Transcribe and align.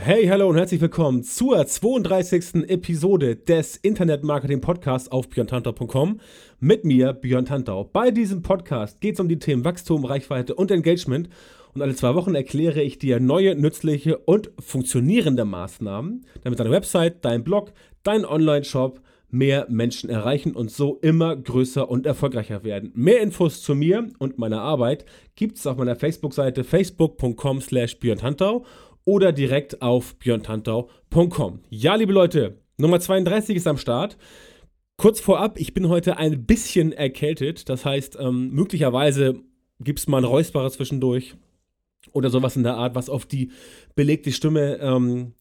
Hey, 0.00 0.26
hallo 0.28 0.48
und 0.48 0.56
herzlich 0.56 0.80
willkommen 0.80 1.22
zur 1.22 1.66
32. 1.66 2.68
Episode 2.68 3.36
des 3.36 3.76
Internet 3.76 4.22
Marketing 4.22 4.60
Podcasts 4.60 5.10
auf 5.10 5.28
björntantau.com 5.28 6.20
mit 6.60 6.84
mir, 6.84 7.12
Björn 7.12 7.44
Tantau. 7.44 7.84
Bei 7.84 8.10
diesem 8.10 8.40
Podcast 8.40 9.00
geht 9.00 9.14
es 9.14 9.20
um 9.20 9.28
die 9.28 9.40
Themen 9.40 9.64
Wachstum, 9.64 10.04
Reichweite 10.04 10.54
und 10.54 10.70
Engagement 10.70 11.28
und 11.74 11.82
alle 11.82 11.96
zwei 11.96 12.14
Wochen 12.14 12.34
erkläre 12.34 12.80
ich 12.80 12.98
dir 12.98 13.20
neue, 13.20 13.56
nützliche 13.56 14.18
und 14.18 14.50
funktionierende 14.60 15.44
Maßnahmen, 15.44 16.24
damit 16.42 16.60
deine 16.60 16.70
Website, 16.70 17.24
dein 17.24 17.44
Blog, 17.44 17.72
dein 18.02 18.24
Online-Shop 18.24 19.00
mehr 19.30 19.66
Menschen 19.68 20.08
erreichen 20.08 20.52
und 20.52 20.70
so 20.70 20.98
immer 21.02 21.36
größer 21.36 21.90
und 21.90 22.06
erfolgreicher 22.06 22.64
werden. 22.64 22.92
Mehr 22.94 23.20
Infos 23.20 23.62
zu 23.62 23.74
mir 23.74 24.08
und 24.18 24.38
meiner 24.38 24.62
Arbeit 24.62 25.04
gibt 25.34 25.58
es 25.58 25.66
auf 25.66 25.76
meiner 25.76 25.96
Facebook-Seite 25.96 26.64
facebook.com 26.64 27.60
slash 27.60 27.98
björntantau 27.98 28.64
oder 29.08 29.32
direkt 29.32 29.80
auf 29.80 30.16
björntantau.com. 30.16 31.60
Ja, 31.70 31.94
liebe 31.94 32.12
Leute, 32.12 32.58
Nummer 32.76 33.00
32 33.00 33.56
ist 33.56 33.66
am 33.66 33.78
Start. 33.78 34.18
Kurz 34.98 35.18
vorab, 35.18 35.58
ich 35.58 35.72
bin 35.72 35.88
heute 35.88 36.18
ein 36.18 36.44
bisschen 36.44 36.92
erkältet. 36.92 37.70
Das 37.70 37.86
heißt, 37.86 38.18
ähm, 38.20 38.50
möglicherweise 38.50 39.40
gibt 39.80 40.00
es 40.00 40.08
mal 40.08 40.18
ein 40.18 40.24
Räusperer 40.24 40.70
zwischendurch 40.70 41.36
oder 42.12 42.28
sowas 42.28 42.56
in 42.56 42.64
der 42.64 42.76
Art, 42.76 42.94
was 42.96 43.08
auf 43.08 43.24
die 43.24 43.50
belegte 43.94 44.30
Stimme 44.30 44.78
ähm, 44.82 45.32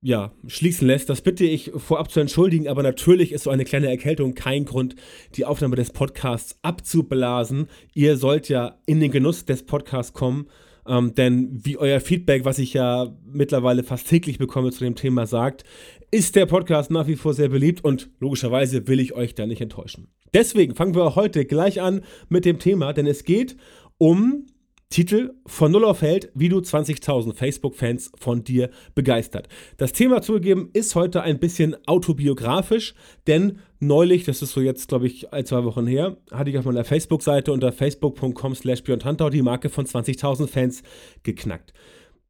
ja, 0.00 0.32
schließen 0.48 0.88
lässt. 0.88 1.08
Das 1.08 1.20
bitte 1.20 1.44
ich 1.44 1.70
vorab 1.76 2.10
zu 2.10 2.18
entschuldigen, 2.18 2.66
aber 2.66 2.82
natürlich 2.82 3.30
ist 3.30 3.44
so 3.44 3.50
eine 3.50 3.64
kleine 3.64 3.90
Erkältung 3.90 4.34
kein 4.34 4.64
Grund, 4.64 4.96
die 5.36 5.44
Aufnahme 5.44 5.76
des 5.76 5.92
Podcasts 5.92 6.58
abzublasen. 6.62 7.68
Ihr 7.94 8.16
sollt 8.16 8.48
ja 8.48 8.80
in 8.86 8.98
den 8.98 9.12
Genuss 9.12 9.44
des 9.44 9.62
Podcasts 9.62 10.12
kommen 10.12 10.48
ähm, 10.88 11.14
denn 11.14 11.50
wie 11.52 11.76
euer 11.76 12.00
Feedback, 12.00 12.44
was 12.44 12.58
ich 12.58 12.74
ja 12.74 13.14
mittlerweile 13.24 13.82
fast 13.82 14.08
täglich 14.08 14.38
bekomme 14.38 14.70
zu 14.72 14.84
dem 14.84 14.94
Thema, 14.94 15.26
sagt, 15.26 15.64
ist 16.10 16.36
der 16.36 16.46
Podcast 16.46 16.90
nach 16.90 17.06
wie 17.06 17.16
vor 17.16 17.34
sehr 17.34 17.48
beliebt 17.48 17.84
und 17.84 18.10
logischerweise 18.18 18.88
will 18.88 19.00
ich 19.00 19.12
euch 19.12 19.34
da 19.34 19.46
nicht 19.46 19.60
enttäuschen. 19.60 20.08
Deswegen 20.34 20.74
fangen 20.74 20.94
wir 20.94 21.16
heute 21.16 21.44
gleich 21.44 21.80
an 21.80 22.02
mit 22.28 22.44
dem 22.44 22.58
Thema, 22.58 22.92
denn 22.92 23.06
es 23.06 23.24
geht 23.24 23.56
um 23.98 24.46
Titel 24.90 25.34
von 25.46 25.70
Null 25.70 25.84
auf 25.84 26.00
Held, 26.00 26.30
wie 26.34 26.48
du 26.48 26.58
20.000 26.58 27.34
Facebook-Fans 27.34 28.10
von 28.18 28.42
dir 28.42 28.70
begeistert. 28.94 29.46
Das 29.76 29.92
Thema 29.92 30.22
zugegeben 30.22 30.70
ist 30.72 30.94
heute 30.94 31.22
ein 31.22 31.38
bisschen 31.38 31.76
autobiografisch, 31.86 32.94
denn 33.26 33.58
neulich, 33.80 34.24
das 34.24 34.40
ist 34.40 34.52
so 34.52 34.62
jetzt, 34.62 34.88
glaube 34.88 35.06
ich, 35.06 35.32
ein, 35.32 35.44
zwei 35.44 35.64
Wochen 35.64 35.86
her, 35.86 36.16
hatte 36.32 36.48
ich 36.48 36.58
auf 36.58 36.64
meiner 36.64 36.84
Facebook-Seite 36.84 37.52
unter 37.52 37.70
facebook.com 37.70 38.54
slash 38.54 38.82
die 38.82 39.42
Marke 39.42 39.68
von 39.68 39.84
20.000 39.84 40.48
Fans 40.48 40.82
geknackt. 41.22 41.74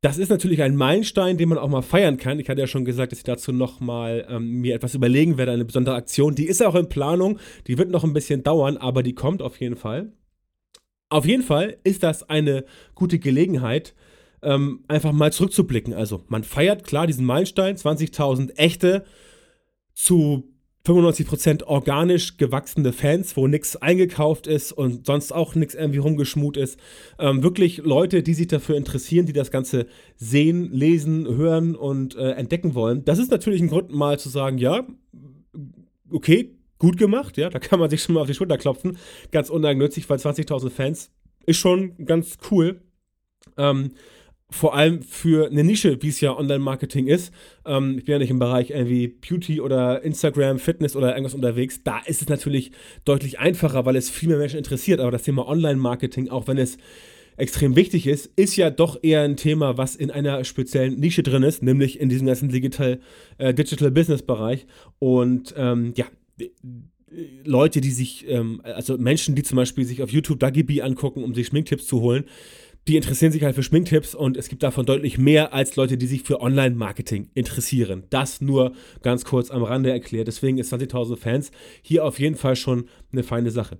Das 0.00 0.18
ist 0.18 0.28
natürlich 0.28 0.62
ein 0.62 0.76
Meilenstein, 0.76 1.38
den 1.38 1.48
man 1.48 1.58
auch 1.58 1.68
mal 1.68 1.82
feiern 1.82 2.18
kann. 2.18 2.38
Ich 2.38 2.48
hatte 2.48 2.60
ja 2.60 2.66
schon 2.66 2.84
gesagt, 2.84 3.12
dass 3.12 3.18
ich 3.18 3.24
dazu 3.24 3.52
nochmal 3.52 4.26
ähm, 4.28 4.60
mir 4.60 4.74
etwas 4.74 4.94
überlegen 4.94 5.38
werde, 5.38 5.52
eine 5.52 5.64
besondere 5.64 5.96
Aktion. 5.96 6.34
Die 6.34 6.46
ist 6.46 6.62
auch 6.64 6.74
in 6.74 6.88
Planung, 6.88 7.38
die 7.66 7.78
wird 7.78 7.90
noch 7.90 8.04
ein 8.04 8.12
bisschen 8.12 8.42
dauern, 8.42 8.76
aber 8.76 9.02
die 9.02 9.14
kommt 9.14 9.42
auf 9.42 9.60
jeden 9.60 9.76
Fall. 9.76 10.12
Auf 11.08 11.24
jeden 11.24 11.42
Fall 11.42 11.78
ist 11.84 12.02
das 12.02 12.28
eine 12.28 12.64
gute 12.94 13.18
Gelegenheit, 13.18 13.94
ähm, 14.42 14.84
einfach 14.88 15.12
mal 15.12 15.32
zurückzublicken. 15.32 15.94
Also 15.94 16.22
man 16.28 16.44
feiert 16.44 16.84
klar 16.84 17.06
diesen 17.06 17.24
Meilenstein, 17.24 17.76
20.000 17.76 18.56
echte 18.56 19.04
zu 19.94 20.44
95% 20.86 21.64
organisch 21.64 22.38
gewachsene 22.38 22.92
Fans, 22.92 23.36
wo 23.36 23.46
nichts 23.46 23.76
eingekauft 23.76 24.46
ist 24.46 24.72
und 24.72 25.04
sonst 25.06 25.32
auch 25.32 25.54
nichts 25.54 25.74
irgendwie 25.74 25.98
rumgeschmut 25.98 26.56
ist. 26.56 26.78
Ähm, 27.18 27.42
wirklich 27.42 27.78
Leute, 27.78 28.22
die 28.22 28.34
sich 28.34 28.46
dafür 28.46 28.76
interessieren, 28.76 29.26
die 29.26 29.34
das 29.34 29.50
Ganze 29.50 29.86
sehen, 30.16 30.72
lesen, 30.72 31.26
hören 31.26 31.74
und 31.74 32.16
äh, 32.16 32.30
entdecken 32.32 32.74
wollen. 32.74 33.04
Das 33.04 33.18
ist 33.18 33.30
natürlich 33.30 33.60
ein 33.60 33.68
Grund, 33.68 33.92
mal 33.92 34.18
zu 34.18 34.30
sagen, 34.30 34.56
ja, 34.56 34.86
okay, 36.10 36.57
gut 36.78 36.96
gemacht, 36.96 37.36
ja, 37.36 37.50
da 37.50 37.58
kann 37.58 37.80
man 37.80 37.90
sich 37.90 38.02
schon 38.02 38.14
mal 38.14 38.22
auf 38.22 38.26
die 38.26 38.34
Schulter 38.34 38.58
klopfen. 38.58 38.98
Ganz 39.32 39.50
uneigennützig, 39.50 40.08
weil 40.08 40.18
20.000 40.18 40.70
Fans 40.70 41.10
ist 41.46 41.58
schon 41.58 42.04
ganz 42.04 42.38
cool. 42.50 42.82
Ähm, 43.56 43.92
vor 44.50 44.74
allem 44.74 45.02
für 45.02 45.50
eine 45.50 45.62
Nische, 45.62 46.00
wie 46.02 46.08
es 46.08 46.20
ja 46.20 46.34
Online-Marketing 46.36 47.06
ist. 47.06 47.32
Ähm, 47.66 47.98
ich 47.98 48.06
bin 48.06 48.12
ja 48.12 48.18
nicht 48.18 48.30
im 48.30 48.38
Bereich 48.38 48.70
irgendwie 48.70 49.08
Beauty 49.08 49.60
oder 49.60 50.02
Instagram, 50.02 50.58
Fitness 50.58 50.96
oder 50.96 51.10
irgendwas 51.10 51.34
unterwegs. 51.34 51.82
Da 51.82 51.98
ist 52.06 52.22
es 52.22 52.28
natürlich 52.28 52.72
deutlich 53.04 53.38
einfacher, 53.38 53.84
weil 53.84 53.96
es 53.96 54.08
viel 54.08 54.30
mehr 54.30 54.38
Menschen 54.38 54.56
interessiert. 54.58 55.00
Aber 55.00 55.10
das 55.10 55.24
Thema 55.24 55.46
Online-Marketing, 55.46 56.30
auch 56.30 56.46
wenn 56.46 56.56
es 56.56 56.78
extrem 57.36 57.76
wichtig 57.76 58.06
ist, 58.06 58.30
ist 58.36 58.56
ja 58.56 58.70
doch 58.70 58.98
eher 59.02 59.22
ein 59.22 59.36
Thema, 59.36 59.76
was 59.76 59.94
in 59.94 60.10
einer 60.10 60.42
speziellen 60.44 60.98
Nische 60.98 61.22
drin 61.22 61.42
ist, 61.42 61.62
nämlich 61.62 62.00
in 62.00 62.08
diesem 62.08 62.26
ganzen 62.26 62.48
Digital, 62.48 63.00
äh, 63.36 63.52
Digital 63.52 63.90
Business 63.90 64.22
Bereich. 64.22 64.66
Und 64.98 65.54
ähm, 65.56 65.92
ja, 65.94 66.06
Leute, 67.44 67.80
die 67.80 67.90
sich, 67.90 68.28
ähm, 68.28 68.60
also 68.64 68.98
Menschen, 68.98 69.34
die 69.34 69.42
zum 69.42 69.56
Beispiel 69.56 69.84
sich 69.84 70.02
auf 70.02 70.10
YouTube 70.10 70.40
Dagibi 70.40 70.82
angucken, 70.82 71.24
um 71.24 71.34
sich 71.34 71.46
Schminktipps 71.46 71.86
zu 71.86 72.00
holen, 72.00 72.24
die 72.86 72.96
interessieren 72.96 73.32
sich 73.32 73.42
halt 73.42 73.54
für 73.54 73.62
Schminktipps 73.62 74.14
und 74.14 74.36
es 74.36 74.48
gibt 74.48 74.62
davon 74.62 74.86
deutlich 74.86 75.18
mehr 75.18 75.52
als 75.52 75.76
Leute, 75.76 75.98
die 75.98 76.06
sich 76.06 76.22
für 76.22 76.40
Online-Marketing 76.40 77.30
interessieren. 77.34 78.04
Das 78.08 78.40
nur 78.40 78.72
ganz 79.02 79.24
kurz 79.24 79.50
am 79.50 79.62
Rande 79.62 79.90
erklärt. 79.90 80.26
Deswegen 80.26 80.56
ist 80.56 80.72
20.000 80.72 81.16
Fans 81.16 81.50
hier 81.82 82.04
auf 82.04 82.18
jeden 82.18 82.36
Fall 82.36 82.56
schon 82.56 82.88
eine 83.12 83.22
feine 83.22 83.50
Sache. 83.50 83.78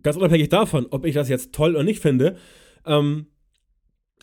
Ganz 0.00 0.16
unabhängig 0.16 0.48
davon, 0.48 0.86
ob 0.90 1.04
ich 1.04 1.14
das 1.14 1.28
jetzt 1.28 1.52
toll 1.52 1.74
oder 1.74 1.82
nicht 1.82 2.00
finde, 2.00 2.36
ähm, 2.86 3.26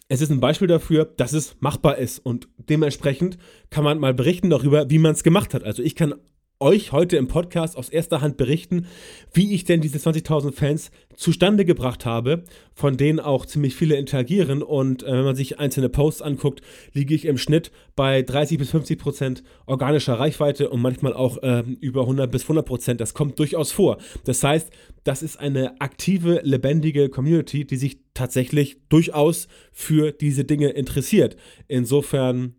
es 0.08 0.22
ist 0.22 0.30
ein 0.30 0.40
Beispiel 0.40 0.68
dafür, 0.68 1.06
dass 1.06 1.34
es 1.34 1.58
machbar 1.60 1.98
ist 1.98 2.20
und 2.20 2.48
dementsprechend 2.58 3.38
kann 3.72 3.84
man 3.84 4.00
mal 4.00 4.14
berichten 4.14 4.52
darüber, 4.52 4.90
wie 4.90 5.00
man 5.00 5.14
es 5.14 5.24
gemacht 5.24 5.54
hat. 5.54 5.64
Also 5.64 5.82
ich 5.82 5.96
kann 5.96 6.14
euch 6.60 6.92
heute 6.92 7.18
im 7.18 7.28
Podcast 7.28 7.78
aus 7.78 7.90
erster 7.90 8.22
Hand 8.22 8.38
berichten, 8.38 8.88
wie 9.34 9.54
ich 9.54 9.66
denn 9.66 9.82
diese 9.82 9.98
20.000 9.98 10.54
Fans 10.54 10.92
zustande 11.16 11.66
gebracht 11.66 12.06
habe, 12.06 12.44
von 12.74 12.98
denen 12.98 13.20
auch 13.20 13.46
ziemlich 13.46 13.76
viele 13.76 13.96
interagieren. 13.96 14.64
Und 14.64 15.04
äh, 15.04 15.12
wenn 15.12 15.24
man 15.24 15.36
sich 15.36 15.60
einzelne 15.60 15.90
Posts 15.90 16.22
anguckt, 16.22 16.62
liege 16.94 17.14
ich 17.14 17.26
im 17.26 17.38
Schnitt 17.38 17.72
bei 17.96 18.22
30 18.22 18.58
bis 18.58 18.72
50 18.72 19.00
Prozent 19.00 19.44
organischer 19.66 20.20
Reichweite 20.20 20.70
und 20.70 20.82
manchmal 20.82 21.14
auch 21.14 21.42
äh, 21.44 21.64
über 21.82 22.02
100 22.02 22.32
bis 22.32 22.44
100 22.44 22.66
Prozent. 22.66 23.02
Das 23.02 23.14
kommt 23.14 23.38
durchaus 23.40 23.72
vor. 23.72 23.98
Das 24.24 24.44
heißt, 24.44 24.70
das 25.04 25.24
ist 25.24 25.38
eine 25.38 25.80
aktive, 25.82 26.42
lebendige 26.44 27.10
Community, 27.10 27.66
die 27.66 27.78
sich 27.78 28.00
tatsächlich 28.14 28.78
durchaus 28.90 29.48
für 29.72 30.12
diese 30.12 30.46
Dinge 30.46 30.70
interessiert. 30.70 31.36
Insofern, 31.68 32.56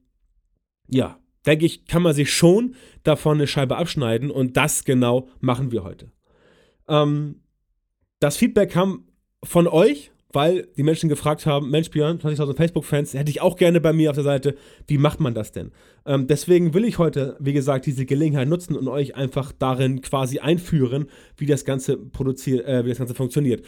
ja, 0.88 1.18
denke 1.46 1.66
ich, 1.66 1.86
kann 1.86 2.02
man 2.02 2.14
sich 2.14 2.32
schon 2.32 2.74
davon 3.02 3.38
eine 3.38 3.46
Scheibe 3.46 3.76
abschneiden 3.76 4.30
und 4.30 4.56
das 4.56 4.84
genau 4.84 5.28
machen 5.40 5.72
wir 5.72 5.84
heute. 5.84 6.10
Ähm, 6.88 7.40
das 8.20 8.36
Feedback 8.36 8.70
kam 8.70 9.04
von 9.44 9.66
euch, 9.66 10.10
weil 10.32 10.68
die 10.76 10.82
Menschen 10.82 11.08
gefragt 11.08 11.46
haben, 11.46 11.70
Mensch 11.70 11.90
Björn, 11.90 12.18
20.000 12.18 12.56
Facebook-Fans, 12.56 13.14
hätte 13.14 13.30
ich 13.30 13.40
auch 13.40 13.56
gerne 13.56 13.80
bei 13.80 13.92
mir 13.92 14.10
auf 14.10 14.16
der 14.16 14.24
Seite, 14.24 14.56
wie 14.86 14.98
macht 14.98 15.20
man 15.20 15.34
das 15.34 15.52
denn? 15.52 15.72
Ähm, 16.04 16.26
deswegen 16.26 16.74
will 16.74 16.84
ich 16.84 16.98
heute, 16.98 17.36
wie 17.40 17.52
gesagt, 17.52 17.86
diese 17.86 18.04
Gelegenheit 18.04 18.48
nutzen 18.48 18.76
und 18.76 18.88
euch 18.88 19.14
einfach 19.14 19.52
darin 19.52 20.02
quasi 20.02 20.40
einführen, 20.40 21.06
wie 21.36 21.46
das 21.46 21.64
Ganze 21.64 21.96
produziert, 21.96 22.66
äh, 22.66 22.84
wie 22.84 22.90
das 22.90 22.98
Ganze 22.98 23.14
funktioniert. 23.14 23.64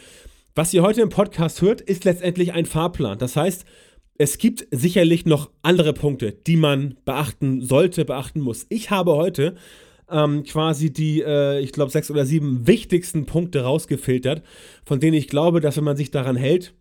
Was 0.55 0.73
ihr 0.73 0.83
heute 0.83 1.01
im 1.01 1.09
Podcast 1.09 1.61
hört, 1.61 1.81
ist 1.81 2.03
letztendlich 2.03 2.53
ein 2.53 2.65
Fahrplan. 2.65 3.17
Das 3.17 3.35
heißt, 3.35 3.65
es 4.19 4.37
gibt 4.37 4.67
sicherlich 4.69 5.25
noch 5.25 5.49
andere 5.61 5.93
Punkte, 5.93 6.33
die 6.33 6.57
man 6.57 6.97
beachten 7.05 7.61
sollte, 7.61 8.03
beachten 8.03 8.41
muss. 8.41 8.65
Ich 8.67 8.91
habe 8.91 9.15
heute 9.15 9.55
ähm, 10.11 10.43
quasi 10.43 10.91
die, 10.91 11.21
äh, 11.21 11.59
ich 11.61 11.71
glaube, 11.71 11.89
sechs 11.89 12.11
oder 12.11 12.25
sieben 12.25 12.67
wichtigsten 12.67 13.25
Punkte 13.25 13.61
rausgefiltert, 13.61 14.43
von 14.83 14.99
denen 14.99 15.15
ich 15.15 15.29
glaube, 15.29 15.61
dass 15.61 15.77
wenn 15.77 15.85
man 15.85 15.95
sich 15.95 16.11
daran 16.11 16.35
hält, 16.35 16.73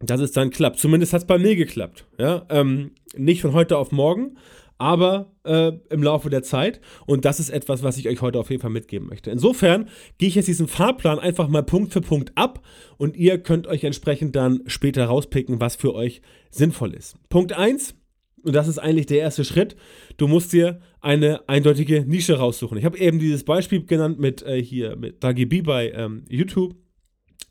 dass 0.00 0.20
es 0.20 0.32
dann 0.32 0.50
klappt. 0.50 0.80
Zumindest 0.80 1.12
hat 1.12 1.22
es 1.22 1.26
bei 1.28 1.38
mir 1.38 1.54
geklappt. 1.54 2.06
Ja? 2.18 2.44
Ähm, 2.48 2.90
nicht 3.16 3.40
von 3.40 3.52
heute 3.52 3.78
auf 3.78 3.92
morgen, 3.92 4.36
aber 4.78 5.32
äh, 5.44 5.72
im 5.90 6.02
Laufe 6.02 6.30
der 6.30 6.42
Zeit. 6.42 6.80
Und 7.06 7.24
das 7.24 7.40
ist 7.40 7.50
etwas, 7.50 7.82
was 7.82 7.96
ich 7.96 8.08
euch 8.08 8.20
heute 8.20 8.38
auf 8.38 8.50
jeden 8.50 8.62
Fall 8.62 8.70
mitgeben 8.70 9.08
möchte. 9.08 9.30
Insofern 9.30 9.88
gehe 10.18 10.28
ich 10.28 10.34
jetzt 10.34 10.48
diesen 10.48 10.68
Fahrplan 10.68 11.18
einfach 11.18 11.48
mal 11.48 11.62
Punkt 11.62 11.92
für 11.92 12.00
Punkt 12.00 12.32
ab 12.34 12.60
und 12.96 13.16
ihr 13.16 13.38
könnt 13.38 13.66
euch 13.66 13.84
entsprechend 13.84 14.36
dann 14.36 14.62
später 14.66 15.06
rauspicken, 15.06 15.60
was 15.60 15.76
für 15.76 15.94
euch 15.94 16.22
sinnvoll 16.50 16.94
ist. 16.94 17.16
Punkt 17.28 17.52
1, 17.52 17.94
und 18.42 18.54
das 18.54 18.68
ist 18.68 18.78
eigentlich 18.78 19.06
der 19.06 19.20
erste 19.20 19.44
Schritt, 19.44 19.76
du 20.16 20.28
musst 20.28 20.52
dir 20.52 20.80
eine 21.00 21.48
eindeutige 21.48 22.04
Nische 22.04 22.34
raussuchen. 22.34 22.76
Ich 22.76 22.84
habe 22.84 22.98
eben 22.98 23.18
dieses 23.18 23.44
Beispiel 23.44 23.84
genannt 23.84 24.18
mit 24.18 24.42
äh, 24.42 24.62
hier, 24.62 24.96
mit 24.96 25.22
Dagi 25.24 25.46
B 25.46 25.62
bei 25.62 25.90
ähm, 25.92 26.24
YouTube 26.28 26.74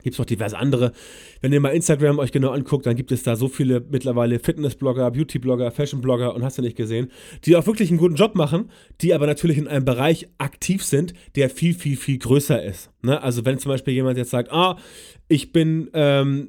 Gibt 0.04 0.14
es 0.14 0.18
noch 0.18 0.26
diverse 0.26 0.58
andere. 0.58 0.92
Wenn 1.40 1.50
ihr 1.52 1.60
mal 1.60 1.70
Instagram 1.70 2.18
euch 2.18 2.30
genau 2.30 2.50
anguckt, 2.50 2.84
dann 2.84 2.94
gibt 2.94 3.10
es 3.10 3.22
da 3.22 3.36
so 3.36 3.48
viele 3.48 3.82
mittlerweile 3.90 4.38
Fitnessblogger, 4.38 5.10
Beautyblogger, 5.10 5.70
Fashionblogger 5.70 6.34
und 6.34 6.44
hast 6.44 6.58
du 6.58 6.62
nicht 6.62 6.76
gesehen, 6.76 7.10
die 7.46 7.56
auch 7.56 7.66
wirklich 7.66 7.88
einen 7.88 7.98
guten 7.98 8.14
Job 8.14 8.34
machen, 8.34 8.70
die 9.00 9.14
aber 9.14 9.26
natürlich 9.26 9.56
in 9.56 9.66
einem 9.66 9.86
Bereich 9.86 10.28
aktiv 10.36 10.84
sind, 10.84 11.14
der 11.36 11.48
viel, 11.48 11.72
viel, 11.72 11.96
viel 11.96 12.18
größer 12.18 12.62
ist. 12.62 12.90
Ne? 13.00 13.22
Also 13.22 13.46
wenn 13.46 13.58
zum 13.58 13.70
Beispiel 13.70 13.94
jemand 13.94 14.18
jetzt 14.18 14.28
sagt, 14.28 14.52
ah, 14.52 14.76
ich 15.28 15.52
bin 15.52 15.88
ähm, 15.94 16.48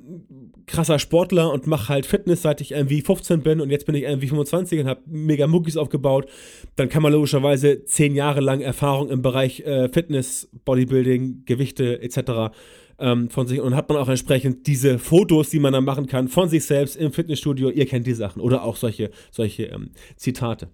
krasser 0.66 1.00
Sportler 1.00 1.54
und 1.54 1.66
mache 1.66 1.88
halt 1.88 2.06
Fitness, 2.06 2.42
seit 2.42 2.60
ich 2.60 2.74
irgendwie 2.74 3.02
15 3.02 3.42
bin 3.42 3.62
und 3.62 3.70
jetzt 3.70 3.86
bin 3.86 3.96
ich 3.96 4.04
irgendwie 4.04 4.28
25 4.28 4.82
und 4.82 4.88
habe 4.88 5.00
mega 5.06 5.48
Muckis 5.48 5.78
aufgebaut, 5.78 6.28
dann 6.76 6.90
kann 6.90 7.04
man 7.04 7.14
logischerweise 7.14 7.86
zehn 7.86 8.16
Jahre 8.16 8.42
lang 8.42 8.60
Erfahrung 8.60 9.10
im 9.10 9.22
Bereich 9.22 9.62
äh, 9.62 9.88
Fitness, 9.88 10.50
Bodybuilding, 10.66 11.44
Gewichte 11.46 12.02
etc 12.02 12.52
ähm, 13.00 13.30
von 13.30 13.48
sich 13.48 13.60
und 13.60 13.76
hat 13.76 13.90
man 13.90 13.98
auch 13.98 14.10
entsprechend 14.10 14.68
diese 14.68 15.00
Fotos, 15.00 15.50
die 15.50 15.60
man 15.60 15.74
dann 15.74 15.86
machen 15.86 16.08
kann 16.08 16.28
von 16.28 16.50
sich 16.50 16.66
selbst 16.66 16.96
im 16.96 17.12
Fitnessstudio. 17.12 17.70
Ihr 17.70 17.86
kennt 17.86 18.08
die 18.08 18.14
Sachen 18.14 18.42
oder 18.42 18.64
auch 18.64 18.76
solche, 18.76 19.12
solche 19.32 19.66
ähm, 19.66 19.92
Zitate. 20.16 20.70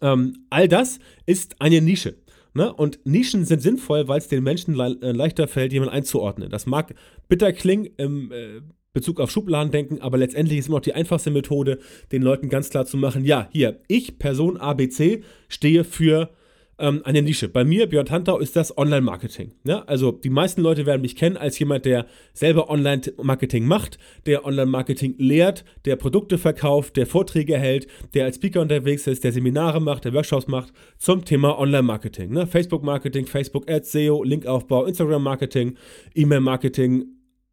Ähm, 0.00 0.46
all 0.50 0.68
das 0.68 0.98
ist 1.26 1.60
eine 1.60 1.80
Nische. 1.80 2.16
Ne? 2.54 2.72
Und 2.72 3.00
Nischen 3.04 3.44
sind 3.44 3.62
sinnvoll, 3.62 4.08
weil 4.08 4.18
es 4.18 4.28
den 4.28 4.42
Menschen 4.42 4.74
le 4.74 4.98
äh, 5.02 5.12
leichter 5.12 5.46
fällt, 5.46 5.72
jemanden 5.72 5.94
einzuordnen. 5.94 6.50
Das 6.50 6.66
mag 6.66 6.94
bitter 7.28 7.52
klingen 7.52 7.88
im 7.96 8.32
äh, 8.32 8.60
Bezug 8.92 9.20
auf 9.20 9.30
Schubladen 9.30 9.70
denken, 9.70 10.00
aber 10.00 10.18
letztendlich 10.18 10.58
ist 10.58 10.66
immer 10.66 10.78
noch 10.78 10.82
die 10.82 10.94
einfachste 10.94 11.30
Methode, 11.30 11.78
den 12.10 12.22
Leuten 12.22 12.48
ganz 12.48 12.70
klar 12.70 12.86
zu 12.86 12.96
machen, 12.96 13.24
ja, 13.24 13.48
hier, 13.52 13.80
ich, 13.86 14.18
Person 14.18 14.56
ABC, 14.56 15.22
stehe 15.48 15.84
für 15.84 16.30
ähm, 16.80 17.02
eine 17.04 17.22
Nische. 17.22 17.48
Bei 17.48 17.64
mir, 17.64 17.86
Björn 17.86 18.06
Tantau, 18.06 18.38
ist 18.38 18.56
das 18.56 18.76
Online-Marketing. 18.76 19.52
Ja? 19.64 19.82
Also 19.82 20.12
die 20.12 20.30
meisten 20.30 20.62
Leute 20.62 20.86
werden 20.86 21.02
mich 21.02 21.16
kennen 21.16 21.36
als 21.36 21.58
jemand, 21.58 21.84
der 21.84 22.06
selber 22.32 22.70
Online-Marketing 22.70 23.64
macht, 23.66 23.98
der 24.26 24.44
Online-Marketing 24.44 25.14
lehrt, 25.18 25.64
der 25.84 25.96
Produkte 25.96 26.38
verkauft, 26.38 26.96
der 26.96 27.06
Vorträge 27.06 27.58
hält, 27.58 27.86
der 28.14 28.24
als 28.24 28.36
Speaker 28.36 28.60
unterwegs 28.60 29.06
ist, 29.06 29.24
der 29.24 29.32
Seminare 29.32 29.80
macht, 29.80 30.04
der 30.04 30.14
Workshops 30.14 30.48
macht 30.48 30.72
zum 30.98 31.24
Thema 31.24 31.58
Online-Marketing. 31.58 32.32
Ne? 32.32 32.46
Facebook-Marketing, 32.46 33.26
Facebook-Ads, 33.26 33.92
SEO, 33.92 34.24
Linkaufbau, 34.24 34.86
Instagram-Marketing, 34.86 35.76
E-Mail-Marketing, 36.14 37.04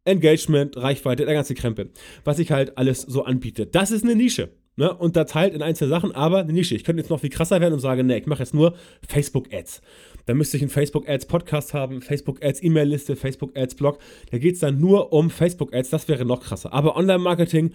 Engagement, 0.04 0.76
Reichweite, 0.76 1.26
der 1.26 1.34
ganze 1.34 1.54
Krempel, 1.54 1.90
was 2.24 2.38
ich 2.38 2.50
halt 2.50 2.78
alles 2.78 3.02
so 3.02 3.24
anbiete. 3.24 3.66
Das 3.66 3.90
ist 3.90 4.04
eine 4.04 4.16
Nische 4.16 4.50
ne, 4.78 4.94
unterteilt 4.94 5.54
in 5.54 5.60
einzelne 5.60 5.90
Sachen, 5.90 6.12
aber 6.12 6.38
eine 6.38 6.52
Nische. 6.52 6.76
Ich 6.76 6.84
könnte 6.84 7.02
jetzt 7.02 7.10
noch 7.10 7.20
viel 7.20 7.30
krasser 7.30 7.60
werden 7.60 7.74
und 7.74 7.80
sagen, 7.80 8.06
ne, 8.06 8.18
ich 8.18 8.26
mache 8.26 8.38
jetzt 8.38 8.54
nur 8.54 8.74
Facebook-Ads. 9.06 9.82
Da 10.26 10.34
müsste 10.34 10.56
ich 10.56 10.62
einen 10.62 10.70
Facebook-Ads-Podcast 10.70 11.74
haben, 11.74 12.00
Facebook-Ads-E-Mail-Liste, 12.00 13.16
Facebook-Ads-Blog. 13.16 13.98
Da 14.30 14.38
geht 14.38 14.54
es 14.54 14.60
dann 14.60 14.78
nur 14.78 15.12
um 15.12 15.30
Facebook-Ads, 15.30 15.90
das 15.90 16.08
wäre 16.08 16.24
noch 16.24 16.40
krasser. 16.40 16.72
Aber 16.72 16.96
Online-Marketing, 16.96 17.72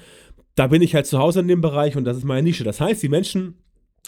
da 0.55 0.67
bin 0.67 0.81
ich 0.81 0.95
halt 0.95 1.05
zu 1.05 1.19
Hause 1.19 1.41
in 1.41 1.47
dem 1.47 1.61
Bereich 1.61 1.97
und 1.97 2.05
das 2.05 2.17
ist 2.17 2.23
meine 2.23 2.43
Nische. 2.43 2.63
Das 2.63 2.79
heißt, 2.79 3.03
die 3.03 3.09
Menschen 3.09 3.55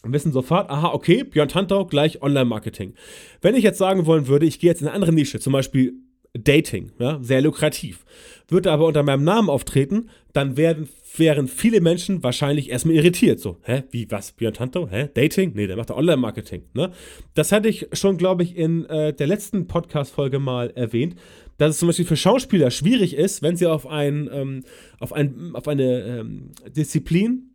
wissen 0.04 0.32
sofort, 0.32 0.70
aha, 0.70 0.94
okay, 0.94 1.24
Björn 1.24 1.50
Tantau 1.50 1.86
gleich 1.86 2.22
Online-Marketing. 2.22 2.94
Wenn 3.42 3.56
ich 3.56 3.64
jetzt 3.64 3.78
sagen 3.78 4.06
wollen 4.06 4.28
würde, 4.28 4.46
ich 4.46 4.60
gehe 4.60 4.70
jetzt 4.70 4.82
in 4.82 4.88
eine 4.88 4.96
andere 4.96 5.12
Nische, 5.12 5.40
zum 5.40 5.52
Beispiel 5.52 5.96
Dating, 6.38 6.92
ja, 7.00 7.20
sehr 7.22 7.42
lukrativ. 7.42 8.06
Würde 8.48 8.72
aber 8.72 8.86
unter 8.86 9.04
meinem 9.04 9.24
Namen 9.24 9.50
auftreten, 9.50 10.10
dann 10.34 10.58
werden, 10.58 10.90
wären 11.20 11.48
viele 11.48 11.82
Menschen 11.82 12.24
wahrscheinlich 12.24 12.70
erstmal 12.70 12.96
irritiert. 12.96 13.40
So, 13.40 13.58
hä, 13.64 13.84
wie, 13.92 14.10
was, 14.10 14.32
Björn 14.32 14.54
Tanto? 14.54 14.90
Hä, 14.90 15.10
Dating? 15.14 15.54
Nee, 15.56 15.68
der 15.68 15.78
macht 15.78 15.92
Online-Marketing, 15.92 16.64
ne? 16.74 16.92
Das 17.34 17.52
hatte 17.52 17.68
ich 17.70 17.88
schon, 17.94 18.18
glaube 18.18 18.44
ich, 18.44 18.56
in 18.56 18.86
äh, 18.86 19.14
der 19.14 19.28
letzten 19.28 19.68
Podcast-Folge 19.68 20.40
mal 20.40 20.72
erwähnt, 20.72 21.16
dass 21.58 21.72
es 21.72 21.80
zum 21.80 21.88
Beispiel 21.88 22.06
für 22.06 22.18
Schauspieler 22.18 22.72
schwierig 22.72 23.16
ist, 23.16 23.42
wenn 23.42 23.56
sie 23.56 23.66
auf, 23.66 23.88
ein, 23.88 24.30
ähm, 24.32 24.64
auf, 25.00 25.14
ein, 25.14 25.52
auf 25.54 25.68
eine 25.68 26.02
ähm, 26.02 26.52
Disziplin 26.76 27.52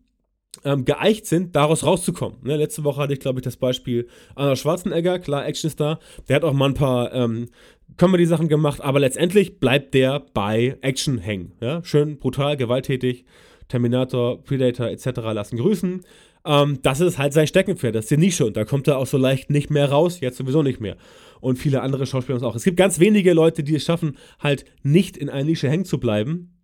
ähm, 0.65 0.85
geeicht 0.85 1.27
sind, 1.27 1.55
daraus 1.55 1.85
rauszukommen. 1.85 2.39
Ne? 2.43 2.57
Letzte 2.57 2.85
Woche 2.85 3.03
hatte 3.03 3.13
ich, 3.13 3.21
glaube 3.21 3.41
ich, 3.41 3.45
das 3.45 3.57
Beispiel 3.57 4.09
Arnold 4.35 4.59
Schwarzenegger, 4.59 5.19
klar, 5.19 5.47
Actionstar. 5.47 6.01
Der 6.29 6.37
hat 6.37 6.45
auch 6.45 6.53
mal 6.53 6.67
ein 6.67 6.75
paar 6.75 7.13
ähm, 7.13 7.49
Comedy-Sachen 7.97 8.49
gemacht, 8.49 8.81
aber 8.81 9.01
letztendlich 9.01 9.59
bleibt 9.61 9.95
der 9.95 10.25
bei 10.35 10.77
Action 10.81 11.19
hängen. 11.19 11.53
Ja? 11.61 11.83
Schön 11.85 12.19
brutal, 12.19 12.57
gewalttätig. 12.57 13.25
Terminator, 13.71 14.43
Predator 14.45 14.89
etc. 14.89 15.07
lassen 15.33 15.57
grüßen. 15.57 16.03
Ähm, 16.45 16.79
das 16.83 17.01
ist 17.01 17.19
halt 17.19 17.33
sein 17.33 17.47
Steckenpferd, 17.47 17.95
das 17.95 18.05
ist 18.05 18.11
die 18.11 18.17
Nische 18.17 18.47
und 18.47 18.57
da 18.57 18.65
kommt 18.65 18.89
er 18.89 18.99
auch 18.99 19.07
so 19.07 19.17
leicht 19.17 19.51
nicht 19.51 19.71
mehr 19.71 19.91
raus, 19.91 20.21
jetzt 20.21 20.37
sowieso 20.37 20.63
nicht 20.63 20.81
mehr. 20.81 20.97
Und 21.41 21.57
viele 21.59 21.81
andere 21.81 22.07
Schauspieler 22.07 22.43
auch. 22.43 22.57
Es 22.57 22.65
gibt 22.65 22.77
ganz 22.77 23.01
wenige 23.01 23.33
Leute, 23.33 23.63
die 23.63 23.75
es 23.75 23.85
schaffen, 23.85 24.17
halt 24.39 24.65
nicht 24.83 25.17
in 25.17 25.31
einer 25.31 25.45
Nische 25.45 25.69
hängen 25.69 25.85
zu 25.85 25.99
bleiben. 25.99 26.59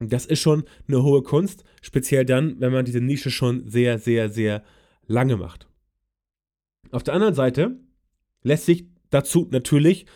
Das 0.00 0.26
ist 0.26 0.40
schon 0.40 0.64
eine 0.88 1.02
hohe 1.02 1.22
Kunst, 1.22 1.64
speziell 1.82 2.24
dann, 2.24 2.58
wenn 2.58 2.72
man 2.72 2.84
diese 2.84 3.00
Nische 3.00 3.30
schon 3.30 3.68
sehr, 3.68 3.98
sehr, 3.98 4.30
sehr 4.30 4.62
lange 5.06 5.36
macht. 5.36 5.68
Auf 6.90 7.02
der 7.02 7.14
anderen 7.14 7.34
Seite 7.34 7.78
lässt 8.42 8.66
sich 8.66 8.86
dazu 9.10 9.48
natürlich 9.50 10.06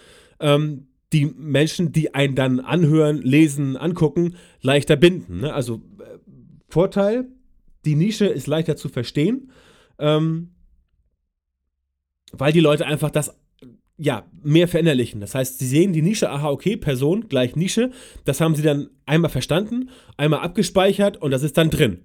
ähm, 0.40 0.88
die 1.14 1.26
Menschen, 1.26 1.92
die 1.92 2.12
einen 2.12 2.34
dann 2.34 2.60
anhören, 2.60 3.22
lesen, 3.22 3.76
angucken, 3.76 4.36
leichter 4.60 4.96
binden. 4.96 5.40
Ne? 5.40 5.54
Also 5.54 5.76
äh, 6.00 6.18
Vorteil, 6.68 7.28
die 7.84 7.94
Nische 7.94 8.26
ist 8.26 8.48
leichter 8.48 8.76
zu 8.76 8.88
verstehen, 8.88 9.52
ähm, 9.98 10.50
weil 12.32 12.52
die 12.52 12.60
Leute 12.60 12.84
einfach 12.84 13.10
das 13.10 13.38
ja, 13.96 14.26
mehr 14.42 14.66
verinnerlichen. 14.66 15.20
Das 15.20 15.36
heißt, 15.36 15.60
sie 15.60 15.68
sehen 15.68 15.92
die 15.92 16.02
Nische, 16.02 16.28
aha, 16.28 16.50
okay, 16.50 16.76
Person 16.76 17.28
gleich 17.28 17.54
Nische. 17.54 17.90
Das 18.24 18.40
haben 18.40 18.56
sie 18.56 18.62
dann 18.62 18.90
einmal 19.06 19.30
verstanden, 19.30 19.88
einmal 20.16 20.40
abgespeichert 20.40 21.16
und 21.16 21.30
das 21.30 21.44
ist 21.44 21.56
dann 21.56 21.70
drin. 21.70 22.00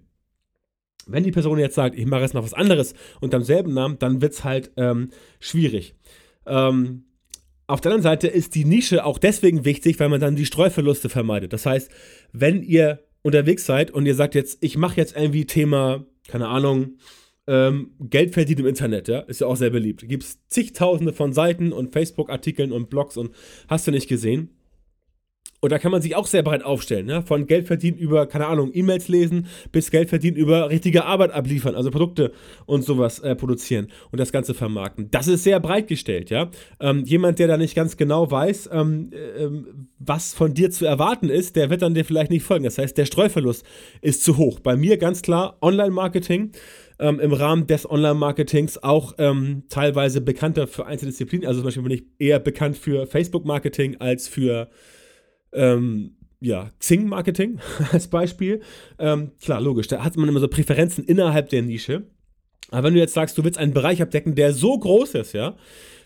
Wenn 1.07 1.23
die 1.23 1.31
Person 1.31 1.57
jetzt 1.57 1.73
sagt, 1.73 1.97
ich 1.97 2.05
mache 2.05 2.21
jetzt 2.21 2.35
noch 2.35 2.43
was 2.43 2.53
anderes 2.53 2.93
unter 3.21 3.39
demselben 3.39 3.73
Namen, 3.73 3.97
dann 3.97 4.21
wird 4.21 4.33
es 4.33 4.43
halt 4.43 4.71
ähm, 4.77 5.09
schwierig. 5.39 5.95
Ähm, 6.45 7.05
auf 7.69 7.81
der 7.81 7.91
anderen 7.91 8.03
Seite 8.03 8.27
ist 8.27 8.55
die 8.55 8.65
Nische 8.65 9.05
auch 9.05 9.19
deswegen 9.19 9.63
wichtig, 9.63 9.99
weil 9.99 10.09
man 10.09 10.19
dann 10.19 10.35
die 10.35 10.47
Streuverluste 10.47 11.07
vermeidet. 11.07 11.53
Das 11.53 11.67
heißt, 11.67 11.91
wenn 12.31 12.63
ihr 12.63 13.03
unterwegs 13.21 13.65
seid 13.65 13.91
und 13.91 14.07
ihr 14.07 14.15
sagt 14.15 14.33
jetzt, 14.33 14.57
ich 14.61 14.75
mache 14.75 14.97
jetzt 14.97 15.15
irgendwie 15.15 15.45
Thema, 15.45 16.03
keine 16.27 16.47
Ahnung, 16.47 16.97
ähm, 17.45 17.91
Geld 17.99 18.33
verdienen 18.33 18.61
im 18.61 18.67
Internet, 18.67 19.07
ja, 19.07 19.19
ist 19.19 19.41
ja 19.41 19.47
auch 19.47 19.55
sehr 19.55 19.69
beliebt. 19.69 20.07
Gibt 20.07 20.23
es 20.23 20.39
zigtausende 20.47 21.13
von 21.13 21.31
Seiten 21.31 21.71
und 21.71 21.91
Facebook-Artikeln 21.91 22.71
und 22.71 22.89
Blogs 22.89 23.17
und 23.17 23.35
hast 23.67 23.85
du 23.85 23.91
nicht 23.91 24.09
gesehen. 24.09 24.49
Und 25.61 25.71
da 25.71 25.79
kann 25.79 25.91
man 25.91 26.01
sich 26.01 26.15
auch 26.15 26.27
sehr 26.27 26.41
breit 26.41 26.63
aufstellen. 26.63 27.05
Ne? 27.05 27.21
Von 27.21 27.45
Geld 27.45 27.67
verdienen 27.67 27.97
über, 27.97 28.27
keine 28.27 28.47
Ahnung, 28.47 28.71
E-Mails 28.73 29.09
lesen, 29.09 29.47
bis 29.71 29.91
Geld 29.91 30.09
verdienen 30.09 30.37
über 30.37 30.69
richtige 30.69 31.05
Arbeit 31.05 31.31
abliefern, 31.31 31.75
also 31.75 31.91
Produkte 31.91 32.31
und 32.65 32.85
sowas 32.85 33.19
äh, 33.19 33.35
produzieren 33.35 33.89
und 34.11 34.19
das 34.19 34.31
Ganze 34.31 34.53
vermarkten. 34.53 35.09
Das 35.11 35.27
ist 35.27 35.43
sehr 35.43 35.59
breit 35.59 35.87
gestellt, 35.87 36.29
ja. 36.29 36.49
Ähm, 36.79 37.03
jemand, 37.03 37.39
der 37.39 37.47
da 37.47 37.57
nicht 37.57 37.75
ganz 37.75 37.97
genau 37.97 38.31
weiß, 38.31 38.69
ähm, 38.71 39.11
äh, 39.11 39.47
was 39.99 40.33
von 40.33 40.53
dir 40.53 40.71
zu 40.71 40.85
erwarten 40.85 41.29
ist, 41.29 41.55
der 41.57 41.69
wird 41.69 41.81
dann 41.81 41.93
dir 41.93 42.05
vielleicht 42.05 42.31
nicht 42.31 42.43
folgen. 42.43 42.63
Das 42.63 42.77
heißt, 42.77 42.97
der 42.97 43.05
Streuverlust 43.05 43.65
ist 44.01 44.23
zu 44.23 44.37
hoch. 44.37 44.59
Bei 44.61 44.77
mir 44.77 44.97
ganz 44.97 45.21
klar 45.21 45.57
Online-Marketing. 45.61 46.51
Ähm, 47.01 47.21
im 47.21 47.31
Rahmen 47.31 47.65
des 47.65 47.89
Online-Marketings 47.89 48.83
auch 48.83 49.13
ähm, 49.19 49.63
teilweise 49.69 50.19
bekannter 50.19 50.67
für 50.67 50.85
Einzeldisziplinen. 50.85 51.47
Also 51.47 51.61
zum 51.61 51.67
Beispiel 51.67 51.83
bin 51.83 51.91
ich 51.93 52.03
eher 52.17 52.39
bekannt 52.39 52.75
für 52.75 53.07
Facebook-Marketing 53.07 54.01
als 54.01 54.27
für 54.27 54.69
ähm, 55.53 56.15
ja, 56.41 56.69
Xing-Marketing 56.79 57.59
als 57.91 58.07
Beispiel. 58.07 58.61
Ähm, 58.97 59.31
klar, 59.41 59.61
logisch, 59.61 59.87
da 59.87 60.03
hat 60.03 60.15
man 60.17 60.29
immer 60.29 60.39
so 60.39 60.47
Präferenzen 60.47 61.03
innerhalb 61.03 61.49
der 61.49 61.61
Nische. 61.61 62.03
Aber 62.71 62.87
wenn 62.87 62.93
du 62.93 62.99
jetzt 62.99 63.13
sagst, 63.13 63.37
du 63.37 63.43
willst 63.43 63.57
einen 63.57 63.73
Bereich 63.73 64.01
abdecken, 64.01 64.35
der 64.35 64.53
so 64.53 64.77
groß 64.77 65.15
ist, 65.15 65.33
ja, 65.33 65.55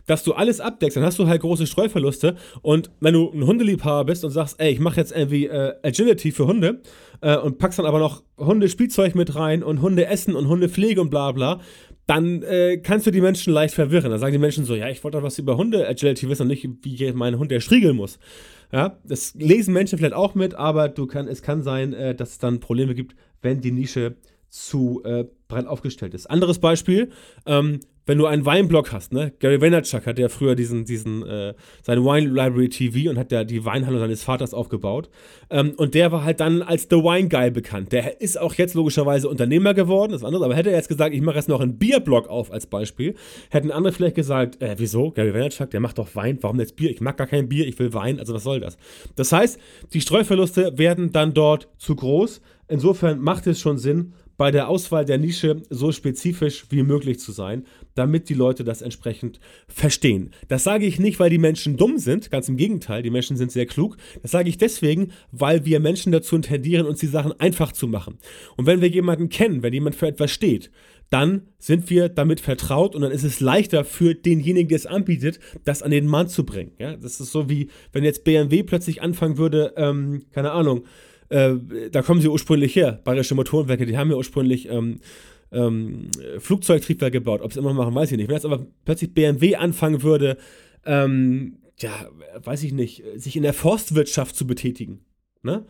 dass 0.05 0.23
du 0.23 0.33
alles 0.33 0.59
abdeckst, 0.59 0.97
dann 0.97 1.03
hast 1.03 1.19
du 1.19 1.27
halt 1.27 1.41
große 1.41 1.67
Streuverluste. 1.67 2.35
Und 2.61 2.91
wenn 2.99 3.13
du 3.13 3.31
ein 3.31 3.45
Hundeliebhaber 3.45 4.05
bist 4.05 4.25
und 4.25 4.31
sagst, 4.31 4.59
ey, 4.59 4.71
ich 4.71 4.79
mache 4.79 4.97
jetzt 4.99 5.15
irgendwie 5.15 5.47
äh, 5.47 5.73
Agility 5.83 6.31
für 6.31 6.45
Hunde 6.45 6.81
äh, 7.21 7.37
und 7.37 7.57
packst 7.57 7.79
dann 7.79 7.85
aber 7.85 7.99
noch 7.99 8.23
Hundespielzeug 8.37 9.15
mit 9.15 9.35
rein 9.35 9.63
und 9.63 9.81
Hundeessen 9.81 10.35
und 10.35 10.47
Hundepflege 10.47 10.99
und 10.99 11.09
bla 11.09 11.31
bla, 11.31 11.61
dann 12.05 12.43
äh, 12.43 12.77
kannst 12.77 13.07
du 13.07 13.11
die 13.11 13.21
Menschen 13.21 13.53
leicht 13.53 13.73
verwirren. 13.73 14.11
Da 14.11 14.17
sagen 14.17 14.33
die 14.33 14.39
Menschen 14.39 14.65
so, 14.65 14.75
ja, 14.75 14.89
ich 14.89 15.03
wollte 15.03 15.17
doch 15.17 15.23
was 15.23 15.39
über 15.39 15.55
Hunde-Agility 15.55 16.27
wissen 16.27 16.43
und 16.43 16.47
nicht, 16.49 16.67
wie 16.81 17.13
mein 17.13 17.39
Hund 17.39 17.49
der 17.49 17.61
striegeln 17.61 17.95
muss. 17.95 18.19
Ja, 18.73 18.97
das 19.03 19.35
lesen 19.35 19.71
Menschen 19.71 19.99
vielleicht 19.99 20.15
auch 20.15 20.33
mit, 20.33 20.55
aber 20.55 20.89
du 20.89 21.05
kann, 21.05 21.27
es 21.27 21.43
kann 21.43 21.61
sein, 21.61 21.93
äh, 21.93 22.15
dass 22.15 22.31
es 22.31 22.37
dann 22.39 22.59
Probleme 22.59 22.95
gibt, 22.95 23.15
wenn 23.43 23.61
die 23.61 23.71
Nische 23.71 24.15
zu 24.49 25.03
äh, 25.03 25.25
breit 25.47 25.67
aufgestellt 25.67 26.15
ist. 26.15 26.25
Anderes 26.25 26.57
Beispiel, 26.57 27.11
ähm, 27.45 27.81
wenn 28.05 28.17
du 28.17 28.25
einen 28.25 28.45
Weinblog 28.45 28.91
hast, 28.91 29.13
ne? 29.13 29.33
Gary 29.39 29.61
Vaynerchuk 29.61 30.05
hatte 30.05 30.21
ja 30.21 30.29
früher 30.29 30.55
diesen, 30.55 30.85
diesen, 30.85 31.25
äh, 31.25 31.53
seine 31.81 32.03
Wine 32.03 32.27
Library 32.27 32.69
TV 32.69 33.09
und 33.09 33.17
hat 33.17 33.31
ja 33.31 33.43
die 33.43 33.63
Weinhandlung 33.63 34.01
seines 34.01 34.23
Vaters 34.23 34.53
aufgebaut. 34.53 35.09
Ähm, 35.49 35.73
und 35.77 35.93
der 35.93 36.11
war 36.11 36.23
halt 36.23 36.39
dann 36.39 36.61
als 36.61 36.87
The 36.89 36.97
Wine 36.97 37.29
Guy 37.29 37.51
bekannt. 37.51 37.91
Der 37.91 38.19
ist 38.21 38.39
auch 38.39 38.55
jetzt 38.55 38.73
logischerweise 38.73 39.29
Unternehmer 39.29 39.73
geworden, 39.73 40.11
das 40.11 40.21
ist 40.21 40.25
anderes, 40.25 40.43
aber 40.43 40.55
hätte 40.55 40.69
er 40.69 40.77
jetzt 40.77 40.89
gesagt, 40.89 41.15
ich 41.15 41.21
mache 41.21 41.37
jetzt 41.37 41.49
noch 41.49 41.61
einen 41.61 41.77
Bierblog 41.77 42.27
auf 42.27 42.51
als 42.51 42.67
Beispiel, 42.67 43.15
hätten 43.49 43.71
andere 43.71 43.93
vielleicht 43.93 44.15
gesagt, 44.15 44.61
äh, 44.61 44.75
wieso? 44.77 45.11
Gary 45.11 45.33
Vaynerchuk, 45.33 45.69
der 45.69 45.79
macht 45.79 45.97
doch 45.97 46.13
Wein, 46.15 46.39
warum 46.41 46.59
jetzt 46.59 46.75
Bier? 46.75 46.89
Ich 46.89 47.01
mag 47.01 47.17
gar 47.17 47.27
kein 47.27 47.47
Bier, 47.47 47.67
ich 47.67 47.79
will 47.79 47.93
Wein, 47.93 48.19
also 48.19 48.33
was 48.33 48.43
soll 48.43 48.59
das? 48.59 48.77
Das 49.15 49.31
heißt, 49.31 49.59
die 49.93 50.01
Streuverluste 50.01 50.77
werden 50.77 51.11
dann 51.11 51.33
dort 51.33 51.69
zu 51.77 51.95
groß. 51.95 52.41
Insofern 52.67 53.19
macht 53.19 53.45
es 53.47 53.59
schon 53.59 53.77
Sinn, 53.77 54.13
bei 54.37 54.51
der 54.51 54.67
Auswahl 54.67 55.05
der 55.05 55.17
Nische 55.17 55.61
so 55.69 55.91
spezifisch 55.91 56.65
wie 56.69 56.83
möglich 56.83 57.19
zu 57.19 57.31
sein, 57.31 57.65
damit 57.95 58.29
die 58.29 58.33
Leute 58.33 58.63
das 58.63 58.81
entsprechend 58.81 59.39
verstehen. 59.67 60.31
Das 60.47 60.63
sage 60.63 60.85
ich 60.85 60.99
nicht, 60.99 61.19
weil 61.19 61.29
die 61.29 61.37
Menschen 61.37 61.77
dumm 61.77 61.97
sind, 61.97 62.31
ganz 62.31 62.49
im 62.49 62.57
Gegenteil, 62.57 63.03
die 63.03 63.11
Menschen 63.11 63.37
sind 63.37 63.51
sehr 63.51 63.65
klug. 63.65 63.97
Das 64.21 64.31
sage 64.31 64.49
ich 64.49 64.57
deswegen, 64.57 65.11
weil 65.31 65.65
wir 65.65 65.79
Menschen 65.79 66.11
dazu 66.11 66.37
tendieren, 66.39 66.87
uns 66.87 66.99
die 66.99 67.07
Sachen 67.07 67.39
einfach 67.39 67.71
zu 67.71 67.87
machen. 67.87 68.17
Und 68.57 68.65
wenn 68.65 68.81
wir 68.81 68.89
jemanden 68.89 69.29
kennen, 69.29 69.63
wenn 69.63 69.73
jemand 69.73 69.95
für 69.95 70.07
etwas 70.07 70.31
steht, 70.31 70.71
dann 71.09 71.43
sind 71.59 71.91
wir 71.91 72.09
damit 72.09 72.39
vertraut 72.39 72.95
und 72.95 73.03
dann 73.03 73.11
ist 73.11 73.23
es 73.23 73.39
leichter 73.39 73.85
für 73.85 74.15
denjenigen, 74.15 74.67
der 74.67 74.77
es 74.77 74.87
anbietet, 74.87 75.39
das 75.63 75.83
an 75.83 75.91
den 75.91 76.07
Mann 76.07 76.27
zu 76.27 76.43
bringen. 76.43 76.71
Ja, 76.79 76.95
das 76.95 77.19
ist 77.19 77.31
so 77.31 77.49
wie, 77.49 77.69
wenn 77.91 78.03
jetzt 78.03 78.23
BMW 78.23 78.63
plötzlich 78.63 79.03
anfangen 79.03 79.37
würde, 79.37 79.73
ähm, 79.77 80.23
keine 80.31 80.51
Ahnung, 80.51 80.85
äh, 81.29 81.55
da 81.91 82.01
kommen 82.01 82.21
sie 82.21 82.27
ursprünglich 82.27 82.75
her, 82.75 83.01
Bayerische 83.03 83.35
Motorenwerke, 83.35 83.85
die 83.85 83.97
haben 83.97 84.09
ja 84.09 84.17
ursprünglich 84.17 84.69
ähm, 84.69 84.99
ähm, 85.51 86.09
Flugzeugtriebwerke 86.39 87.19
gebaut. 87.19 87.41
Ob 87.41 87.53
sie 87.53 87.59
immer 87.59 87.69
noch 87.73 87.77
machen, 87.77 87.95
weiß 87.95 88.11
ich 88.11 88.17
nicht. 88.17 88.27
Wenn 88.27 88.35
jetzt 88.35 88.45
aber 88.45 88.65
plötzlich 88.85 89.13
BMW 89.13 89.55
anfangen 89.55 90.03
würde, 90.03 90.37
ähm, 90.85 91.59
ja, 91.77 92.07
weiß 92.43 92.63
ich 92.63 92.73
nicht, 92.73 93.03
sich 93.15 93.35
in 93.35 93.43
der 93.43 93.53
Forstwirtschaft 93.53 94.35
zu 94.35 94.45
betätigen, 94.45 95.05
ne? 95.41 95.65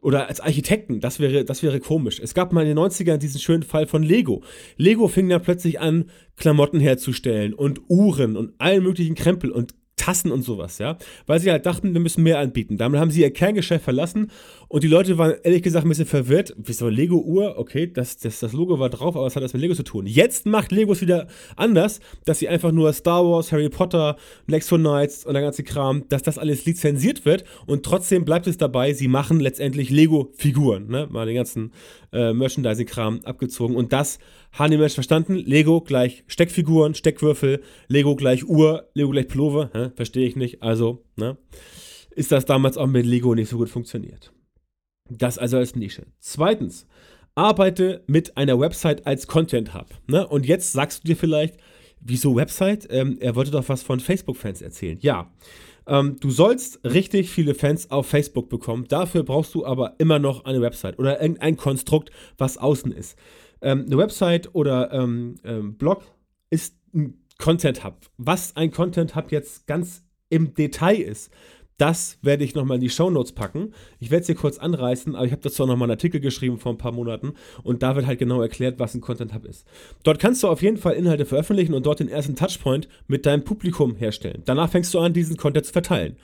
Oder 0.00 0.28
als 0.28 0.38
Architekten, 0.38 1.00
das 1.00 1.18
wäre, 1.18 1.44
das 1.44 1.64
wäre 1.64 1.80
komisch. 1.80 2.20
Es 2.20 2.32
gab 2.32 2.52
mal 2.52 2.62
in 2.62 2.68
den 2.68 2.78
90ern 2.78 3.16
diesen 3.16 3.40
schönen 3.40 3.64
Fall 3.64 3.88
von 3.88 4.04
Lego. 4.04 4.44
Lego 4.76 5.08
fing 5.08 5.28
ja 5.28 5.40
plötzlich 5.40 5.80
an, 5.80 6.08
Klamotten 6.36 6.78
herzustellen 6.78 7.52
und 7.52 7.80
Uhren 7.88 8.36
und 8.36 8.54
allen 8.58 8.84
möglichen 8.84 9.16
Krempel 9.16 9.50
und 9.50 9.74
Tassen 9.98 10.32
und 10.32 10.42
sowas, 10.42 10.78
ja. 10.78 10.96
Weil 11.26 11.40
sie 11.40 11.50
halt 11.50 11.66
dachten, 11.66 11.92
wir 11.92 12.00
müssen 12.00 12.22
mehr 12.22 12.38
anbieten. 12.38 12.78
Damit 12.78 13.00
haben 13.00 13.10
sie 13.10 13.20
ihr 13.20 13.32
Kerngeschäft 13.32 13.84
verlassen 13.84 14.30
und 14.68 14.84
die 14.84 14.88
Leute 14.88 15.16
waren 15.16 15.34
ehrlich 15.42 15.62
gesagt 15.62 15.86
ein 15.86 15.88
bisschen 15.88 16.06
verwirrt. 16.06 16.54
Wieso 16.58 16.88
Lego-Uhr? 16.88 17.58
Okay, 17.58 17.90
das, 17.90 18.18
das, 18.18 18.40
das 18.40 18.52
Logo 18.52 18.78
war 18.78 18.90
drauf, 18.90 19.16
aber 19.16 19.24
was 19.24 19.34
hat 19.34 19.42
das 19.42 19.54
mit 19.54 19.62
Lego 19.62 19.74
zu 19.74 19.82
tun? 19.82 20.06
Jetzt 20.06 20.44
macht 20.44 20.72
Lego 20.72 20.92
es 20.92 21.00
wieder 21.00 21.26
anders, 21.56 22.00
dass 22.26 22.38
sie 22.38 22.48
einfach 22.48 22.70
nur 22.70 22.92
Star 22.92 23.24
Wars, 23.24 23.50
Harry 23.50 23.70
Potter, 23.70 24.16
Nexo 24.46 24.76
Knights 24.76 25.24
und 25.24 25.32
der 25.32 25.42
ganze 25.42 25.62
Kram, 25.62 26.04
dass 26.10 26.22
das 26.22 26.36
alles 26.36 26.66
lizenziert 26.66 27.24
wird 27.24 27.44
und 27.66 27.82
trotzdem 27.82 28.26
bleibt 28.26 28.46
es 28.46 28.58
dabei, 28.58 28.92
sie 28.92 29.08
machen 29.08 29.40
letztendlich 29.40 29.88
Lego-Figuren, 29.88 30.88
ne? 30.88 31.08
Mal 31.10 31.26
den 31.26 31.36
ganzen 31.36 31.72
äh, 32.12 32.34
Merchandising-Kram 32.34 33.20
abgezogen 33.24 33.74
und 33.74 33.92
das 33.92 34.18
haben 34.52 34.70
die 34.70 34.76
Menschen 34.76 34.94
verstanden. 34.94 35.36
Lego 35.36 35.80
gleich 35.80 36.24
Steckfiguren, 36.26 36.94
Steckwürfel, 36.94 37.62
Lego 37.88 38.16
gleich 38.16 38.46
Uhr, 38.46 38.88
Lego 38.94 39.10
gleich 39.10 39.28
Pullover. 39.28 39.92
Verstehe 39.94 40.26
ich 40.26 40.36
nicht. 40.36 40.62
Also, 40.62 41.04
ne? 41.16 41.36
Ist 42.10 42.32
das 42.32 42.44
damals 42.44 42.76
auch 42.76 42.86
mit 42.86 43.06
Lego 43.06 43.34
nicht 43.34 43.48
so 43.48 43.58
gut 43.58 43.68
funktioniert. 43.68 44.32
Das 45.10 45.38
also 45.38 45.56
als 45.56 45.74
Nische. 45.74 46.06
Zweitens, 46.18 46.86
arbeite 47.34 48.02
mit 48.06 48.36
einer 48.36 48.58
Website 48.58 49.06
als 49.06 49.26
Content 49.26 49.74
Hub. 49.74 49.86
Ne? 50.08 50.26
Und 50.26 50.44
jetzt 50.44 50.72
sagst 50.72 51.04
du 51.04 51.08
dir 51.08 51.16
vielleicht, 51.16 51.56
wieso 52.00 52.34
Website? 52.34 52.86
Ähm, 52.90 53.16
er 53.20 53.36
wollte 53.36 53.50
doch 53.52 53.68
was 53.68 53.82
von 53.82 54.00
Facebook-Fans 54.00 54.60
erzählen. 54.60 54.98
Ja. 55.00 55.30
Ähm, 55.86 56.16
du 56.20 56.30
sollst 56.30 56.80
richtig 56.84 57.30
viele 57.30 57.54
Fans 57.54 57.90
auf 57.90 58.06
Facebook 58.06 58.48
bekommen. 58.48 58.86
Dafür 58.88 59.22
brauchst 59.22 59.54
du 59.54 59.64
aber 59.64 59.94
immer 59.98 60.18
noch 60.18 60.44
eine 60.44 60.60
Website 60.60 60.98
oder 60.98 61.20
irgendein 61.20 61.56
Konstrukt, 61.56 62.10
was 62.36 62.58
außen 62.58 62.92
ist. 62.92 63.16
Ähm, 63.62 63.84
eine 63.86 63.96
Website 63.96 64.54
oder 64.54 64.92
ähm, 64.92 65.36
ähm, 65.44 65.76
Blog 65.76 66.02
ist 66.50 66.74
ein 66.92 67.24
Content 67.38 67.84
Hub. 67.84 67.98
Was 68.16 68.56
ein 68.56 68.70
Content 68.70 69.14
Hub 69.14 69.30
jetzt 69.30 69.66
ganz 69.66 70.02
im 70.28 70.54
Detail 70.54 70.96
ist, 71.00 71.30
das 71.78 72.18
werde 72.22 72.44
ich 72.44 72.54
nochmal 72.54 72.76
in 72.76 72.80
die 72.82 72.90
Show 72.90 73.08
Notes 73.08 73.32
packen. 73.32 73.72
Ich 74.00 74.10
werde 74.10 74.22
es 74.22 74.26
hier 74.26 74.34
kurz 74.34 74.58
anreißen, 74.58 75.14
aber 75.14 75.24
ich 75.24 75.32
habe 75.32 75.42
dazu 75.42 75.62
auch 75.62 75.66
nochmal 75.66 75.86
einen 75.86 75.92
Artikel 75.92 76.20
geschrieben 76.20 76.58
vor 76.58 76.72
ein 76.72 76.78
paar 76.78 76.92
Monaten 76.92 77.34
und 77.62 77.82
da 77.82 77.96
wird 77.96 78.06
halt 78.06 78.18
genau 78.18 78.42
erklärt, 78.42 78.78
was 78.78 78.94
ein 78.94 79.00
Content 79.00 79.32
Hub 79.32 79.44
ist. 79.44 79.66
Dort 80.02 80.18
kannst 80.18 80.42
du 80.42 80.48
auf 80.48 80.60
jeden 80.60 80.76
Fall 80.76 80.94
Inhalte 80.94 81.24
veröffentlichen 81.24 81.74
und 81.74 81.86
dort 81.86 82.00
den 82.00 82.08
ersten 82.08 82.36
Touchpoint 82.36 82.88
mit 83.06 83.26
deinem 83.26 83.44
Publikum 83.44 83.96
herstellen. 83.96 84.42
Danach 84.44 84.70
fängst 84.70 84.92
du 84.92 84.98
an, 84.98 85.12
diesen 85.12 85.36
Content 85.36 85.66
zu 85.66 85.72
verteilen. 85.72 86.16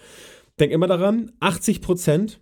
Denk 0.59 0.73
immer 0.73 0.89
daran, 0.89 1.33
80%, 1.41 2.37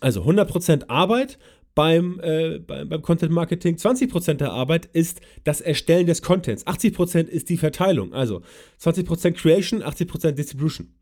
also 0.00 0.22
100% 0.22 0.88
Arbeit 0.88 1.38
beim, 1.74 2.20
äh, 2.22 2.58
beim, 2.58 2.88
beim, 2.88 3.02
Content 3.02 3.32
Marketing. 3.32 3.76
20% 3.76 4.34
der 4.34 4.52
Arbeit 4.52 4.86
ist 4.86 5.20
das 5.44 5.60
Erstellen 5.60 6.06
des 6.06 6.22
Contents. 6.22 6.66
80% 6.66 7.28
ist 7.28 7.48
die 7.48 7.56
Verteilung. 7.56 8.12
Also 8.12 8.42
20% 8.80 9.32
Creation, 9.32 9.82
80% 9.82 10.32
Distribution. 10.32 10.94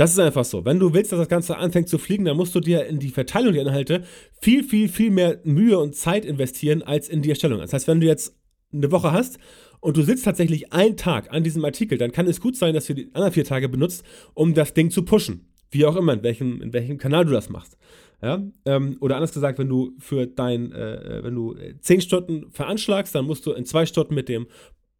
Das 0.00 0.12
ist 0.12 0.18
einfach 0.18 0.46
so. 0.46 0.64
Wenn 0.64 0.78
du 0.78 0.94
willst, 0.94 1.12
dass 1.12 1.18
das 1.18 1.28
Ganze 1.28 1.58
anfängt 1.58 1.90
zu 1.90 1.98
fliegen, 1.98 2.24
dann 2.24 2.38
musst 2.38 2.54
du 2.54 2.60
dir 2.60 2.86
in 2.86 3.00
die 3.00 3.10
Verteilung 3.10 3.52
der 3.52 3.60
Inhalte 3.60 4.02
viel, 4.40 4.64
viel, 4.64 4.88
viel 4.88 5.10
mehr 5.10 5.40
Mühe 5.44 5.78
und 5.78 5.94
Zeit 5.94 6.24
investieren 6.24 6.82
als 6.82 7.10
in 7.10 7.20
die 7.20 7.28
Erstellung. 7.28 7.60
Das 7.60 7.74
heißt, 7.74 7.86
wenn 7.86 8.00
du 8.00 8.06
jetzt 8.06 8.34
eine 8.72 8.90
Woche 8.90 9.12
hast 9.12 9.38
und 9.80 9.98
du 9.98 10.02
sitzt 10.02 10.24
tatsächlich 10.24 10.72
einen 10.72 10.96
Tag 10.96 11.30
an 11.34 11.44
diesem 11.44 11.62
Artikel, 11.66 11.98
dann 11.98 12.12
kann 12.12 12.26
es 12.26 12.40
gut 12.40 12.56
sein, 12.56 12.72
dass 12.72 12.86
du 12.86 12.94
die 12.94 13.10
anderen 13.12 13.34
vier 13.34 13.44
Tage 13.44 13.68
benutzt, 13.68 14.02
um 14.32 14.54
das 14.54 14.72
Ding 14.72 14.90
zu 14.90 15.04
pushen. 15.04 15.50
Wie 15.70 15.84
auch 15.84 15.96
immer, 15.96 16.14
in 16.14 16.22
welchem, 16.22 16.62
in 16.62 16.72
welchem 16.72 16.96
Kanal 16.96 17.26
du 17.26 17.32
das 17.32 17.50
machst. 17.50 17.76
Ja? 18.22 18.42
Ähm, 18.64 18.96
oder 19.00 19.16
anders 19.16 19.34
gesagt, 19.34 19.58
wenn 19.58 19.68
du 19.68 19.92
für 19.98 20.26
dein, 20.26 20.72
äh, 20.72 21.18
äh 21.18 21.24
wenn 21.24 21.34
du 21.34 21.54
äh, 21.56 21.74
zehn 21.78 22.00
Stunden 22.00 22.50
veranschlagst, 22.52 23.14
dann 23.14 23.26
musst 23.26 23.44
du 23.44 23.52
in 23.52 23.66
zwei 23.66 23.84
Stunden 23.84 24.14
mit 24.14 24.30
dem 24.30 24.46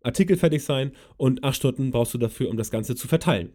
Artikel 0.03 0.37
fertig 0.37 0.63
sein 0.63 0.93
und 1.17 1.43
acht 1.43 1.57
Stunden 1.57 1.91
brauchst 1.91 2.13
du 2.13 2.19
dafür, 2.19 2.51
um 2.51 2.59
das 2.59 2.71
Ganze 2.71 2.95
zu 2.97 3.09
verteilen. 3.09 3.55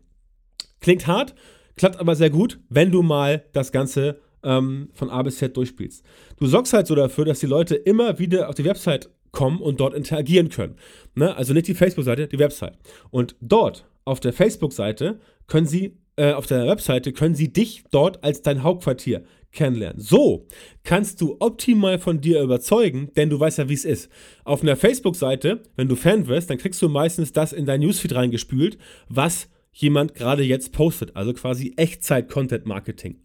Klingt 0.80 1.08
hart, 1.08 1.36
klappt 1.76 2.00
aber 2.00 2.16
sehr 2.16 2.30
gut, 2.30 2.60
wenn 2.70 2.92
du 2.92 3.02
mal 3.02 3.46
das 3.54 3.72
Ganze 3.72 4.20
ähm, 4.44 4.90
von 4.94 5.10
A 5.10 5.22
bis 5.24 5.38
Z 5.38 5.58
durchspielst. 5.58 6.06
Du 6.38 6.46
sorgst 6.46 6.74
halt 6.74 6.88
so 6.88 6.96
dafür, 6.96 7.26
dass 7.26 7.40
die 7.40 7.48
Leute 7.48 7.76
immer 7.76 8.20
wieder 8.20 8.50
auf 8.50 8.56
die 8.56 8.66
Website 8.66 9.10
kommen 9.32 9.60
und 9.60 9.80
dort 9.80 9.94
interagieren 9.94 10.50
können. 10.50 10.76
Ne? 11.16 11.36
Also 11.36 11.54
nicht 11.54 11.68
die 11.68 11.74
Facebook-Seite, 11.76 12.28
die 12.28 12.40
Website. 12.40 12.78
Und 13.12 13.36
dort 13.42 13.86
auf 14.06 14.20
der 14.20 14.34
Facebook-Seite 14.34 15.20
können 15.48 15.68
sie, 15.68 15.98
äh, 16.16 16.34
auf 16.34 16.48
der 16.48 16.66
Webseite 16.68 17.12
können 17.12 17.36
sie 17.36 17.52
dich 17.52 17.84
dort 17.92 18.24
als 18.24 18.42
dein 18.42 18.64
Hauptquartier 18.64 19.24
kennenlernen. 19.52 20.00
So 20.00 20.48
kannst 20.84 21.22
du 21.22 21.38
optimal 21.40 21.98
von 21.98 22.22
dir 22.22 22.42
überzeugen, 22.42 23.12
denn 23.16 23.30
du 23.30 23.40
weißt 23.40 23.58
ja, 23.58 23.70
wie 23.70 23.74
es 23.74 23.86
ist. 23.86 24.10
Auf 24.44 24.62
einer 24.62 24.76
Facebook-Seite, 24.76 25.64
wenn 25.76 25.88
du 25.88 25.96
Fan 25.96 26.28
wirst, 26.28 26.50
dann 26.50 26.58
kriegst 26.58 26.82
du 26.82 26.90
meistens 26.90 27.32
das 27.32 27.54
in 27.54 27.66
dein 27.66 27.80
Newsfeed 27.80 28.14
reingespült, 28.16 28.78
was 29.10 29.50
jemand 29.76 30.16
gerade 30.16 30.44
jetzt 30.44 30.72
postet. 30.72 31.16
Also 31.16 31.34
quasi 31.34 31.74
Echtzeit-Content-Marketing. 31.76 33.20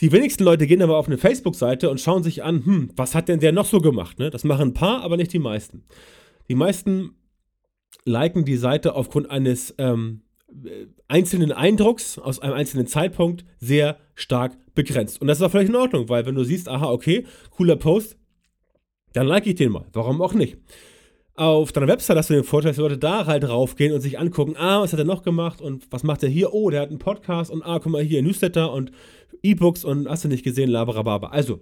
Die 0.00 0.12
wenigsten 0.12 0.44
Leute 0.44 0.66
gehen 0.66 0.82
aber 0.82 0.96
auf 0.96 1.06
eine 1.06 1.18
Facebook-Seite 1.18 1.90
und 1.90 2.00
schauen 2.00 2.22
sich 2.22 2.42
an, 2.42 2.64
hm, 2.64 2.90
was 2.96 3.14
hat 3.14 3.28
denn 3.28 3.40
der 3.40 3.52
noch 3.52 3.66
so 3.66 3.80
gemacht? 3.80 4.18
Ne? 4.18 4.30
Das 4.30 4.44
machen 4.44 4.68
ein 4.68 4.74
paar, 4.74 5.02
aber 5.02 5.16
nicht 5.16 5.32
die 5.32 5.38
meisten. 5.38 5.84
Die 6.48 6.54
meisten 6.54 7.16
liken 8.04 8.44
die 8.44 8.56
Seite 8.56 8.94
aufgrund 8.94 9.30
eines 9.30 9.74
ähm, 9.78 10.22
einzelnen 11.08 11.52
Eindrucks 11.52 12.18
aus 12.18 12.40
einem 12.40 12.54
einzelnen 12.54 12.86
Zeitpunkt 12.86 13.44
sehr 13.58 13.98
stark 14.14 14.56
begrenzt. 14.74 15.20
Und 15.20 15.28
das 15.28 15.38
ist 15.38 15.44
auch 15.44 15.50
völlig 15.50 15.68
in 15.68 15.76
Ordnung, 15.76 16.08
weil 16.08 16.26
wenn 16.26 16.34
du 16.34 16.44
siehst, 16.44 16.68
aha, 16.68 16.90
okay, 16.90 17.26
cooler 17.50 17.76
Post, 17.76 18.16
dann 19.12 19.26
like 19.26 19.46
ich 19.46 19.56
den 19.56 19.72
mal. 19.72 19.86
Warum 19.92 20.20
auch 20.22 20.34
nicht? 20.34 20.58
Auf 21.34 21.72
deiner 21.72 21.88
Website 21.88 22.18
hast 22.18 22.28
du 22.28 22.34
den 22.34 22.44
Vorteil, 22.44 22.70
dass 22.70 22.76
die 22.76 22.82
Leute 22.82 22.98
da 22.98 23.24
halt 23.26 23.44
draufgehen 23.44 23.94
und 23.94 24.02
sich 24.02 24.18
angucken, 24.18 24.54
ah, 24.58 24.82
was 24.82 24.92
hat 24.92 24.98
er 24.98 25.06
noch 25.06 25.22
gemacht 25.22 25.62
und 25.62 25.90
was 25.90 26.02
macht 26.02 26.22
er 26.22 26.28
hier? 26.28 26.52
Oh, 26.52 26.68
der 26.68 26.82
hat 26.82 26.90
einen 26.90 26.98
Podcast 26.98 27.50
und 27.50 27.62
ah, 27.62 27.78
guck 27.78 27.90
mal 27.90 28.02
hier, 28.02 28.22
Newsletter 28.22 28.70
und 28.72 28.92
E-Books 29.42 29.84
und 29.84 30.08
hast 30.08 30.24
du 30.24 30.28
nicht 30.28 30.44
gesehen, 30.44 30.68
laberababa. 30.68 31.28
Also, 31.28 31.60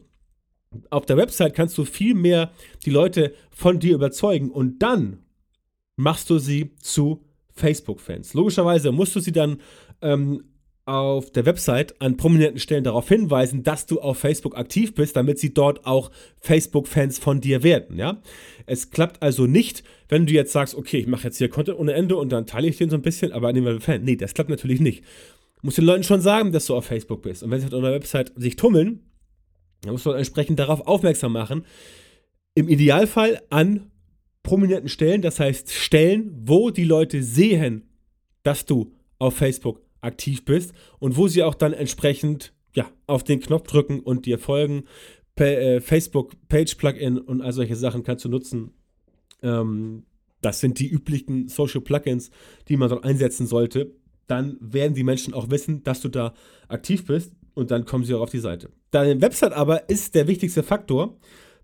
auf 0.91 1.07
der 1.07 1.17
Website 1.17 1.55
kannst 1.55 1.79
du 1.79 1.85
viel 1.85 2.15
mehr 2.15 2.50
die 2.85 2.91
Leute 2.91 3.33
von 3.50 3.79
dir 3.79 3.95
überzeugen 3.95 4.50
und 4.50 4.81
dann 4.81 5.21
machst 5.97 6.31
du 6.31 6.39
sie 6.39 6.75
zu 6.77 7.25
Facebook-Fans. 7.53 8.35
Logischerweise 8.35 8.91
musst 8.91 9.15
du 9.15 9.21
sie 9.21 9.33
dann 9.33 9.61
ähm, 10.03 10.50
auf 10.87 11.31
der 11.31 11.47
Website 11.47 12.01
an 12.01 12.17
prominenten 12.17 12.59
Stellen 12.59 12.85
darauf 12.85 13.09
hinweisen, 13.09 13.63
dass 13.63 13.87
du 13.87 14.01
auf 14.01 14.19
Facebook 14.19 14.57
aktiv 14.57 14.95
bist, 14.95 15.17
damit 15.17 15.39
sie 15.39 15.55
dort 15.55 15.87
auch 15.87 16.11
Facebook-Fans 16.41 17.19
von 17.19 17.41
dir 17.41 17.63
werden. 17.63 17.97
Ja? 17.99 18.21
Es 18.67 18.91
klappt 18.91 19.23
also 19.23 19.47
nicht, 19.47 19.85
wenn 20.09 20.27
du 20.27 20.33
jetzt 20.33 20.53
sagst, 20.53 20.75
okay, 20.75 20.99
ich 20.99 21.07
mache 21.07 21.25
jetzt 21.25 21.39
hier 21.39 21.49
Content 21.49 21.79
ohne 21.79 21.93
Ende 21.93 22.17
und 22.17 22.31
dann 22.31 22.47
teile 22.47 22.69
ich 22.69 22.77
den 22.77 22.91
so 22.91 22.97
ein 22.97 23.03
bisschen, 23.03 23.33
aber 23.33 23.53
nehmen 23.53 23.67
wir 23.67 23.81
Fan. 23.81 24.03
Nee, 24.03 24.17
das 24.17 24.35
klappt 24.35 24.51
natürlich 24.51 24.81
nicht. 24.81 25.05
Du 25.61 25.67
musst 25.67 25.79
den 25.79 25.85
Leuten 25.85 26.05
schon 26.05 26.21
sagen, 26.21 26.53
dass 26.53 26.67
du 26.67 26.75
auf 26.75 26.87
Facebook 26.87 27.23
bist. 27.23 27.43
Und 27.43 27.51
wenn 27.51 27.61
sie 27.61 27.67
auf 27.67 27.71
deiner 27.71 27.93
Website 27.93 28.33
sich 28.37 28.57
tummeln, 28.57 29.01
dann 29.83 29.93
musst 29.93 30.07
du 30.07 30.11
entsprechend 30.11 30.59
darauf 30.59 30.87
aufmerksam 30.87 31.33
machen. 31.33 31.65
Im 32.55 32.69
Idealfall 32.69 33.41
an 33.51 33.91
prominenten 34.43 34.89
Stellen, 34.89 35.23
das 35.23 35.39
heißt 35.39 35.71
Stellen, 35.73 36.33
wo 36.45 36.71
die 36.71 36.85
Leute 36.85 37.23
sehen, 37.23 37.89
dass 38.43 38.65
du 38.65 38.95
auf 39.19 39.37
Facebook 39.37 39.83
aktiv 40.00 40.45
bist 40.45 40.73
und 40.99 41.16
wo 41.16 41.28
sie 41.28 41.42
auch 41.42 41.54
dann 41.54 41.73
entsprechend 41.73 42.52
ja, 42.75 42.90
auf 43.07 43.25
den 43.25 43.40
Knopf 43.40 43.66
drücken 43.69 44.00
und 44.00 44.26
dir 44.26 44.38
folgen. 44.38 44.85
Äh, 45.37 45.80
Facebook 45.80 46.33
Page 46.49 46.75
Plugin 46.75 47.19
und 47.19 47.40
all 47.40 47.52
solche 47.52 47.76
Sachen 47.76 48.02
kannst 48.02 48.25
du 48.25 48.28
nutzen. 48.28 48.73
Ähm, 49.42 50.04
das 50.42 50.61
sind 50.61 50.78
die 50.78 50.88
üblichen 50.88 51.49
Social 51.49 51.80
Plugins, 51.80 52.30
die 52.69 52.76
man 52.76 52.90
dort 52.90 53.04
einsetzen 53.04 53.47
sollte. 53.47 53.95
Dann 54.26 54.59
werden 54.61 54.95
die 54.95 55.02
Menschen 55.02 55.35
auch 55.35 55.50
wissen, 55.50 55.83
dass 55.83 56.00
du 56.00 56.09
da 56.09 56.35
aktiv 56.69 57.07
bist 57.07 57.33
und 57.54 57.71
dann 57.71 57.85
kommen 57.85 58.04
sie 58.04 58.14
auch 58.14 58.21
auf 58.21 58.30
die 58.30 58.38
Seite. 58.38 58.71
Deine 58.90 59.21
Website 59.21 59.52
aber 59.52 59.88
ist 59.88 60.14
der 60.14 60.28
wichtigste 60.28 60.62
Faktor 60.62 61.16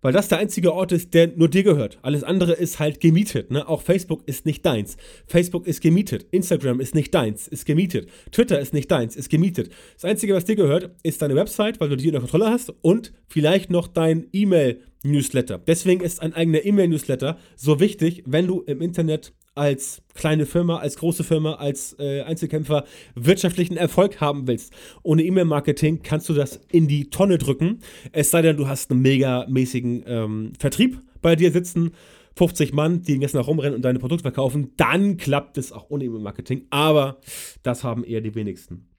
weil 0.07 0.13
das 0.13 0.29
der 0.29 0.39
einzige 0.39 0.73
Ort 0.73 0.93
ist, 0.93 1.15
der 1.15 1.33
nur 1.35 1.49
dir 1.49 1.65
gehört. 1.65 1.99
Alles 2.03 2.23
andere 2.23 2.53
ist 2.53 2.79
halt 2.79 3.01
gemietet. 3.01 3.51
Ne? 3.51 3.69
Auch 3.69 3.83
Facebook 3.83 4.23
ist 4.29 4.47
nicht 4.47 4.65
deins. 4.65 4.97
Facebook 5.27 5.67
ist 5.67 5.81
gemietet. 5.81 6.29
Instagram 6.31 6.79
ist 6.79 6.95
nicht 6.95 7.13
deins, 7.13 7.49
ist 7.49 7.65
gemietet. 7.65 8.09
Twitter 8.31 8.61
ist 8.61 8.73
nicht 8.73 8.89
deins, 8.89 9.17
ist 9.17 9.31
gemietet. 9.31 9.73
Das 9.95 10.05
Einzige, 10.05 10.35
was 10.35 10.45
dir 10.45 10.55
gehört, 10.55 10.93
ist 11.03 11.23
deine 11.23 11.35
Website, 11.35 11.81
weil 11.81 11.89
du 11.89 11.97
die 11.97 12.07
in 12.07 12.13
der 12.13 12.21
Kontrolle 12.21 12.49
hast 12.49 12.73
und 12.83 13.15
vielleicht 13.27 13.71
noch 13.71 13.89
dein 13.89 14.29
E-Mail-Newsletter. 14.33 15.59
Deswegen 15.67 16.05
ist 16.05 16.23
ein 16.23 16.35
eigener 16.35 16.65
E-Mail-Newsletter 16.65 17.37
so 17.57 17.81
wichtig, 17.81 18.23
wenn 18.27 18.47
du 18.47 18.61
im 18.61 18.81
Internet 18.81 19.33
als 19.57 20.03
kleine 20.15 20.47
Firma, 20.47 20.79
als 20.79 20.97
große 20.97 21.25
Firma, 21.25 21.55
als 21.55 21.97
äh, 21.99 22.23
Einzelkämpfer 22.23 22.85
wirtschaftlichen 23.15 23.77
Erfolg 23.77 24.21
haben 24.21 24.47
willst. 24.47 24.73
Ohne 25.03 25.25
E-Mail-Marketing 25.25 26.03
kannst 26.03 26.29
du 26.29 26.35
das 26.35 26.61
in 26.71 26.87
die 26.89 27.11
Tonne 27.11 27.39
drücken. 27.39 27.81
Es 28.13 28.31
sei 28.31 28.43
denn, 28.43 28.57
du 28.57 28.69
hast 28.69 28.91
einen 28.91 29.03
megamäßigen 29.03 30.05
ähm, 30.07 30.53
Vertrieb 30.59 31.01
bei 31.23 31.37
dir 31.37 31.51
sitzen. 31.51 31.93
50 32.37 32.75
Mann, 32.75 33.01
die 33.01 33.13
den 33.13 33.23
ganzen 33.23 33.39
Tag 33.39 33.47
rumrennen 33.47 33.75
und 33.75 33.83
deine 33.83 33.99
Produkte 33.99 34.23
verkaufen, 34.23 34.73
dann 34.77 35.17
klappt 35.17 35.57
es 35.57 35.73
auch 35.73 35.89
ohne 35.89 36.05
E-Mail-Marketing. 36.05 36.67
Aber 36.69 37.19
das 37.63 37.83
haben 37.83 38.05
eher 38.05 38.21
die 38.21 38.35
wenigsten. 38.35 38.91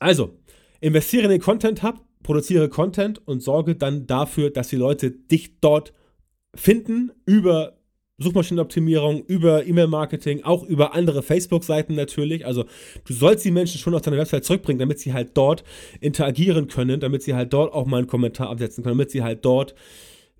Also, 0.00 0.38
investiere 0.80 1.24
in 1.24 1.30
den 1.30 1.40
Content-Hub, 1.40 2.04
produziere 2.24 2.68
Content 2.68 3.26
und 3.26 3.44
sorge 3.44 3.76
dann 3.76 4.08
dafür, 4.08 4.50
dass 4.50 4.68
die 4.68 4.76
Leute 4.76 5.12
dich 5.12 5.60
dort 5.60 5.92
finden 6.54 7.12
über 7.26 7.78
Suchmaschinenoptimierung, 8.18 9.24
über 9.26 9.66
E-Mail-Marketing, 9.66 10.44
auch 10.44 10.62
über 10.62 10.94
andere 10.94 11.22
Facebook-Seiten 11.22 11.94
natürlich. 11.94 12.46
Also 12.46 12.64
du 13.04 13.12
sollst 13.12 13.44
die 13.44 13.50
Menschen 13.50 13.80
schon 13.80 13.94
auf 13.94 14.02
deine 14.02 14.18
Website 14.18 14.44
zurückbringen, 14.44 14.78
damit 14.78 15.00
sie 15.00 15.12
halt 15.12 15.30
dort 15.34 15.64
interagieren 16.00 16.68
können, 16.68 17.00
damit 17.00 17.22
sie 17.22 17.34
halt 17.34 17.52
dort 17.52 17.72
auch 17.72 17.86
mal 17.86 17.98
einen 17.98 18.06
Kommentar 18.06 18.50
absetzen 18.50 18.84
können, 18.84 18.98
damit 18.98 19.10
sie 19.10 19.22
halt 19.22 19.44
dort 19.44 19.74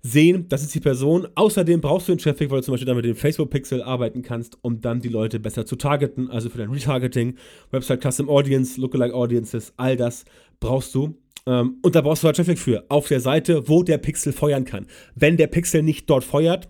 sehen, 0.05 0.47
das 0.49 0.61
ist 0.61 0.73
die 0.75 0.79
Person. 0.79 1.27
Außerdem 1.33 1.81
brauchst 1.81 2.07
du 2.07 2.13
den 2.13 2.19
Traffic, 2.19 2.51
weil 2.51 2.59
du 2.59 2.65
zum 2.65 2.73
Beispiel 2.73 2.85
dann 2.85 2.95
mit 2.95 3.05
dem 3.05 3.15
Facebook-Pixel 3.15 3.81
arbeiten 3.81 4.21
kannst, 4.21 4.57
um 4.61 4.79
dann 4.79 5.01
die 5.01 5.09
Leute 5.09 5.39
besser 5.39 5.65
zu 5.65 5.75
targeten, 5.75 6.29
also 6.29 6.49
für 6.49 6.59
dein 6.59 6.69
Retargeting, 6.69 7.35
Website 7.71 8.03
Custom 8.03 8.29
Audience, 8.29 8.79
Lookalike 8.79 9.15
Audiences, 9.15 9.73
all 9.77 9.97
das 9.97 10.23
brauchst 10.59 10.93
du. 10.93 11.15
Ähm, 11.47 11.77
und 11.81 11.95
da 11.95 12.01
brauchst 12.01 12.23
du 12.23 12.27
halt 12.27 12.35
Traffic 12.35 12.59
für, 12.59 12.85
auf 12.89 13.07
der 13.07 13.19
Seite, 13.19 13.67
wo 13.67 13.83
der 13.83 13.97
Pixel 13.97 14.33
feuern 14.33 14.65
kann. 14.65 14.87
Wenn 15.15 15.37
der 15.37 15.47
Pixel 15.47 15.83
nicht 15.83 16.09
dort 16.09 16.23
feuert, 16.23 16.69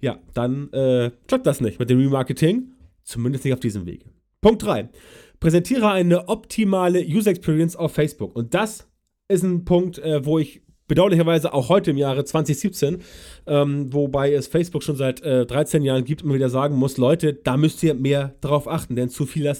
ja, 0.00 0.18
dann 0.34 0.72
äh, 0.72 1.10
klappt 1.26 1.46
das 1.46 1.60
nicht 1.60 1.78
mit 1.78 1.90
dem 1.90 1.98
Remarketing. 1.98 2.72
Zumindest 3.02 3.44
nicht 3.44 3.54
auf 3.54 3.60
diesem 3.60 3.86
Wege. 3.86 4.06
Punkt 4.40 4.62
3. 4.62 4.88
Präsentiere 5.40 5.90
eine 5.90 6.28
optimale 6.28 7.04
User 7.04 7.30
Experience 7.30 7.76
auf 7.76 7.92
Facebook. 7.92 8.36
Und 8.36 8.54
das 8.54 8.88
ist 9.28 9.42
ein 9.42 9.64
Punkt, 9.64 9.98
äh, 9.98 10.24
wo 10.24 10.38
ich 10.38 10.62
bedauerlicherweise 10.86 11.54
auch 11.54 11.68
heute 11.68 11.92
im 11.92 11.96
Jahre 11.96 12.24
2017, 12.24 12.98
ähm, 13.46 13.92
wobei 13.92 14.34
es 14.34 14.48
Facebook 14.48 14.82
schon 14.82 14.96
seit 14.96 15.22
äh, 15.22 15.46
13 15.46 15.84
Jahren 15.84 16.04
gibt, 16.04 16.22
immer 16.22 16.34
wieder 16.34 16.50
sagen 16.50 16.74
muss, 16.74 16.96
Leute, 16.96 17.32
da 17.32 17.56
müsst 17.56 17.82
ihr 17.84 17.94
mehr 17.94 18.34
drauf 18.40 18.66
achten, 18.66 18.96
denn 18.96 19.08
zu, 19.08 19.24
viel 19.24 19.50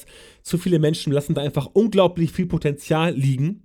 zu 0.42 0.58
viele 0.58 0.80
Menschen 0.80 1.12
lassen 1.12 1.34
da 1.34 1.40
einfach 1.40 1.70
unglaublich 1.72 2.32
viel 2.32 2.46
Potenzial 2.46 3.14
liegen 3.14 3.62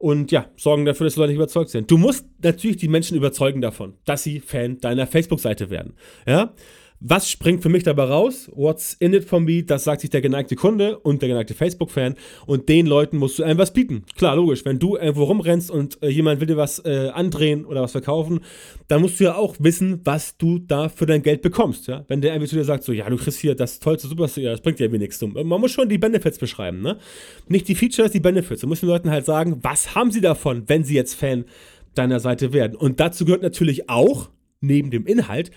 und 0.00 0.32
ja, 0.32 0.46
sorgen 0.56 0.86
dafür, 0.86 1.04
dass 1.04 1.14
die 1.14 1.20
Leute 1.20 1.34
überzeugt 1.34 1.68
sind. 1.68 1.90
Du 1.90 1.98
musst 1.98 2.24
natürlich 2.42 2.78
die 2.78 2.88
Menschen 2.88 3.18
überzeugen 3.18 3.60
davon, 3.60 3.98
dass 4.06 4.22
sie 4.22 4.40
Fan 4.40 4.78
deiner 4.78 5.06
Facebook-Seite 5.06 5.68
werden. 5.68 5.92
Ja? 6.26 6.54
Was 7.02 7.30
springt 7.30 7.62
für 7.62 7.70
mich 7.70 7.82
dabei 7.82 8.04
raus? 8.04 8.50
What's 8.54 8.92
in 9.00 9.14
it 9.14 9.24
for 9.24 9.40
me? 9.40 9.62
Das 9.62 9.84
sagt 9.84 10.02
sich 10.02 10.10
der 10.10 10.20
geneigte 10.20 10.54
Kunde 10.54 10.98
und 10.98 11.22
der 11.22 11.30
geneigte 11.30 11.54
Facebook-Fan. 11.54 12.14
Und 12.44 12.68
den 12.68 12.84
Leuten 12.84 13.16
musst 13.16 13.38
du 13.38 13.42
einem 13.42 13.58
was 13.58 13.72
bieten. 13.72 14.04
Klar, 14.18 14.36
logisch. 14.36 14.66
Wenn 14.66 14.78
du 14.78 14.98
irgendwo 14.98 15.24
rumrennst 15.24 15.70
und 15.70 16.02
äh, 16.02 16.10
jemand 16.10 16.40
will 16.40 16.46
dir 16.46 16.58
was 16.58 16.78
äh, 16.84 17.08
andrehen 17.14 17.64
oder 17.64 17.80
was 17.80 17.92
verkaufen, 17.92 18.40
dann 18.88 19.00
musst 19.00 19.18
du 19.18 19.24
ja 19.24 19.34
auch 19.34 19.56
wissen, 19.58 20.02
was 20.04 20.36
du 20.36 20.58
da 20.58 20.90
für 20.90 21.06
dein 21.06 21.22
Geld 21.22 21.40
bekommst. 21.40 21.88
Ja? 21.88 22.04
Wenn 22.08 22.20
der 22.20 22.32
irgendwie 22.32 22.50
zu 22.50 22.56
dir 22.56 22.64
sagt, 22.64 22.84
so, 22.84 22.92
ja, 22.92 23.08
du 23.08 23.16
kriegst 23.16 23.40
hier 23.40 23.54
das 23.54 23.80
tollste 23.80 24.06
Superstar, 24.06 24.44
ja, 24.44 24.50
das 24.50 24.60
bringt 24.60 24.78
dir 24.78 24.84
irgendwie 24.84 25.00
nichts. 25.00 25.22
Man 25.22 25.46
muss 25.46 25.70
schon 25.70 25.88
die 25.88 25.96
Benefits 25.96 26.36
beschreiben. 26.36 26.82
Ne? 26.82 26.98
Nicht 27.48 27.66
die 27.68 27.76
Features, 27.76 28.12
die 28.12 28.20
Benefits. 28.20 28.60
Du 28.60 28.66
musst 28.66 28.82
den 28.82 28.90
Leuten 28.90 29.10
halt 29.10 29.24
sagen, 29.24 29.60
was 29.62 29.94
haben 29.94 30.10
sie 30.10 30.20
davon, 30.20 30.64
wenn 30.66 30.84
sie 30.84 30.96
jetzt 30.96 31.14
Fan 31.14 31.46
deiner 31.94 32.20
Seite 32.20 32.52
werden. 32.52 32.76
Und 32.76 33.00
dazu 33.00 33.24
gehört 33.24 33.42
natürlich 33.42 33.88
auch, 33.88 34.28
neben 34.60 34.90
dem 34.90 35.06
Inhalt, 35.06 35.50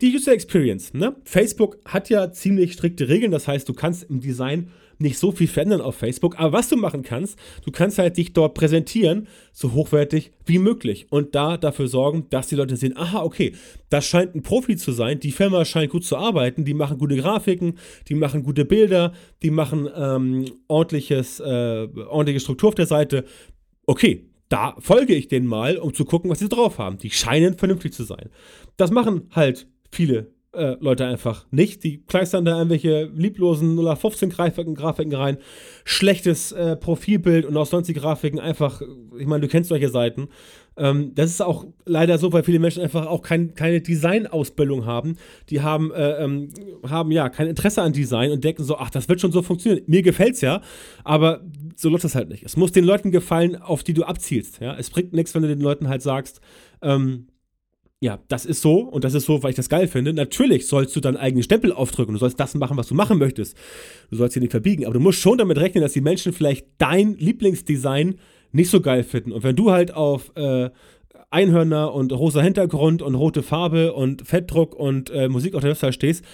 die 0.00 0.14
User 0.14 0.32
Experience. 0.32 0.92
Ne? 0.92 1.16
Facebook 1.24 1.78
hat 1.84 2.10
ja 2.10 2.32
ziemlich 2.32 2.72
strikte 2.72 3.08
Regeln, 3.08 3.32
das 3.32 3.48
heißt, 3.48 3.68
du 3.68 3.74
kannst 3.74 4.04
im 4.04 4.20
Design 4.20 4.70
nicht 4.98 5.18
so 5.18 5.32
viel 5.32 5.48
verändern 5.48 5.80
auf 5.80 5.96
Facebook, 5.96 6.38
aber 6.38 6.52
was 6.52 6.68
du 6.68 6.76
machen 6.76 7.02
kannst, 7.02 7.38
du 7.64 7.70
kannst 7.70 7.98
halt 7.98 8.16
dich 8.16 8.32
dort 8.32 8.54
präsentieren, 8.54 9.26
so 9.52 9.72
hochwertig 9.72 10.32
wie 10.46 10.58
möglich 10.58 11.06
und 11.10 11.34
da 11.34 11.56
dafür 11.56 11.88
sorgen, 11.88 12.26
dass 12.30 12.46
die 12.46 12.54
Leute 12.54 12.76
sehen, 12.76 12.96
aha, 12.96 13.22
okay, 13.22 13.54
das 13.90 14.06
scheint 14.06 14.34
ein 14.34 14.42
Profi 14.42 14.76
zu 14.76 14.92
sein, 14.92 15.20
die 15.20 15.32
Firma 15.32 15.64
scheint 15.64 15.90
gut 15.90 16.04
zu 16.04 16.16
arbeiten, 16.16 16.64
die 16.64 16.74
machen 16.74 16.98
gute 16.98 17.16
Grafiken, 17.16 17.78
die 18.08 18.14
machen 18.14 18.42
gute 18.42 18.64
Bilder, 18.64 19.12
die 19.42 19.50
machen 19.50 19.88
ähm, 19.96 20.44
ordentliches, 20.68 21.40
äh, 21.40 21.88
ordentliche 22.06 22.40
Struktur 22.40 22.68
auf 22.68 22.74
der 22.74 22.86
Seite. 22.86 23.24
Okay, 23.86 24.30
da 24.48 24.76
folge 24.78 25.14
ich 25.14 25.28
denen 25.28 25.46
mal, 25.46 25.78
um 25.78 25.94
zu 25.94 26.04
gucken, 26.04 26.30
was 26.30 26.38
sie 26.38 26.48
drauf 26.48 26.78
haben. 26.78 26.98
Die 26.98 27.10
scheinen 27.10 27.58
vernünftig 27.58 27.92
zu 27.92 28.04
sein. 28.04 28.30
Das 28.76 28.90
machen 28.90 29.28
halt 29.32 29.66
viele 29.94 30.34
äh, 30.54 30.76
Leute 30.80 31.06
einfach 31.06 31.46
nicht. 31.50 31.84
Die 31.84 32.02
kleistern 32.06 32.44
da 32.44 32.56
irgendwelche 32.56 33.10
lieblosen 33.14 33.76
0815 33.76 34.30
Grafiken, 34.74 35.14
rein. 35.14 35.38
Schlechtes 35.84 36.52
äh, 36.52 36.76
Profilbild 36.76 37.44
und 37.44 37.56
auch 37.56 37.66
sonstige 37.66 38.00
Grafiken 38.00 38.38
einfach, 38.38 38.82
ich 39.18 39.26
meine, 39.26 39.42
du 39.42 39.48
kennst 39.48 39.68
solche 39.68 39.88
Seiten. 39.88 40.28
Ähm, 40.76 41.12
das 41.14 41.30
ist 41.30 41.40
auch 41.40 41.66
leider 41.84 42.18
so, 42.18 42.32
weil 42.32 42.42
viele 42.42 42.58
Menschen 42.58 42.82
einfach 42.82 43.06
auch 43.06 43.22
kein, 43.22 43.54
keine 43.54 43.80
Design-Ausbildung 43.80 44.86
haben. 44.86 45.16
Die 45.50 45.60
haben, 45.60 45.92
äh, 45.92 46.24
ähm, 46.24 46.50
haben 46.88 47.10
ja 47.12 47.28
kein 47.28 47.46
Interesse 47.46 47.82
an 47.82 47.92
Design 47.92 48.32
und 48.32 48.42
denken 48.44 48.64
so, 48.64 48.76
ach, 48.76 48.90
das 48.90 49.08
wird 49.08 49.20
schon 49.20 49.32
so 49.32 49.42
funktionieren. 49.42 49.84
Mir 49.86 50.02
gefällt's 50.02 50.40
ja, 50.40 50.60
aber 51.04 51.40
so 51.76 51.88
läuft 51.88 52.04
das 52.04 52.14
halt 52.14 52.28
nicht. 52.28 52.44
Es 52.44 52.56
muss 52.56 52.72
den 52.72 52.84
Leuten 52.84 53.10
gefallen, 53.10 53.56
auf 53.56 53.84
die 53.84 53.94
du 53.94 54.04
abzielst. 54.04 54.60
Ja? 54.60 54.76
Es 54.76 54.90
bringt 54.90 55.12
nichts, 55.12 55.34
wenn 55.34 55.42
du 55.42 55.48
den 55.48 55.60
Leuten 55.60 55.88
halt 55.88 56.02
sagst, 56.02 56.40
ähm, 56.82 57.26
ja, 58.04 58.18
das 58.28 58.44
ist 58.44 58.60
so 58.60 58.80
und 58.80 59.02
das 59.02 59.14
ist 59.14 59.24
so, 59.24 59.42
weil 59.42 59.48
ich 59.48 59.56
das 59.56 59.70
geil 59.70 59.88
finde. 59.88 60.12
Natürlich 60.12 60.66
sollst 60.66 60.94
du 60.94 61.00
deinen 61.00 61.16
eigenen 61.16 61.42
Stempel 61.42 61.72
aufdrücken. 61.72 62.12
Du 62.12 62.18
sollst 62.18 62.38
das 62.38 62.54
machen, 62.54 62.76
was 62.76 62.88
du 62.88 62.94
machen 62.94 63.16
möchtest. 63.16 63.56
Du 64.10 64.16
sollst 64.16 64.34
sie 64.34 64.40
nicht 64.40 64.50
verbiegen. 64.50 64.84
Aber 64.84 64.92
du 64.92 65.00
musst 65.00 65.20
schon 65.20 65.38
damit 65.38 65.56
rechnen, 65.56 65.80
dass 65.80 65.94
die 65.94 66.02
Menschen 66.02 66.34
vielleicht 66.34 66.66
dein 66.76 67.16
Lieblingsdesign 67.16 68.16
nicht 68.52 68.68
so 68.68 68.82
geil 68.82 69.04
finden. 69.04 69.32
Und 69.32 69.42
wenn 69.42 69.56
du 69.56 69.70
halt 69.70 69.94
auf 69.94 70.32
äh, 70.34 70.68
Einhörner 71.30 71.94
und 71.94 72.12
rosa 72.12 72.42
Hintergrund 72.42 73.00
und 73.00 73.14
rote 73.14 73.42
Farbe 73.42 73.94
und 73.94 74.20
Fettdruck 74.28 74.74
und 74.74 75.08
äh, 75.08 75.30
Musik 75.30 75.54
auf 75.54 75.62
der 75.62 75.70
Website 75.70 75.94
stehst, 75.94 76.26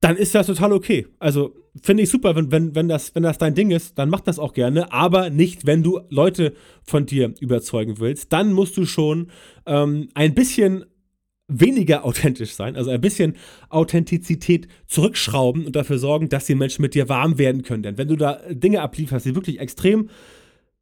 dann 0.00 0.16
ist 0.16 0.34
das 0.34 0.46
total 0.46 0.72
okay. 0.72 1.06
Also 1.18 1.54
finde 1.82 2.04
ich 2.04 2.08
super, 2.08 2.34
wenn, 2.36 2.50
wenn, 2.50 2.74
wenn, 2.74 2.88
das, 2.88 3.14
wenn 3.14 3.22
das 3.22 3.36
dein 3.36 3.54
Ding 3.54 3.70
ist, 3.70 3.98
dann 3.98 4.08
mach 4.08 4.20
das 4.20 4.38
auch 4.38 4.54
gerne, 4.54 4.90
aber 4.94 5.28
nicht, 5.28 5.66
wenn 5.66 5.82
du 5.82 6.00
Leute 6.08 6.54
von 6.82 7.04
dir 7.04 7.34
überzeugen 7.38 8.00
willst. 8.00 8.32
Dann 8.32 8.54
musst 8.54 8.78
du 8.78 8.86
schon 8.86 9.28
ähm, 9.66 10.08
ein 10.14 10.34
bisschen 10.34 10.86
weniger 11.60 12.04
authentisch 12.04 12.54
sein, 12.54 12.76
also 12.76 12.90
ein 12.90 13.00
bisschen 13.00 13.36
Authentizität 13.68 14.68
zurückschrauben 14.86 15.66
und 15.66 15.76
dafür 15.76 15.98
sorgen, 15.98 16.28
dass 16.28 16.46
die 16.46 16.54
Menschen 16.54 16.82
mit 16.82 16.94
dir 16.94 17.08
warm 17.08 17.38
werden 17.38 17.62
können. 17.62 17.82
Denn 17.82 17.98
wenn 17.98 18.08
du 18.08 18.16
da 18.16 18.40
Dinge 18.50 18.82
ablieferst, 18.82 19.26
die 19.26 19.34
wirklich 19.34 19.60
extrem, 19.60 20.08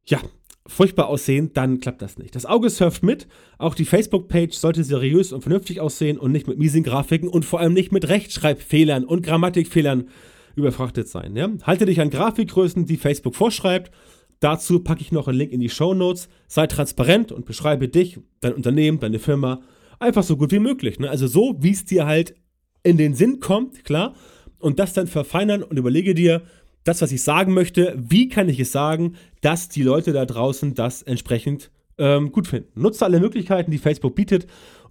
ja, 0.05 0.19
furchtbar 0.67 1.07
aussehen, 1.07 1.51
dann 1.53 1.79
klappt 1.79 2.01
das 2.01 2.17
nicht. 2.17 2.35
Das 2.35 2.45
Auge 2.45 2.69
surft 2.69 3.03
mit. 3.03 3.27
Auch 3.57 3.75
die 3.75 3.85
Facebook-Page 3.85 4.53
sollte 4.53 4.83
seriös 4.83 5.33
und 5.33 5.41
vernünftig 5.41 5.79
aussehen 5.79 6.17
und 6.17 6.31
nicht 6.31 6.47
mit 6.47 6.59
miesigen 6.59 6.83
Grafiken 6.83 7.27
und 7.27 7.45
vor 7.45 7.59
allem 7.59 7.73
nicht 7.73 7.91
mit 7.91 8.07
Rechtschreibfehlern 8.07 9.03
und 9.03 9.23
Grammatikfehlern 9.23 10.07
überfrachtet 10.55 11.07
sein. 11.07 11.35
Ja? 11.35 11.49
Halte 11.63 11.85
dich 11.85 11.99
an 11.99 12.09
Grafikgrößen, 12.09 12.85
die 12.85 12.97
Facebook 12.97 13.35
vorschreibt. 13.35 13.91
Dazu 14.39 14.79
packe 14.79 15.01
ich 15.01 15.11
noch 15.11 15.27
einen 15.27 15.37
Link 15.37 15.51
in 15.51 15.59
die 15.59 15.69
Show 15.69 15.93
Notes. 15.93 16.29
Sei 16.47 16.67
transparent 16.67 17.31
und 17.31 17.45
beschreibe 17.45 17.87
dich, 17.87 18.19
dein 18.39 18.53
Unternehmen, 18.53 18.99
deine 18.99 19.19
Firma 19.19 19.61
einfach 20.01 20.23
so 20.23 20.37
gut 20.37 20.51
wie 20.51 20.59
möglich. 20.59 20.99
Ne? 20.99 21.09
Also 21.09 21.27
so, 21.27 21.55
wie 21.59 21.71
es 21.71 21.85
dir 21.85 22.05
halt 22.05 22.35
in 22.83 22.97
den 22.97 23.13
Sinn 23.13 23.39
kommt, 23.39 23.83
klar. 23.83 24.15
Und 24.59 24.79
das 24.79 24.93
dann 24.93 25.07
verfeinern 25.07 25.63
und 25.63 25.77
überlege 25.77 26.13
dir, 26.13 26.43
das, 26.83 27.01
was 27.01 27.11
ich 27.11 27.23
sagen 27.23 27.53
möchte, 27.53 27.95
wie 27.97 28.27
kann 28.27 28.49
ich 28.49 28.59
es 28.59 28.71
sagen, 28.71 29.15
dass 29.41 29.69
die 29.69 29.83
Leute 29.83 30.13
da 30.13 30.25
draußen 30.25 30.73
das 30.73 31.01
entsprechend 31.01 31.71
ähm, 31.97 32.31
gut 32.31 32.47
finden. 32.47 32.81
Nutze 32.81 33.05
alle 33.05 33.19
Möglichkeiten, 33.19 33.71
die 33.71 33.77
Facebook 33.77 34.15
bietet, 34.15 34.47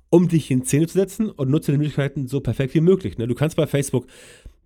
um 0.09 0.29
dich 0.29 0.51
in 0.51 0.65
Szene 0.65 0.87
zu 0.87 0.95
setzen 0.95 1.31
und 1.31 1.51
nutze 1.51 1.73
die 1.73 1.79
Möglichkeiten 1.79 2.29
so 2.29 2.41
perfekt 2.41 2.75
wie 2.75 2.81
möglich. 2.81 3.19
Ne? 3.19 3.27
Du 3.27 3.35
kannst 3.35 3.57
bei 3.57 3.67
Facebook 3.67 4.07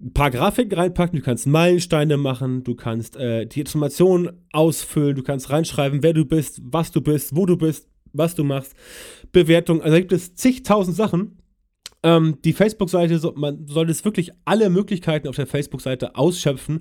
ein 0.01 0.13
paar 0.13 0.31
Grafiken 0.31 0.77
reinpacken, 0.77 1.19
du 1.19 1.25
kannst 1.25 1.47
Meilensteine 1.47 2.17
machen, 2.17 2.65
du 2.65 2.75
kannst 2.75 3.17
äh, 3.17 3.47
die 3.47 3.61
Informationen 3.61 4.31
ausfüllen, 4.53 5.17
du 5.17 5.23
kannst 5.23 5.51
reinschreiben, 5.51 6.03
wer 6.03 6.13
du 6.13 6.25
bist, 6.25 6.61
was 6.65 6.91
du 6.91 7.01
bist, 7.01 7.37
wo 7.37 7.47
du 7.47 7.57
bist, 7.57 7.89
was 8.15 8.35
du 8.35 8.45
machst, 8.45 8.75
Bewertung. 9.33 9.83
Also 9.83 9.93
da 9.93 10.01
gibt 10.01 10.13
es 10.13 10.35
zigtausend 10.35 10.97
Sachen, 10.97 11.37
ähm, 12.05 12.37
die 12.45 12.53
Facebook-Seite, 12.53 13.19
so, 13.19 13.33
man 13.35 13.67
sollte 13.67 14.05
wirklich 14.05 14.31
alle 14.45 14.69
Möglichkeiten 14.69 15.27
auf 15.27 15.37
der 15.37 15.47
Facebook-Seite 15.47 16.17
ausschöpfen, 16.17 16.81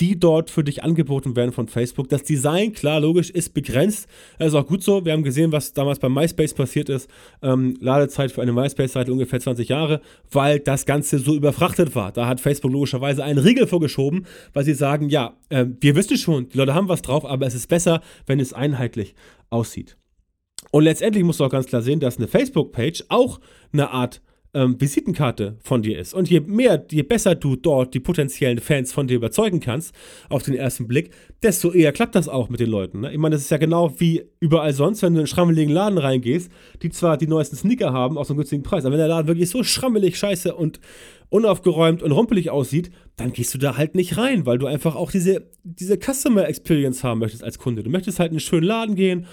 die 0.00 0.18
dort 0.18 0.50
für 0.50 0.64
dich 0.64 0.82
angeboten 0.82 1.36
werden 1.36 1.52
von 1.52 1.68
Facebook. 1.68 2.08
Das 2.08 2.24
Design, 2.24 2.72
klar, 2.72 3.00
logisch, 3.00 3.30
ist 3.30 3.54
begrenzt. 3.54 4.08
Das 4.40 4.48
ist 4.48 4.54
auch 4.56 4.66
gut 4.66 4.82
so. 4.82 5.04
Wir 5.04 5.12
haben 5.12 5.22
gesehen, 5.22 5.52
was 5.52 5.74
damals 5.74 6.00
bei 6.00 6.08
MySpace 6.08 6.54
passiert 6.54 6.88
ist. 6.88 7.08
Ähm, 7.40 7.76
Ladezeit 7.80 8.32
für 8.32 8.42
eine 8.42 8.52
MySpace-Seite 8.52 9.12
ungefähr 9.12 9.38
20 9.38 9.68
Jahre, 9.68 10.00
weil 10.32 10.58
das 10.58 10.86
Ganze 10.86 11.20
so 11.20 11.36
überfrachtet 11.36 11.94
war. 11.94 12.10
Da 12.10 12.26
hat 12.26 12.40
Facebook 12.40 12.72
logischerweise 12.72 13.22
einen 13.22 13.38
Riegel 13.38 13.68
vorgeschoben, 13.68 14.26
weil 14.54 14.64
sie 14.64 14.74
sagen, 14.74 15.08
ja, 15.08 15.36
äh, 15.50 15.66
wir 15.80 15.94
wissen 15.94 16.16
schon, 16.16 16.48
die 16.48 16.58
Leute 16.58 16.74
haben 16.74 16.88
was 16.88 17.02
drauf, 17.02 17.24
aber 17.24 17.46
es 17.46 17.54
ist 17.54 17.68
besser, 17.68 18.00
wenn 18.26 18.40
es 18.40 18.52
einheitlich 18.52 19.14
aussieht. 19.50 19.96
Und 20.70 20.84
letztendlich 20.84 21.24
musst 21.24 21.40
du 21.40 21.44
auch 21.44 21.50
ganz 21.50 21.66
klar 21.66 21.82
sehen, 21.82 22.00
dass 22.00 22.18
eine 22.18 22.28
Facebook-Page 22.28 23.04
auch 23.08 23.40
eine 23.72 23.90
Art 23.90 24.20
ähm, 24.54 24.80
Visitenkarte 24.80 25.58
von 25.60 25.82
dir 25.82 25.98
ist. 25.98 26.14
Und 26.14 26.30
je 26.30 26.40
mehr, 26.40 26.84
je 26.90 27.02
besser 27.02 27.34
du 27.34 27.56
dort 27.56 27.92
die 27.92 28.00
potenziellen 28.00 28.58
Fans 28.58 28.92
von 28.92 29.06
dir 29.06 29.16
überzeugen 29.16 29.60
kannst, 29.60 29.94
auf 30.28 30.42
den 30.42 30.54
ersten 30.54 30.86
Blick, 30.86 31.10
desto 31.42 31.72
eher 31.72 31.92
klappt 31.92 32.14
das 32.14 32.28
auch 32.28 32.48
mit 32.48 32.60
den 32.60 32.70
Leuten. 32.70 33.00
Ne? 33.00 33.12
Ich 33.12 33.18
meine, 33.18 33.34
das 33.34 33.42
ist 33.42 33.50
ja 33.50 33.56
genau 33.56 33.92
wie 33.98 34.24
überall 34.40 34.72
sonst, 34.72 35.02
wenn 35.02 35.12
du 35.12 35.18
in 35.18 35.22
einen 35.22 35.26
schrammeligen 35.26 35.72
Laden 35.72 35.98
reingehst, 35.98 36.50
die 36.82 36.90
zwar 36.90 37.16
die 37.18 37.26
neuesten 37.26 37.56
Sneaker 37.56 37.92
haben, 37.92 38.16
aus 38.16 38.30
einem 38.30 38.38
günstigen 38.38 38.62
Preis, 38.62 38.84
aber 38.84 38.92
wenn 38.92 39.00
der 39.00 39.08
Laden 39.08 39.26
wirklich 39.26 39.50
so 39.50 39.64
schrammelig, 39.64 40.16
scheiße 40.16 40.54
und 40.54 40.80
unaufgeräumt 41.30 42.02
und 42.02 42.12
rumpelig 42.12 42.50
aussieht, 42.50 42.92
dann 43.16 43.32
gehst 43.32 43.52
du 43.54 43.58
da 43.58 43.76
halt 43.76 43.96
nicht 43.96 44.16
rein, 44.16 44.46
weil 44.46 44.58
du 44.58 44.66
einfach 44.66 44.94
auch 44.94 45.10
diese, 45.10 45.48
diese 45.64 45.98
Customer 45.98 46.48
Experience 46.48 47.02
haben 47.02 47.18
möchtest 47.18 47.42
als 47.42 47.58
Kunde. 47.58 47.82
Du 47.82 47.90
möchtest 47.90 48.20
halt 48.20 48.30
in 48.30 48.34
einen 48.34 48.40
schönen 48.40 48.66
Laden 48.66 48.94
gehen, 48.94 49.26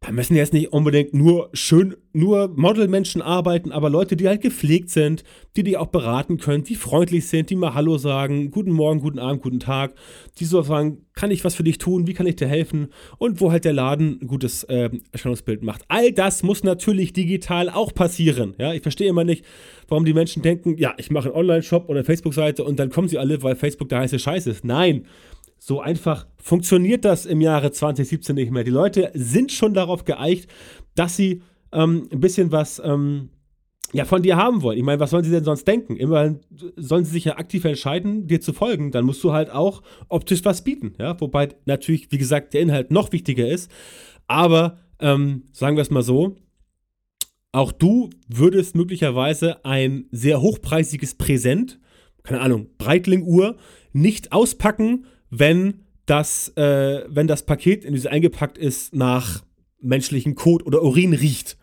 da 0.00 0.12
müssen 0.12 0.36
jetzt 0.36 0.52
nicht 0.52 0.72
unbedingt 0.72 1.14
nur 1.14 1.48
schön, 1.54 1.96
nur 2.12 2.48
Modelmenschen 2.54 3.22
arbeiten, 3.22 3.72
aber 3.72 3.88
Leute, 3.88 4.14
die 4.14 4.28
halt 4.28 4.42
gepflegt 4.42 4.90
sind, 4.90 5.24
die 5.56 5.62
dich 5.62 5.78
auch 5.78 5.88
beraten 5.88 6.36
können, 6.36 6.64
die 6.64 6.74
freundlich 6.74 7.26
sind, 7.26 7.48
die 7.48 7.56
mal 7.56 7.74
Hallo 7.74 7.96
sagen, 7.96 8.50
guten 8.50 8.72
Morgen, 8.72 9.00
guten 9.00 9.18
Abend, 9.18 9.42
guten 9.42 9.58
Tag, 9.58 9.94
die 10.38 10.44
so 10.44 10.60
sagen, 10.62 11.06
kann 11.14 11.30
ich 11.30 11.44
was 11.44 11.54
für 11.54 11.64
dich 11.64 11.78
tun, 11.78 12.06
wie 12.06 12.12
kann 12.12 12.26
ich 12.26 12.36
dir 12.36 12.46
helfen 12.46 12.88
und 13.18 13.40
wo 13.40 13.50
halt 13.50 13.64
der 13.64 13.72
Laden 13.72 14.18
ein 14.20 14.26
gutes 14.28 14.64
äh, 14.64 14.90
Erscheinungsbild 15.12 15.62
macht. 15.62 15.82
All 15.88 16.12
das 16.12 16.42
muss 16.42 16.62
natürlich 16.62 17.14
digital 17.14 17.70
auch 17.70 17.94
passieren. 17.94 18.54
Ja, 18.58 18.74
ich 18.74 18.82
verstehe 18.82 19.08
immer 19.08 19.24
nicht, 19.24 19.44
warum 19.88 20.04
die 20.04 20.14
Menschen 20.14 20.42
denken, 20.42 20.76
ja, 20.76 20.94
ich 20.98 21.10
mache 21.10 21.30
einen 21.30 21.36
Online-Shop 21.36 21.88
oder 21.88 22.00
eine 22.00 22.04
Facebook-Seite 22.04 22.64
und 22.64 22.78
dann 22.78 22.90
kommen 22.90 23.08
sie 23.08 23.18
alle, 23.18 23.42
weil 23.42 23.56
Facebook 23.56 23.88
der 23.88 24.00
heiße 24.00 24.18
Scheiß 24.18 24.46
ist. 24.46 24.64
Nein, 24.64 25.06
so 25.58 25.80
einfach 25.80 26.26
funktioniert 26.36 27.04
das 27.04 27.26
im 27.26 27.40
Jahre 27.40 27.72
2017 27.72 28.34
nicht 28.34 28.50
mehr. 28.50 28.64
Die 28.64 28.70
Leute 28.70 29.10
sind 29.14 29.52
schon 29.52 29.74
darauf 29.74 30.04
geeicht, 30.04 30.48
dass 30.94 31.16
sie 31.16 31.42
ähm, 31.72 32.08
ein 32.12 32.20
bisschen 32.20 32.52
was 32.52 32.80
ähm, 32.84 33.30
ja, 33.92 34.04
von 34.04 34.22
dir 34.22 34.36
haben 34.36 34.62
wollen. 34.62 34.78
Ich 34.78 34.84
meine, 34.84 35.00
was 35.00 35.10
sollen 35.10 35.24
sie 35.24 35.30
denn 35.30 35.44
sonst 35.44 35.66
denken? 35.66 35.96
Immerhin 35.96 36.40
sollen 36.76 37.04
sie 37.04 37.12
sich 37.12 37.24
ja 37.24 37.38
aktiv 37.38 37.64
entscheiden, 37.64 38.26
dir 38.26 38.40
zu 38.40 38.52
folgen. 38.52 38.90
Dann 38.90 39.04
musst 39.04 39.22
du 39.24 39.32
halt 39.32 39.50
auch 39.50 39.82
optisch 40.08 40.44
was 40.44 40.64
bieten. 40.64 40.94
Ja? 40.98 41.18
Wobei 41.20 41.48
natürlich, 41.64 42.10
wie 42.10 42.18
gesagt, 42.18 42.54
der 42.54 42.62
Inhalt 42.62 42.90
noch 42.90 43.12
wichtiger 43.12 43.48
ist. 43.48 43.70
Aber 44.26 44.78
ähm, 45.00 45.44
sagen 45.52 45.76
wir 45.76 45.82
es 45.82 45.90
mal 45.90 46.02
so, 46.02 46.36
auch 47.52 47.72
du 47.72 48.10
würdest 48.28 48.76
möglicherweise 48.76 49.64
ein 49.64 50.06
sehr 50.10 50.42
hochpreisiges 50.42 51.14
Präsent, 51.14 51.80
keine 52.22 52.40
Ahnung, 52.40 52.68
Breitling-Uhr, 52.76 53.56
nicht 53.92 54.32
auspacken, 54.32 55.06
wenn 55.30 55.82
das, 56.06 56.48
äh, 56.56 57.04
wenn 57.08 57.26
das 57.26 57.44
Paket 57.44 57.84
in 57.84 57.94
diese 57.94 58.10
eingepackt 58.10 58.58
ist, 58.58 58.94
nach 58.94 59.42
menschlichen 59.80 60.34
Kot 60.34 60.64
oder 60.64 60.82
Urin 60.82 61.12
riecht. 61.12 61.56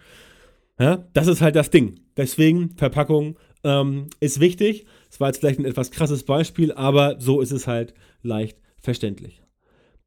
Ja, 0.80 1.08
das 1.14 1.28
ist 1.28 1.42
halt 1.42 1.56
das 1.56 1.70
Ding. 1.70 2.00
Deswegen, 2.18 2.72
Verpackung 2.78 3.38
ähm, 3.64 4.08
ist 4.20 4.40
wichtig. 4.40 4.86
Das 5.10 5.20
war 5.20 5.30
jetzt 5.30 5.40
vielleicht 5.40 5.60
ein 5.60 5.66
etwas 5.66 5.92
krasses 5.92 6.24
Beispiel, 6.24 6.72
aber 6.74 7.20
so 7.20 7.42
ist 7.42 7.52
es 7.52 7.68
halt 7.68 7.94
leicht 8.22 8.58
verständlich. 8.78 9.42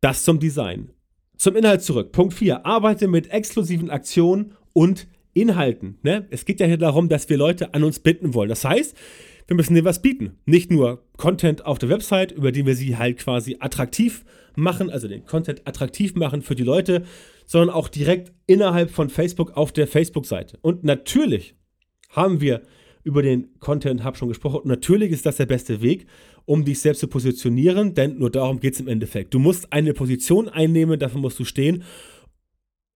Das 0.00 0.24
zum 0.24 0.38
Design. 0.38 0.90
Zum 1.36 1.56
Inhalt 1.56 1.82
zurück. 1.82 2.12
Punkt 2.12 2.34
4. 2.34 2.66
Arbeite 2.66 3.08
mit 3.08 3.30
exklusiven 3.30 3.90
Aktionen 3.90 4.54
und 4.72 5.06
Inhalten. 5.32 5.98
Ne? 6.02 6.26
Es 6.30 6.44
geht 6.44 6.60
ja 6.60 6.66
hier 6.66 6.78
darum, 6.78 7.08
dass 7.08 7.28
wir 7.28 7.36
Leute 7.36 7.74
an 7.74 7.84
uns 7.84 7.98
binden 7.98 8.34
wollen. 8.34 8.48
Das 8.48 8.64
heißt, 8.64 8.96
wir 9.46 9.56
müssen 9.56 9.74
dir 9.74 9.84
was 9.84 10.02
bieten. 10.02 10.38
Nicht 10.44 10.70
nur 10.70 11.04
Content 11.16 11.64
auf 11.64 11.78
der 11.78 11.88
Website, 11.88 12.32
über 12.32 12.52
den 12.52 12.66
wir 12.66 12.74
sie 12.74 12.96
halt 12.96 13.18
quasi 13.18 13.56
attraktiv 13.60 14.24
machen, 14.56 14.90
also 14.90 15.08
den 15.08 15.24
Content 15.24 15.66
attraktiv 15.66 16.14
machen 16.14 16.42
für 16.42 16.54
die 16.54 16.64
Leute, 16.64 17.04
sondern 17.46 17.70
auch 17.70 17.88
direkt 17.88 18.32
innerhalb 18.46 18.90
von 18.90 19.08
Facebook 19.08 19.56
auf 19.56 19.72
der 19.72 19.86
Facebook-Seite. 19.86 20.58
Und 20.62 20.82
natürlich 20.84 21.54
haben 22.10 22.40
wir 22.40 22.62
über 23.04 23.22
den 23.22 23.58
Content 23.60 24.04
Hub 24.04 24.16
schon 24.16 24.28
gesprochen. 24.28 24.62
Und 24.62 24.66
natürlich 24.66 25.12
ist 25.12 25.24
das 25.26 25.36
der 25.36 25.46
beste 25.46 25.80
Weg, 25.80 26.06
um 26.44 26.64
dich 26.64 26.80
selbst 26.80 26.98
zu 26.98 27.06
positionieren, 27.06 27.94
denn 27.94 28.18
nur 28.18 28.30
darum 28.30 28.58
geht 28.58 28.74
es 28.74 28.80
im 28.80 28.88
Endeffekt. 28.88 29.32
Du 29.32 29.38
musst 29.38 29.72
eine 29.72 29.94
Position 29.94 30.48
einnehmen, 30.48 30.98
dafür 30.98 31.20
musst 31.20 31.38
du 31.38 31.44
stehen. 31.44 31.84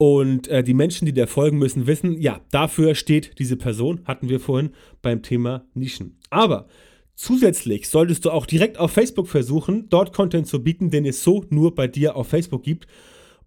Und 0.02 0.48
äh, 0.48 0.64
die 0.64 0.72
Menschen, 0.72 1.04
die 1.04 1.12
dir 1.12 1.26
folgen, 1.26 1.58
müssen 1.58 1.86
wissen, 1.86 2.18
ja, 2.18 2.40
dafür 2.50 2.94
steht 2.94 3.38
diese 3.38 3.58
Person, 3.58 4.00
hatten 4.06 4.30
wir 4.30 4.40
vorhin 4.40 4.70
beim 5.02 5.22
Thema 5.22 5.66
Nischen. 5.74 6.16
Aber 6.30 6.68
zusätzlich 7.16 7.86
solltest 7.86 8.24
du 8.24 8.30
auch 8.30 8.46
direkt 8.46 8.78
auf 8.78 8.92
Facebook 8.92 9.28
versuchen, 9.28 9.90
dort 9.90 10.14
Content 10.14 10.46
zu 10.46 10.64
bieten, 10.64 10.88
den 10.88 11.04
es 11.04 11.22
so 11.22 11.44
nur 11.50 11.74
bei 11.74 11.86
dir 11.86 12.16
auf 12.16 12.28
Facebook 12.28 12.62
gibt 12.62 12.86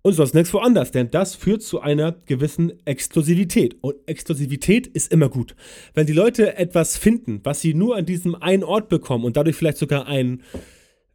und 0.04 0.14
sonst 0.14 0.36
nichts 0.36 0.54
woanders, 0.54 0.92
denn 0.92 1.10
das 1.10 1.34
führt 1.34 1.64
zu 1.64 1.82
einer 1.82 2.12
gewissen 2.28 2.86
Exklusivität. 2.86 3.78
Und 3.82 3.96
Exklusivität 4.06 4.86
ist 4.86 5.12
immer 5.12 5.30
gut. 5.30 5.56
Wenn 5.96 6.06
die 6.06 6.14
Leute 6.14 6.56
etwas 6.56 6.98
finden, 6.98 7.40
was 7.44 7.62
sie 7.62 7.74
nur 7.74 7.96
an 7.96 8.06
diesem 8.06 8.36
einen 8.36 8.64
Ort 8.64 8.90
bekommen 8.90 9.26
und 9.26 9.38
dadurch 9.38 9.56
vielleicht 9.56 9.80
sogar 9.80 10.06
einen 10.06 10.44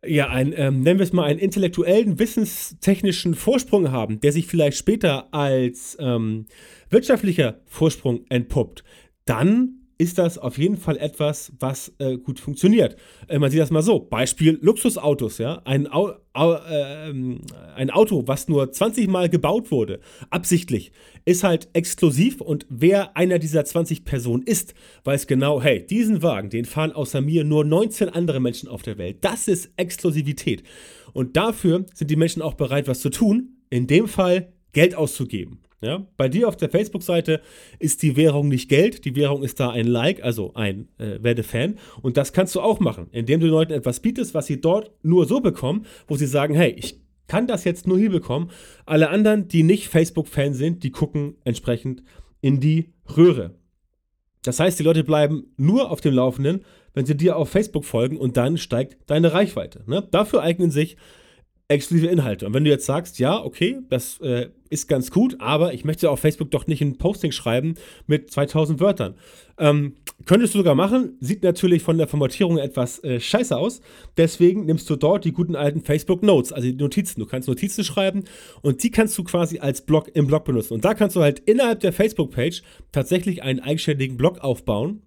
ja, 0.06 0.28
ein, 0.28 0.52
ähm, 0.56 0.82
nennen 0.82 0.98
wir 0.98 1.04
es 1.04 1.12
mal, 1.12 1.24
einen 1.24 1.38
intellektuellen, 1.38 2.18
wissenstechnischen 2.18 3.34
Vorsprung 3.34 3.90
haben, 3.90 4.20
der 4.20 4.32
sich 4.32 4.46
vielleicht 4.46 4.78
später 4.78 5.32
als 5.34 5.96
ähm, 6.00 6.46
wirtschaftlicher 6.90 7.60
Vorsprung 7.66 8.24
entpuppt, 8.28 8.84
dann 9.24 9.77
ist 9.98 10.16
das 10.16 10.38
auf 10.38 10.58
jeden 10.58 10.76
Fall 10.76 10.96
etwas, 10.96 11.52
was 11.58 11.92
äh, 11.98 12.16
gut 12.16 12.38
funktioniert. 12.38 12.96
Äh, 13.26 13.40
man 13.40 13.50
sieht 13.50 13.60
das 13.60 13.70
mal 13.70 13.82
so. 13.82 13.98
Beispiel 13.98 14.58
Luxusautos, 14.62 15.38
ja. 15.38 15.60
Ein, 15.64 15.92
Au 15.92 16.12
Au 16.32 16.54
äh, 16.54 17.12
ein 17.74 17.90
Auto, 17.90 18.22
was 18.26 18.46
nur 18.46 18.70
20 18.70 19.08
Mal 19.08 19.28
gebaut 19.28 19.72
wurde, 19.72 19.98
absichtlich, 20.30 20.92
ist 21.24 21.42
halt 21.42 21.68
exklusiv 21.72 22.40
und 22.40 22.64
wer 22.68 23.16
einer 23.16 23.40
dieser 23.40 23.64
20 23.64 24.04
Personen 24.04 24.44
ist, 24.44 24.74
weiß 25.02 25.26
genau, 25.26 25.60
hey, 25.60 25.84
diesen 25.84 26.22
Wagen, 26.22 26.48
den 26.48 26.64
fahren 26.64 26.92
außer 26.92 27.20
mir 27.20 27.42
nur 27.42 27.64
19 27.64 28.08
andere 28.10 28.38
Menschen 28.38 28.68
auf 28.68 28.82
der 28.82 28.98
Welt. 28.98 29.18
Das 29.22 29.48
ist 29.48 29.72
Exklusivität. 29.76 30.62
Und 31.12 31.36
dafür 31.36 31.86
sind 31.92 32.08
die 32.08 32.16
Menschen 32.16 32.40
auch 32.40 32.54
bereit, 32.54 32.86
was 32.86 33.00
zu 33.00 33.10
tun. 33.10 33.56
In 33.70 33.88
dem 33.88 34.06
Fall 34.06 34.52
Geld 34.72 34.94
auszugeben. 34.94 35.60
Ja? 35.80 36.06
Bei 36.16 36.28
dir 36.28 36.48
auf 36.48 36.56
der 36.56 36.70
Facebook-Seite 36.70 37.40
ist 37.78 38.02
die 38.02 38.16
Währung 38.16 38.48
nicht 38.48 38.68
Geld, 38.68 39.04
die 39.04 39.16
Währung 39.16 39.42
ist 39.42 39.60
da 39.60 39.70
ein 39.70 39.86
Like, 39.86 40.22
also 40.22 40.54
ein 40.54 40.88
äh, 40.98 41.22
werde 41.22 41.42
Fan. 41.42 41.78
Und 42.02 42.16
das 42.16 42.32
kannst 42.32 42.54
du 42.54 42.60
auch 42.60 42.80
machen, 42.80 43.08
indem 43.12 43.40
du 43.40 43.46
Leuten 43.46 43.72
etwas 43.72 44.00
bietest, 44.00 44.34
was 44.34 44.46
sie 44.46 44.60
dort 44.60 44.92
nur 45.02 45.26
so 45.26 45.40
bekommen, 45.40 45.86
wo 46.06 46.16
sie 46.16 46.26
sagen, 46.26 46.54
hey, 46.54 46.74
ich 46.76 47.00
kann 47.28 47.46
das 47.46 47.64
jetzt 47.64 47.86
nur 47.86 47.98
hier 47.98 48.10
bekommen. 48.10 48.50
Alle 48.86 49.10
anderen, 49.10 49.48
die 49.48 49.62
nicht 49.62 49.88
Facebook-Fan 49.88 50.54
sind, 50.54 50.82
die 50.82 50.90
gucken 50.90 51.36
entsprechend 51.44 52.02
in 52.40 52.58
die 52.58 52.92
Röhre. 53.16 53.54
Das 54.42 54.60
heißt, 54.60 54.78
die 54.78 54.84
Leute 54.84 55.04
bleiben 55.04 55.52
nur 55.56 55.90
auf 55.90 56.00
dem 56.00 56.14
Laufenden, 56.14 56.64
wenn 56.94 57.04
sie 57.06 57.16
dir 57.16 57.36
auf 57.36 57.50
Facebook 57.50 57.84
folgen 57.84 58.16
und 58.16 58.36
dann 58.36 58.56
steigt 58.56 58.96
deine 59.06 59.32
Reichweite. 59.32 59.84
Ne? 59.86 60.06
Dafür 60.10 60.42
eignen 60.42 60.70
sich 60.70 60.96
exklusive 61.68 62.06
Inhalte. 62.06 62.46
Und 62.46 62.54
wenn 62.54 62.64
du 62.64 62.70
jetzt 62.70 62.86
sagst, 62.86 63.18
ja, 63.18 63.44
okay, 63.44 63.78
das 63.90 64.18
äh, 64.20 64.48
ist 64.70 64.88
ganz 64.88 65.10
gut, 65.10 65.36
aber 65.38 65.74
ich 65.74 65.84
möchte 65.84 66.10
auf 66.10 66.20
Facebook 66.20 66.50
doch 66.50 66.66
nicht 66.66 66.80
ein 66.80 66.96
Posting 66.96 67.30
schreiben 67.30 67.74
mit 68.06 68.30
2000 68.30 68.80
Wörtern. 68.80 69.14
Ähm, 69.58 69.96
könntest 70.24 70.54
du 70.54 70.60
sogar 70.60 70.74
machen, 70.74 71.18
sieht 71.20 71.42
natürlich 71.42 71.82
von 71.82 71.98
der 71.98 72.08
Formatierung 72.08 72.56
etwas 72.56 73.04
äh, 73.04 73.20
scheiße 73.20 73.54
aus. 73.54 73.82
Deswegen 74.16 74.64
nimmst 74.64 74.88
du 74.88 74.96
dort 74.96 75.26
die 75.26 75.32
guten 75.32 75.56
alten 75.56 75.82
Facebook 75.82 76.22
Notes, 76.22 76.52
also 76.52 76.66
die 76.66 76.74
Notizen. 76.74 77.20
Du 77.20 77.26
kannst 77.26 77.48
Notizen 77.48 77.84
schreiben 77.84 78.24
und 78.62 78.82
die 78.82 78.90
kannst 78.90 79.18
du 79.18 79.24
quasi 79.24 79.58
als 79.58 79.82
Blog 79.82 80.10
im 80.14 80.26
Blog 80.26 80.44
benutzen. 80.44 80.72
Und 80.72 80.86
da 80.86 80.94
kannst 80.94 81.16
du 81.16 81.20
halt 81.20 81.40
innerhalb 81.40 81.80
der 81.80 81.92
Facebook-Page 81.92 82.62
tatsächlich 82.92 83.42
einen 83.42 83.60
eigenständigen 83.60 84.16
Blog 84.16 84.38
aufbauen 84.38 85.02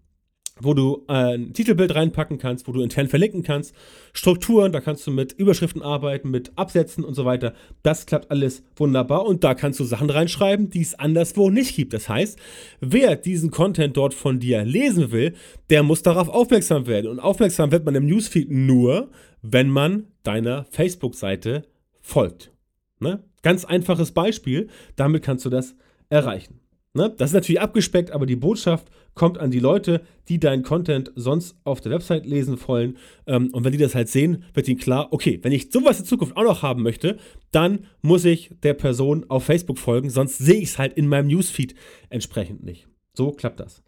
wo 0.63 0.73
du 0.73 1.05
äh, 1.07 1.35
ein 1.35 1.53
Titelbild 1.53 1.95
reinpacken 1.95 2.37
kannst, 2.37 2.67
wo 2.67 2.71
du 2.71 2.81
intern 2.81 3.07
verlinken 3.07 3.43
kannst, 3.43 3.75
Strukturen, 4.13 4.71
da 4.71 4.81
kannst 4.81 5.05
du 5.07 5.11
mit 5.11 5.33
Überschriften 5.33 5.81
arbeiten, 5.81 6.29
mit 6.29 6.51
Absätzen 6.57 7.03
und 7.03 7.13
so 7.13 7.25
weiter. 7.25 7.53
Das 7.83 8.05
klappt 8.05 8.31
alles 8.31 8.63
wunderbar 8.75 9.25
und 9.25 9.43
da 9.43 9.53
kannst 9.53 9.79
du 9.79 9.83
Sachen 9.83 10.09
reinschreiben, 10.09 10.69
die 10.69 10.81
es 10.81 10.97
anderswo 10.97 11.49
nicht 11.49 11.75
gibt. 11.75 11.93
Das 11.93 12.09
heißt, 12.09 12.37
wer 12.79 13.15
diesen 13.15 13.51
Content 13.51 13.97
dort 13.97 14.13
von 14.13 14.39
dir 14.39 14.63
lesen 14.63 15.11
will, 15.11 15.33
der 15.69 15.83
muss 15.83 16.01
darauf 16.01 16.29
aufmerksam 16.29 16.87
werden. 16.87 17.09
Und 17.09 17.19
aufmerksam 17.19 17.71
wird 17.71 17.85
man 17.85 17.95
im 17.95 18.05
Newsfeed 18.05 18.51
nur, 18.51 19.09
wenn 19.41 19.69
man 19.69 20.07
deiner 20.23 20.65
Facebook-Seite 20.65 21.63
folgt. 22.01 22.51
Ne? 22.99 23.23
Ganz 23.41 23.65
einfaches 23.65 24.11
Beispiel, 24.11 24.69
damit 24.95 25.23
kannst 25.23 25.45
du 25.45 25.49
das 25.49 25.75
erreichen. 26.09 26.59
Ne? 26.93 27.13
Das 27.17 27.29
ist 27.29 27.33
natürlich 27.33 27.61
abgespeckt, 27.61 28.11
aber 28.11 28.25
die 28.25 28.35
Botschaft 28.35 28.87
kommt 29.13 29.37
an 29.37 29.51
die 29.51 29.59
Leute, 29.59 30.01
die 30.27 30.39
deinen 30.39 30.63
Content 30.63 31.11
sonst 31.15 31.55
auf 31.63 31.79
der 31.79 31.91
Website 31.91 32.25
lesen 32.25 32.57
wollen. 32.67 32.97
Ähm, 33.27 33.49
und 33.53 33.63
wenn 33.63 33.71
die 33.71 33.77
das 33.77 33.95
halt 33.95 34.09
sehen, 34.09 34.43
wird 34.53 34.67
ihnen 34.67 34.79
klar, 34.79 35.07
okay, 35.11 35.39
wenn 35.41 35.53
ich 35.53 35.71
sowas 35.71 35.99
in 35.99 36.05
Zukunft 36.05 36.35
auch 36.35 36.43
noch 36.43 36.63
haben 36.63 36.83
möchte, 36.83 37.17
dann 37.51 37.85
muss 38.01 38.25
ich 38.25 38.51
der 38.63 38.73
Person 38.73 39.25
auf 39.29 39.45
Facebook 39.45 39.77
folgen, 39.77 40.09
sonst 40.09 40.37
sehe 40.37 40.59
ich 40.61 40.69
es 40.69 40.77
halt 40.77 40.93
in 40.93 41.07
meinem 41.07 41.27
Newsfeed 41.27 41.75
entsprechend 42.09 42.63
nicht. 42.63 42.87
So 43.13 43.31
klappt 43.31 43.59
das. 43.59 43.83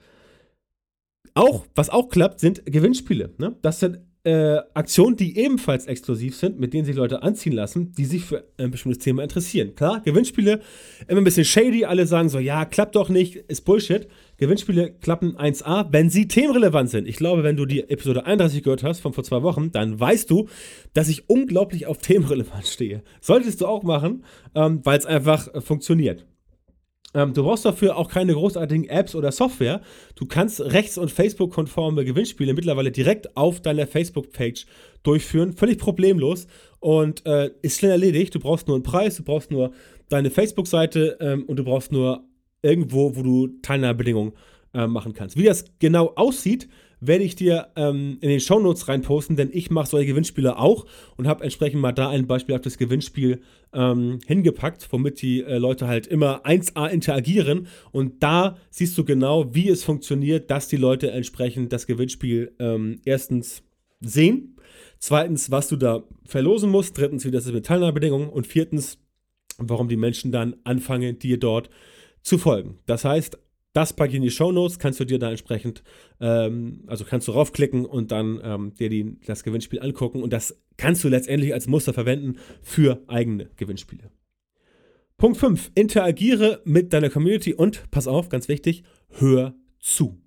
Auch, 1.33 1.65
was 1.75 1.89
auch 1.89 2.09
klappt, 2.09 2.39
sind 2.39 2.65
Gewinnspiele. 2.65 3.33
Ne? 3.37 3.57
Das 3.61 3.79
sind 3.79 3.99
äh, 4.25 4.59
Aktionen, 4.73 5.17
die 5.17 5.37
ebenfalls 5.37 5.85
exklusiv 5.85 6.37
sind, 6.37 6.59
mit 6.59 6.73
denen 6.73 6.85
sich 6.85 6.95
Leute 6.95 7.23
anziehen 7.23 7.53
lassen, 7.53 7.91
die 7.91 8.05
sich 8.05 8.23
für 8.23 8.45
ein 8.57 8.71
bestimmtes 8.71 9.03
Thema 9.03 9.21
interessieren. 9.21 9.75
Klar, 9.75 10.01
Gewinnspiele 10.01 10.61
immer 11.07 11.21
ein 11.21 11.25
bisschen 11.25 11.43
shady, 11.43 11.83
alle 11.85 12.07
sagen 12.07 12.29
so, 12.29 12.39
ja, 12.39 12.63
klappt 12.63 12.95
doch 12.95 13.09
nicht, 13.09 13.35
ist 13.35 13.65
Bullshit. 13.65 14.07
Gewinnspiele 14.37 14.91
klappen 14.91 15.35
1A, 15.35 15.87
wenn 15.91 16.09
sie 16.09 16.27
themenrelevant 16.27 16.89
sind. 16.89 17.07
Ich 17.07 17.17
glaube, 17.17 17.43
wenn 17.43 17.57
du 17.57 17.65
die 17.65 17.89
Episode 17.89 18.25
31 18.25 18.63
gehört 18.63 18.83
hast 18.83 19.01
von 19.01 19.13
vor 19.13 19.23
zwei 19.23 19.43
Wochen, 19.43 19.71
dann 19.71 19.99
weißt 19.99 20.29
du, 20.29 20.47
dass 20.93 21.09
ich 21.09 21.29
unglaublich 21.29 21.85
auf 21.85 21.97
Themenrelevanz 21.97 22.71
stehe. 22.71 23.03
Solltest 23.19 23.61
du 23.61 23.67
auch 23.67 23.83
machen, 23.83 24.23
ähm, 24.55 24.79
weil 24.83 24.99
es 24.99 25.05
einfach 25.05 25.53
äh, 25.53 25.61
funktioniert. 25.61 26.25
Ähm, 27.13 27.33
du 27.33 27.43
brauchst 27.43 27.65
dafür 27.65 27.97
auch 27.97 28.09
keine 28.09 28.33
großartigen 28.33 28.89
Apps 28.89 29.15
oder 29.15 29.31
Software. 29.31 29.81
Du 30.15 30.25
kannst 30.25 30.61
rechts- 30.61 30.97
und 30.97 31.11
Facebook-konforme 31.11 32.05
Gewinnspiele 32.05 32.53
mittlerweile 32.53 32.91
direkt 32.91 33.37
auf 33.37 33.61
deiner 33.61 33.87
Facebook-Page 33.87 34.65
durchführen. 35.03 35.53
Völlig 35.53 35.77
problemlos 35.77 36.47
und 36.79 37.25
äh, 37.25 37.51
ist 37.61 37.79
schnell 37.79 37.91
erledigt. 37.91 38.33
Du 38.33 38.39
brauchst 38.39 38.67
nur 38.67 38.75
einen 38.75 38.83
Preis, 38.83 39.17
du 39.17 39.23
brauchst 39.23 39.51
nur 39.51 39.71
deine 40.09 40.31
Facebook-Seite 40.31 41.17
ähm, 41.19 41.43
und 41.45 41.57
du 41.57 41.63
brauchst 41.63 41.91
nur 41.91 42.23
irgendwo, 42.61 43.15
wo 43.15 43.21
du 43.21 43.47
Teilnahmebedingungen 43.61 44.33
äh, 44.73 44.87
machen 44.87 45.13
kannst. 45.13 45.37
Wie 45.37 45.43
das 45.43 45.65
genau 45.79 46.13
aussieht, 46.15 46.67
werde 46.99 47.23
ich 47.23 47.35
dir 47.35 47.67
ähm, 47.75 48.17
in 48.21 48.29
den 48.29 48.39
Shownotes 48.39 48.87
reinposten, 48.87 49.35
denn 49.35 49.49
ich 49.51 49.69
mache 49.69 49.87
solche 49.87 50.07
Gewinnspiele 50.07 50.57
auch 50.57 50.85
und 51.17 51.27
habe 51.27 51.43
entsprechend 51.43 51.81
mal 51.81 51.91
da 51.91 52.09
ein 52.09 52.27
Beispiel 52.27 52.55
auf 52.55 52.61
das 52.61 52.77
Gewinnspiel 52.77 53.41
ähm, 53.73 54.19
hingepackt, 54.25 54.87
womit 54.91 55.21
die 55.21 55.41
äh, 55.41 55.57
Leute 55.57 55.87
halt 55.87 56.07
immer 56.07 56.45
1A 56.45 56.89
interagieren 56.89 57.67
und 57.91 58.23
da 58.23 58.57
siehst 58.69 58.97
du 58.97 59.03
genau, 59.03 59.53
wie 59.53 59.69
es 59.69 59.83
funktioniert, 59.83 60.49
dass 60.51 60.67
die 60.67 60.77
Leute 60.77 61.11
entsprechend 61.11 61.73
das 61.73 61.87
Gewinnspiel 61.87 62.53
ähm, 62.59 62.99
erstens 63.05 63.63
sehen, 64.01 64.57
zweitens, 64.99 65.51
was 65.51 65.67
du 65.67 65.75
da 65.75 66.03
verlosen 66.25 66.69
musst, 66.69 66.97
drittens, 66.97 67.25
wie 67.25 67.31
das 67.31 67.45
ist 67.45 67.53
mit 67.53 67.65
Teilnahmebedingungen 67.65 68.29
und 68.29 68.47
viertens, 68.47 68.99
warum 69.57 69.87
die 69.87 69.97
Menschen 69.97 70.31
dann 70.31 70.55
anfangen, 70.63 71.19
dir 71.19 71.39
dort 71.39 71.69
zu 72.21 72.37
folgen. 72.37 72.79
Das 72.85 73.05
heißt, 73.05 73.37
das 73.73 73.93
packe 73.93 74.11
ich 74.11 74.15
in 74.15 74.21
die 74.21 74.31
Show 74.31 74.51
Notes, 74.51 74.79
kannst 74.79 74.99
du 74.99 75.05
dir 75.05 75.19
da 75.19 75.31
entsprechend, 75.31 75.83
ähm, 76.21 76.83
also 76.87 77.05
kannst 77.05 77.27
du 77.27 77.31
raufklicken 77.31 77.85
und 77.85 78.11
dann 78.11 78.39
ähm, 78.43 78.73
dir 78.75 78.89
die, 78.89 79.17
das 79.25 79.43
Gewinnspiel 79.43 79.81
angucken 79.81 80.21
und 80.21 80.31
das 80.31 80.57
kannst 80.77 81.03
du 81.03 81.09
letztendlich 81.09 81.53
als 81.53 81.67
Muster 81.67 81.93
verwenden 81.93 82.37
für 82.61 83.03
eigene 83.07 83.49
Gewinnspiele. 83.57 84.11
Punkt 85.17 85.37
5. 85.37 85.71
Interagiere 85.75 86.61
mit 86.65 86.93
deiner 86.93 87.09
Community 87.09 87.53
und, 87.53 87.89
pass 87.91 88.07
auf, 88.07 88.29
ganz 88.29 88.47
wichtig, 88.47 88.83
hör 89.09 89.55
zu. 89.79 90.21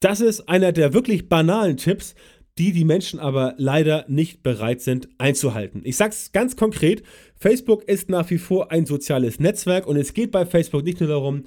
Das 0.00 0.20
ist 0.20 0.48
einer 0.48 0.72
der 0.72 0.92
wirklich 0.92 1.28
banalen 1.28 1.76
Tipps, 1.76 2.14
die 2.58 2.72
die 2.72 2.84
Menschen 2.84 3.20
aber 3.20 3.54
leider 3.58 4.04
nicht 4.08 4.42
bereit 4.42 4.80
sind 4.80 5.08
einzuhalten. 5.18 5.82
Ich 5.84 5.96
sage 5.96 6.12
es 6.12 6.32
ganz 6.32 6.56
konkret, 6.56 7.02
Facebook 7.36 7.84
ist 7.84 8.08
nach 8.08 8.30
wie 8.30 8.38
vor 8.38 8.72
ein 8.72 8.86
soziales 8.86 9.40
Netzwerk 9.40 9.86
und 9.86 9.96
es 9.96 10.14
geht 10.14 10.30
bei 10.30 10.46
Facebook 10.46 10.84
nicht 10.84 11.00
nur 11.00 11.08
darum, 11.08 11.44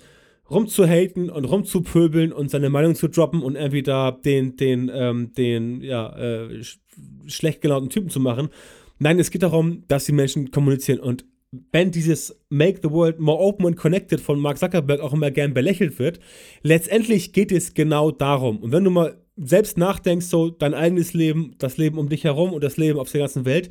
rumzuhaten 0.49 1.29
und 1.29 1.45
rumzupöbeln 1.45 2.31
und 2.31 2.49
seine 2.49 2.69
Meinung 2.69 2.95
zu 2.95 3.07
droppen 3.07 3.41
und 3.41 3.55
da 3.88 4.12
den, 4.12 4.55
den, 4.55 4.91
ähm, 4.93 5.33
den, 5.33 5.81
ja, 5.81 6.15
äh, 6.17 6.63
sch 6.63 6.79
schlecht 7.27 7.62
gelaunten 7.62 7.89
Typen 7.89 8.09
zu 8.09 8.19
machen. 8.19 8.49
Nein, 8.97 9.19
es 9.19 9.31
geht 9.31 9.43
darum, 9.43 9.83
dass 9.88 10.05
die 10.05 10.12
Menschen 10.12 10.51
kommunizieren 10.51 10.99
und 10.99 11.25
wenn 11.71 11.91
dieses 11.91 12.39
Make 12.49 12.79
the 12.83 12.91
World 12.91 13.19
More 13.19 13.39
Open 13.39 13.65
and 13.65 13.77
Connected 13.77 14.21
von 14.21 14.39
Mark 14.39 14.57
Zuckerberg 14.59 14.99
auch 14.99 15.13
immer 15.13 15.31
gern 15.31 15.53
belächelt 15.53 15.97
wird, 15.97 16.19
letztendlich 16.62 17.33
geht 17.33 17.51
es 17.51 17.73
genau 17.73 18.12
darum. 18.12 18.59
Und 18.59 18.71
wenn 18.71 18.83
du 18.83 18.91
mal 18.91 19.17
selbst 19.35 19.77
nachdenkst, 19.77 20.27
so 20.27 20.49
dein 20.49 20.73
eigenes 20.73 21.13
Leben, 21.13 21.55
das 21.57 21.77
Leben 21.77 21.97
um 21.97 22.09
dich 22.09 22.23
herum 22.23 22.53
und 22.53 22.63
das 22.63 22.77
Leben 22.77 22.99
auf 22.99 23.12
der 23.12 23.21
ganzen 23.21 23.45
Welt, 23.45 23.69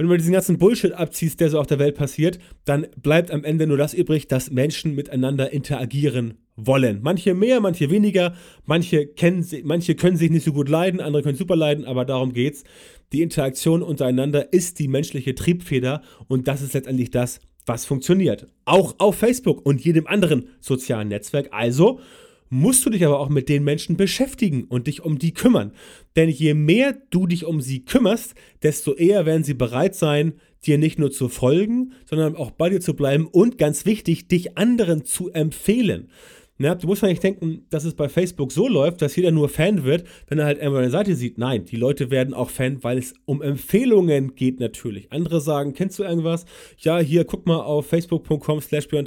wenn 0.00 0.06
du 0.06 0.12
mal 0.12 0.16
diesen 0.16 0.32
ganzen 0.32 0.56
Bullshit 0.56 0.92
abziehst, 0.92 1.40
der 1.40 1.50
so 1.50 1.60
auf 1.60 1.66
der 1.66 1.78
Welt 1.78 1.94
passiert, 1.94 2.38
dann 2.64 2.86
bleibt 3.02 3.30
am 3.30 3.44
Ende 3.44 3.66
nur 3.66 3.76
das 3.76 3.92
übrig, 3.92 4.28
dass 4.28 4.50
Menschen 4.50 4.94
miteinander 4.94 5.52
interagieren 5.52 6.38
wollen. 6.56 7.00
Manche 7.02 7.34
mehr, 7.34 7.60
manche 7.60 7.90
weniger, 7.90 8.34
manche, 8.64 9.06
kennen, 9.06 9.46
manche 9.62 9.96
können 9.96 10.16
sich 10.16 10.30
nicht 10.30 10.46
so 10.46 10.54
gut 10.54 10.70
leiden, 10.70 11.02
andere 11.02 11.22
können 11.22 11.36
super 11.36 11.54
leiden, 11.54 11.84
aber 11.84 12.06
darum 12.06 12.32
geht's. 12.32 12.64
Die 13.12 13.20
Interaktion 13.20 13.82
untereinander 13.82 14.54
ist 14.54 14.78
die 14.78 14.88
menschliche 14.88 15.34
Triebfeder 15.34 16.00
und 16.28 16.48
das 16.48 16.62
ist 16.62 16.72
letztendlich 16.72 17.10
das, 17.10 17.40
was 17.66 17.84
funktioniert. 17.84 18.46
Auch 18.64 18.94
auf 19.00 19.16
Facebook 19.16 19.66
und 19.66 19.84
jedem 19.84 20.06
anderen 20.06 20.48
sozialen 20.60 21.08
Netzwerk. 21.08 21.48
Also 21.50 22.00
musst 22.50 22.84
du 22.84 22.90
dich 22.90 23.04
aber 23.06 23.20
auch 23.20 23.28
mit 23.28 23.48
den 23.48 23.64
Menschen 23.64 23.96
beschäftigen 23.96 24.64
und 24.64 24.88
dich 24.88 25.02
um 25.02 25.18
die 25.18 25.32
kümmern. 25.32 25.72
Denn 26.16 26.28
je 26.28 26.52
mehr 26.54 26.96
du 27.10 27.26
dich 27.26 27.46
um 27.46 27.60
sie 27.60 27.84
kümmerst, 27.84 28.34
desto 28.62 28.94
eher 28.94 29.24
werden 29.24 29.44
sie 29.44 29.54
bereit 29.54 29.94
sein, 29.94 30.34
dir 30.66 30.76
nicht 30.76 30.98
nur 30.98 31.10
zu 31.10 31.28
folgen, 31.28 31.92
sondern 32.04 32.36
auch 32.36 32.50
bei 32.50 32.68
dir 32.68 32.80
zu 32.80 32.94
bleiben 32.94 33.26
und 33.26 33.56
ganz 33.56 33.86
wichtig, 33.86 34.28
dich 34.28 34.58
anderen 34.58 35.04
zu 35.04 35.30
empfehlen. 35.30 36.10
Ja, 36.62 36.74
du 36.74 36.86
musst 36.86 37.02
nicht 37.02 37.22
denken, 37.22 37.64
dass 37.70 37.84
es 37.84 37.94
bei 37.94 38.10
Facebook 38.10 38.52
so 38.52 38.68
läuft, 38.68 39.00
dass 39.00 39.16
jeder 39.16 39.30
nur 39.30 39.48
Fan 39.48 39.82
wird, 39.84 40.04
wenn 40.28 40.38
er 40.38 40.44
halt 40.44 40.58
irgendwo 40.58 40.76
eine 40.76 40.90
Seite 40.90 41.14
sieht. 41.14 41.38
Nein, 41.38 41.64
die 41.64 41.76
Leute 41.76 42.10
werden 42.10 42.34
auch 42.34 42.50
Fan, 42.50 42.84
weil 42.84 42.98
es 42.98 43.14
um 43.24 43.40
Empfehlungen 43.40 44.34
geht 44.34 44.60
natürlich. 44.60 45.10
Andere 45.10 45.40
sagen, 45.40 45.72
kennst 45.72 45.98
du 45.98 46.02
irgendwas? 46.02 46.44
Ja, 46.76 46.98
hier, 46.98 47.24
guck 47.24 47.46
mal 47.46 47.60
auf 47.60 47.86
facebook.com 47.86 48.60
slash 48.60 48.88
Björn. 48.88 49.06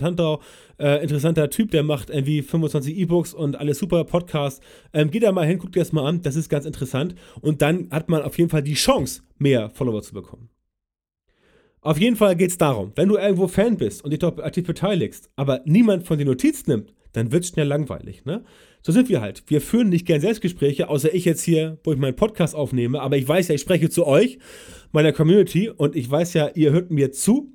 Äh, 0.80 1.04
interessanter 1.04 1.48
Typ, 1.52 1.70
der 1.70 1.84
macht 1.84 2.10
irgendwie 2.10 2.42
25 2.42 2.98
E-Books 2.98 3.36
und 3.36 3.56
alles 3.56 3.78
super 3.78 4.04
Podcasts. 4.04 4.60
Ähm, 4.92 5.12
geh 5.12 5.20
da 5.20 5.32
mal 5.32 5.46
hin, 5.46 5.60
guck 5.60 5.72
dir 5.74 5.82
das 5.82 5.92
mal 5.92 6.08
an, 6.08 6.24
das 6.24 6.36
ist 6.36 6.50
ganz 6.50 6.66
interessant. 6.66 7.14
Und 7.40 7.62
dann 7.62 7.88
hat 7.92 8.10
man 8.10 8.24
auf 8.24 8.36
jeden 8.40 8.50
Fall 8.50 8.64
die 8.64 8.74
Chance, 8.74 9.22
mehr 9.38 9.70
Follower 9.70 10.02
zu 10.02 10.16
bekommen. 10.16 10.50
Auf 11.82 12.00
jeden 12.00 12.16
Fall 12.16 12.36
geht 12.36 12.50
es 12.50 12.58
darum, 12.58 12.94
wenn 12.96 13.10
du 13.10 13.18
irgendwo 13.18 13.48
Fan 13.48 13.78
bist 13.78 14.04
und 14.04 14.10
dich 14.10 14.20
dort 14.20 14.42
aktiv 14.42 14.66
beteiligst, 14.66 15.30
aber 15.36 15.62
niemand 15.66 16.08
von 16.08 16.18
dir 16.18 16.26
Notiz 16.26 16.66
nimmt, 16.66 16.96
dann 17.14 17.32
wird 17.32 17.44
es 17.44 17.50
schnell 17.50 17.68
langweilig. 17.68 18.26
Ne? 18.26 18.44
So 18.82 18.92
sind 18.92 19.08
wir 19.08 19.22
halt. 19.22 19.44
Wir 19.48 19.62
führen 19.62 19.90
nicht 19.90 20.06
gern 20.06 20.20
Selbstgespräche, 20.20 20.90
außer 20.90 21.14
ich 21.14 21.26
jetzt 21.26 21.44
hier, 21.44 21.80
wo 21.84 21.94
ich 21.94 22.00
meinen 22.00 22.16
Podcast 22.16 22.54
aufnehme. 22.54 23.02
Aber 23.02 23.18
ich 23.18 23.28
weiß 23.28 23.48
ja, 23.48 23.56
ich 23.56 23.62
spreche 23.62 23.90
zu 23.90 24.06
euch, 24.06 24.40
meiner 24.92 25.14
Community, 25.14 25.70
und 25.70 25.96
ich 25.96 26.10
weiß 26.10 26.34
ja, 26.34 26.50
ihr 26.54 26.72
hört 26.72 26.92
mir 26.92 27.12
zu. 27.12 27.54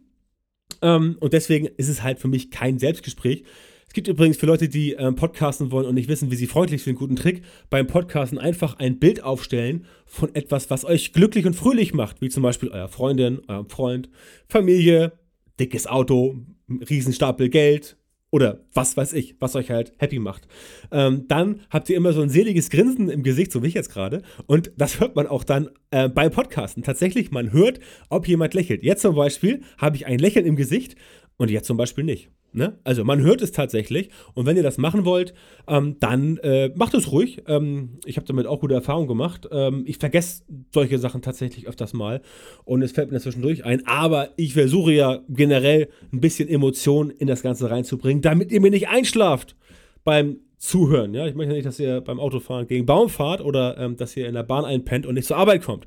Ähm, 0.80 1.16
und 1.20 1.32
deswegen 1.32 1.66
ist 1.76 1.88
es 1.88 2.02
halt 2.02 2.18
für 2.18 2.28
mich 2.28 2.50
kein 2.50 2.78
Selbstgespräch. 2.78 3.44
Es 3.88 3.94
gibt 3.94 4.06
übrigens 4.06 4.36
für 4.36 4.46
Leute, 4.46 4.68
die 4.68 4.92
ähm, 4.92 5.16
podcasten 5.16 5.70
wollen 5.72 5.86
und 5.86 5.94
nicht 5.94 6.08
wissen, 6.08 6.30
wie 6.30 6.36
sie 6.36 6.46
freundlich 6.46 6.82
sind, 6.82 6.96
guten 6.96 7.16
Trick, 7.16 7.42
beim 7.70 7.86
Podcasten 7.86 8.38
einfach 8.38 8.78
ein 8.78 8.98
Bild 8.98 9.22
aufstellen 9.22 9.86
von 10.04 10.34
etwas, 10.34 10.68
was 10.68 10.84
euch 10.84 11.14
glücklich 11.14 11.46
und 11.46 11.54
fröhlich 11.54 11.94
macht, 11.94 12.20
wie 12.20 12.28
zum 12.28 12.42
Beispiel 12.42 12.68
euer 12.68 12.88
Freundin, 12.88 13.40
eurem 13.48 13.68
Freund, 13.70 14.10
Familie, 14.46 15.12
dickes 15.58 15.86
Auto, 15.86 16.36
Riesenstapel 16.68 17.48
Geld, 17.48 17.96
oder 18.30 18.64
was 18.74 18.96
weiß 18.96 19.12
ich, 19.14 19.36
was 19.40 19.56
euch 19.56 19.70
halt 19.70 19.92
happy 19.98 20.18
macht. 20.18 20.46
Ähm, 20.90 21.24
dann 21.28 21.60
habt 21.70 21.88
ihr 21.88 21.96
immer 21.96 22.12
so 22.12 22.20
ein 22.20 22.28
seliges 22.28 22.70
Grinsen 22.70 23.08
im 23.08 23.22
Gesicht, 23.22 23.52
so 23.52 23.62
wie 23.62 23.68
ich 23.68 23.74
jetzt 23.74 23.90
gerade. 23.90 24.22
Und 24.46 24.72
das 24.76 25.00
hört 25.00 25.16
man 25.16 25.26
auch 25.26 25.44
dann 25.44 25.70
äh, 25.90 26.08
beim 26.08 26.30
Podcasten. 26.30 26.82
Tatsächlich, 26.82 27.30
man 27.30 27.52
hört, 27.52 27.80
ob 28.10 28.28
jemand 28.28 28.54
lächelt. 28.54 28.82
Jetzt 28.82 29.02
zum 29.02 29.14
Beispiel 29.14 29.62
habe 29.78 29.96
ich 29.96 30.06
ein 30.06 30.18
Lächeln 30.18 30.46
im 30.46 30.56
Gesicht 30.56 30.96
und 31.36 31.50
jetzt 31.50 31.66
zum 31.66 31.76
Beispiel 31.76 32.04
nicht. 32.04 32.30
Ne? 32.52 32.78
Also 32.82 33.04
man 33.04 33.20
hört 33.20 33.42
es 33.42 33.52
tatsächlich 33.52 34.08
und 34.32 34.46
wenn 34.46 34.56
ihr 34.56 34.62
das 34.62 34.78
machen 34.78 35.04
wollt, 35.04 35.34
ähm, 35.66 35.96
dann 36.00 36.38
äh, 36.38 36.70
macht 36.74 36.94
es 36.94 37.12
ruhig. 37.12 37.42
Ähm, 37.46 37.98
ich 38.06 38.16
habe 38.16 38.26
damit 38.26 38.46
auch 38.46 38.60
gute 38.60 38.74
Erfahrungen 38.74 39.06
gemacht. 39.06 39.46
Ähm, 39.52 39.84
ich 39.86 39.98
vergesse 39.98 40.44
solche 40.72 40.98
Sachen 40.98 41.20
tatsächlich 41.20 41.68
öfters 41.68 41.92
mal 41.92 42.22
und 42.64 42.80
es 42.80 42.92
fällt 42.92 43.12
mir 43.12 43.20
zwischendurch 43.20 43.64
ein. 43.64 43.86
Aber 43.86 44.30
ich 44.36 44.54
versuche 44.54 44.92
ja 44.92 45.20
generell 45.28 45.88
ein 46.10 46.20
bisschen 46.20 46.48
Emotion 46.48 47.10
in 47.10 47.26
das 47.26 47.42
Ganze 47.42 47.70
reinzubringen, 47.70 48.22
damit 48.22 48.50
ihr 48.50 48.62
mir 48.62 48.70
nicht 48.70 48.88
einschlaft 48.88 49.54
beim 50.02 50.38
zuhören. 50.58 51.14
Ja? 51.14 51.26
Ich 51.26 51.34
möchte 51.34 51.52
nicht, 51.52 51.66
dass 51.66 51.78
ihr 51.78 52.00
beim 52.00 52.20
Autofahren 52.20 52.66
gegen 52.66 52.84
Baum 52.84 53.08
fahrt 53.08 53.40
oder 53.40 53.78
ähm, 53.78 53.96
dass 53.96 54.16
ihr 54.16 54.26
in 54.26 54.34
der 54.34 54.42
Bahn 54.42 54.64
einpennt 54.64 55.06
und 55.06 55.14
nicht 55.14 55.26
zur 55.26 55.36
Arbeit 55.36 55.62
kommt. 55.62 55.86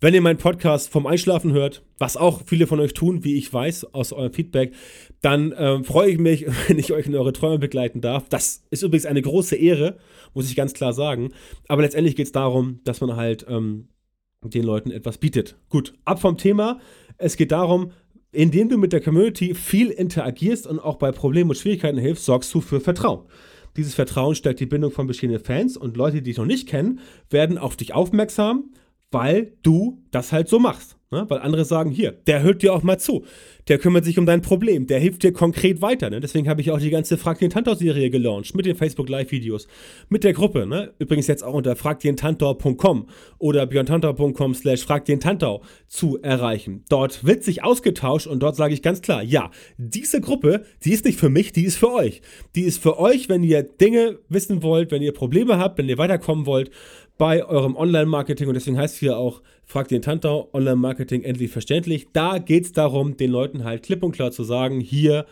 Wenn 0.00 0.14
ihr 0.14 0.20
meinen 0.20 0.38
Podcast 0.38 0.90
vom 0.90 1.06
Einschlafen 1.06 1.52
hört, 1.52 1.82
was 1.98 2.16
auch 2.16 2.42
viele 2.44 2.66
von 2.66 2.80
euch 2.80 2.94
tun, 2.94 3.24
wie 3.24 3.36
ich 3.36 3.52
weiß 3.52 3.94
aus 3.94 4.12
eurem 4.12 4.32
Feedback, 4.32 4.72
dann 5.22 5.54
ähm, 5.56 5.84
freue 5.84 6.10
ich 6.10 6.18
mich, 6.18 6.46
wenn 6.68 6.78
ich 6.78 6.92
euch 6.92 7.06
in 7.06 7.14
eure 7.14 7.32
Träume 7.32 7.58
begleiten 7.58 8.00
darf. 8.00 8.28
Das 8.28 8.62
ist 8.70 8.82
übrigens 8.82 9.06
eine 9.06 9.22
große 9.22 9.56
Ehre, 9.56 9.96
muss 10.34 10.48
ich 10.50 10.56
ganz 10.56 10.74
klar 10.74 10.92
sagen. 10.92 11.32
Aber 11.68 11.82
letztendlich 11.82 12.16
geht 12.16 12.26
es 12.26 12.32
darum, 12.32 12.80
dass 12.84 13.00
man 13.00 13.16
halt 13.16 13.46
ähm, 13.48 13.88
den 14.42 14.64
Leuten 14.64 14.90
etwas 14.90 15.18
bietet. 15.18 15.56
Gut, 15.68 15.94
ab 16.04 16.20
vom 16.20 16.36
Thema. 16.36 16.80
Es 17.16 17.36
geht 17.36 17.52
darum, 17.52 17.92
indem 18.32 18.68
du 18.68 18.78
mit 18.78 18.92
der 18.92 19.00
Community 19.00 19.54
viel 19.54 19.90
interagierst 19.90 20.66
und 20.66 20.80
auch 20.80 20.96
bei 20.96 21.12
Problemen 21.12 21.50
und 21.50 21.56
Schwierigkeiten 21.56 21.98
hilfst, 21.98 22.24
sorgst 22.24 22.52
du 22.54 22.60
für 22.60 22.80
Vertrauen. 22.80 23.26
Dieses 23.76 23.94
Vertrauen 23.94 24.34
stärkt 24.34 24.60
die 24.60 24.66
Bindung 24.66 24.90
von 24.90 25.06
bestehenden 25.06 25.42
Fans 25.42 25.76
und 25.76 25.96
Leute, 25.96 26.16
die 26.16 26.24
dich 26.24 26.36
noch 26.38 26.46
nicht 26.46 26.68
kennen, 26.68 27.00
werden 27.30 27.56
auf 27.58 27.76
dich 27.76 27.94
aufmerksam, 27.94 28.72
weil 29.10 29.52
du 29.62 30.02
das 30.10 30.32
halt 30.32 30.48
so 30.48 30.58
machst. 30.58 30.96
Ne? 31.10 31.26
Weil 31.28 31.40
andere 31.40 31.64
sagen, 31.64 31.90
hier, 31.90 32.12
der 32.12 32.42
hört 32.42 32.62
dir 32.62 32.74
auch 32.74 32.82
mal 32.82 32.98
zu. 32.98 33.24
Der 33.68 33.78
kümmert 33.78 34.04
sich 34.04 34.18
um 34.18 34.26
dein 34.26 34.42
Problem. 34.42 34.86
Der 34.86 34.98
hilft 34.98 35.22
dir 35.22 35.32
konkret 35.32 35.82
weiter. 35.82 36.10
Ne? 36.10 36.20
Deswegen 36.20 36.48
habe 36.48 36.60
ich 36.60 36.70
auch 36.70 36.78
die 36.78 36.90
ganze 36.90 37.16
Frag 37.16 37.38
den 37.38 37.50
Tantor-Serie 37.50 38.10
gelauncht. 38.10 38.54
Mit 38.54 38.66
den 38.66 38.76
Facebook-Live-Videos. 38.76 39.68
Mit 40.08 40.24
der 40.24 40.32
Gruppe. 40.32 40.66
Ne? 40.66 40.92
Übrigens 40.98 41.26
jetzt 41.26 41.44
auch 41.44 41.54
unter 41.54 41.76
fragdentantor.com 41.76 43.08
oder 43.38 43.66
björntantor.com 43.66 44.54
slash 44.54 44.84
fragdentantor 44.84 45.62
zu 45.86 46.20
erreichen. 46.22 46.84
Dort 46.88 47.24
wird 47.24 47.44
sich 47.44 47.62
ausgetauscht 47.62 48.26
und 48.26 48.40
dort 48.40 48.56
sage 48.56 48.74
ich 48.74 48.82
ganz 48.82 49.02
klar, 49.02 49.22
ja, 49.22 49.50
diese 49.78 50.20
Gruppe, 50.20 50.64
die 50.84 50.92
ist 50.92 51.04
nicht 51.04 51.18
für 51.18 51.28
mich, 51.28 51.52
die 51.52 51.64
ist 51.64 51.76
für 51.76 51.92
euch. 51.92 52.22
Die 52.54 52.62
ist 52.62 52.82
für 52.82 52.98
euch, 52.98 53.28
wenn 53.28 53.42
ihr 53.42 53.62
Dinge 53.62 54.18
wissen 54.28 54.62
wollt, 54.62 54.90
wenn 54.90 55.02
ihr 55.02 55.12
Probleme 55.12 55.58
habt, 55.58 55.78
wenn 55.78 55.88
ihr 55.88 55.98
weiterkommen 55.98 56.46
wollt 56.46 56.70
bei 57.18 57.44
eurem 57.44 57.76
Online-Marketing 57.76 58.48
und 58.48 58.54
deswegen 58.54 58.78
heißt 58.78 58.94
es 58.94 59.00
hier 59.00 59.16
auch, 59.16 59.42
fragt 59.64 59.90
den 59.90 60.02
Tantau, 60.02 60.48
Online-Marketing 60.52 61.22
endlich 61.22 61.50
verständlich. 61.50 62.08
Da 62.12 62.38
geht 62.38 62.64
es 62.64 62.72
darum, 62.72 63.16
den 63.16 63.30
Leuten 63.30 63.51
halt 63.64 63.82
klipp 63.82 64.02
und 64.02 64.12
klar 64.12 64.30
zu 64.30 64.44
sagen, 64.44 64.80
hier, 64.80 65.26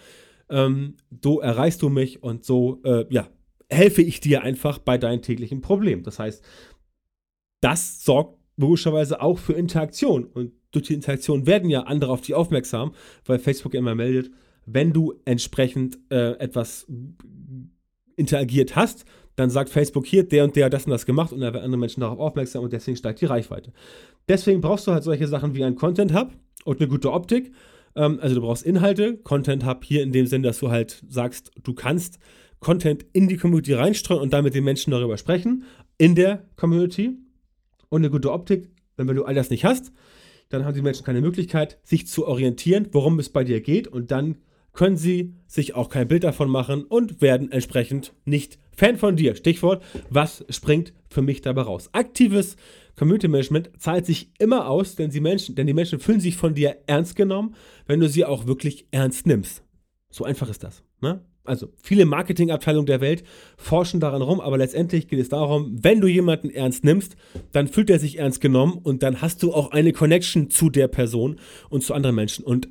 ähm, 0.49 0.97
so 1.23 1.41
erreichst 1.41 1.83
du 1.83 1.89
mich 1.89 2.23
und 2.23 2.45
so, 2.45 2.81
äh, 2.85 3.05
ja, 3.11 3.29
helfe 3.69 4.03
ich 4.03 4.21
dir 4.21 4.43
einfach 4.43 4.79
bei 4.79 4.99
deinen 4.99 5.23
täglichen 5.23 5.61
Problemen. 5.61 6.03
Das 6.03 6.19
heißt, 6.19 6.45
das 7.61 8.05
sorgt 8.05 8.39
logischerweise 8.57 9.21
auch 9.21 9.39
für 9.39 9.53
Interaktion 9.55 10.25
und 10.25 10.53
durch 10.73 10.87
die 10.87 10.95
Interaktion 10.95 11.47
werden 11.47 11.71
ja 11.71 11.83
andere 11.83 12.13
auf 12.13 12.21
dich 12.21 12.35
aufmerksam, 12.35 12.93
weil 13.25 13.39
Facebook 13.39 13.75
immer 13.75 13.95
meldet, 13.95 14.31
wenn 14.67 14.93
du 14.93 15.15
entsprechend 15.25 15.99
äh, 16.11 16.33
etwas 16.39 16.87
interagiert 18.17 18.77
hast, 18.77 19.05
dann 19.37 19.51
sagt 19.51 19.71
Facebook 19.71 20.07
hier, 20.07 20.25
der 20.29 20.45
und 20.45 20.55
der 20.55 20.67
hat 20.67 20.75
das 20.75 20.85
und 20.85 20.91
das 20.91 21.07
gemacht 21.07 21.33
und 21.33 21.41
da 21.41 21.53
werden 21.53 21.65
andere 21.65 21.81
Menschen 21.81 22.01
darauf 22.01 22.19
aufmerksam 22.19 22.63
und 22.63 22.73
deswegen 22.73 22.97
steigt 22.97 23.21
die 23.21 23.27
Reichweite. 23.27 23.73
Deswegen 24.29 24.61
brauchst 24.61 24.87
du 24.87 24.93
halt 24.93 25.03
solche 25.03 25.27
Sachen 25.27 25.55
wie 25.55 25.65
ein 25.65 25.77
Content 25.77 26.15
Hub 26.15 26.33
und 26.65 26.81
eine 26.81 26.89
gute 26.89 27.11
Optik. 27.11 27.53
Ähm, 27.95 28.19
also 28.21 28.35
du 28.35 28.41
brauchst 28.41 28.65
Inhalte, 28.65 29.17
Content 29.19 29.65
Hub 29.65 29.85
hier 29.85 30.03
in 30.03 30.13
dem 30.13 30.27
Sinn, 30.27 30.43
dass 30.43 30.59
du 30.59 30.71
halt 30.71 31.03
sagst, 31.09 31.51
du 31.63 31.75
kannst 31.75 32.19
Content 32.61 33.07
in 33.13 33.29
die 33.29 33.37
Community 33.37 33.73
reinstreuen 33.73 34.21
und 34.21 34.33
damit 34.33 34.55
den 34.55 34.65
Menschen 34.65 34.91
darüber 34.91 35.17
sprechen, 35.17 35.65
in 35.99 36.15
der 36.15 36.45
Community. 36.57 37.17
Und 37.89 38.03
eine 38.03 38.11
gute 38.11 38.33
Optik, 38.33 38.69
wenn 38.97 39.07
du 39.07 39.25
all 39.25 39.35
das 39.35 39.51
nicht 39.51 39.65
hast, 39.65 39.93
dann 40.51 40.65
haben 40.65 40.75
die 40.75 40.83
Menschen 40.83 41.05
keine 41.05 41.21
Möglichkeit, 41.21 41.79
sich 41.83 42.07
zu 42.07 42.27
orientieren, 42.27 42.89
worum 42.93 43.19
es 43.19 43.31
bei 43.31 43.45
dir 43.45 43.61
geht 43.61 43.89
und 43.89 44.11
dann 44.11 44.37
können 44.73 44.97
sie 44.97 45.35
sich 45.47 45.75
auch 45.75 45.89
kein 45.89 46.09
Bild 46.09 46.25
davon 46.25 46.49
machen 46.49 46.85
und 46.85 47.21
werden 47.21 47.51
entsprechend 47.51 48.13
nicht 48.25 48.59
Fan 48.73 48.97
von 48.97 49.17
dir. 49.17 49.35
Stichwort, 49.35 49.83
was 50.11 50.45
springt 50.49 50.93
für 51.09 51.23
mich 51.23 51.41
dabei 51.43 51.63
raus? 51.63 51.91
Aktives 51.93 52.57
Community 53.01 53.29
Management 53.29 53.71
zahlt 53.79 54.05
sich 54.05 54.31
immer 54.39 54.69
aus, 54.69 54.95
denn 54.95 55.09
die 55.09 55.21
Menschen, 55.21 55.55
denn 55.55 55.67
die 55.67 55.73
Menschen 55.73 56.01
fühlen 56.01 56.21
sich 56.21 56.37
von 56.37 56.53
dir 56.55 56.77
ernst 56.87 57.17
genommen, 57.17 57.55
wenn 57.87 57.99
du 57.99 58.11
sie 58.11 58.27
auch 58.27 58.47
wirklich 58.47 58.89
ernst 58.91 59.27
nimmst. 59.27 59.65
So 60.11 60.25
einfach 60.25 60.51
ist 60.51 60.63
das. 60.63 60.85
Ne? 61.01 61.25
Also 61.43 61.69
viele 61.83 62.05
Marketingabteilungen 62.05 62.85
der 62.85 63.01
Welt 63.01 63.25
forschen 63.57 64.01
daran 64.01 64.21
rum, 64.21 64.39
aber 64.39 64.59
letztendlich 64.59 65.09
geht 65.09 65.19
es 65.19 65.31
darum, 65.31 65.79
wenn 65.83 66.03
du 66.03 66.09
jemanden 66.09 66.51
ernst 66.51 66.85
nimmst, 66.85 67.17
dann 67.53 67.69
fühlt 67.69 67.89
er 67.89 67.99
sich 67.99 68.19
ernst 68.19 68.43
genommen 68.43 68.75
und 68.83 69.03
dann 69.03 69.23
hast 69.23 69.43
du 69.43 69.55
auch 69.55 69.71
eine 69.71 69.95
Connection 69.95 70.51
zu 70.51 70.69
der 70.69 70.89
Person 70.89 71.41
und 71.71 71.83
zu 71.83 71.95
anderen 71.95 72.17
Menschen. 72.17 72.45
Und 72.45 72.69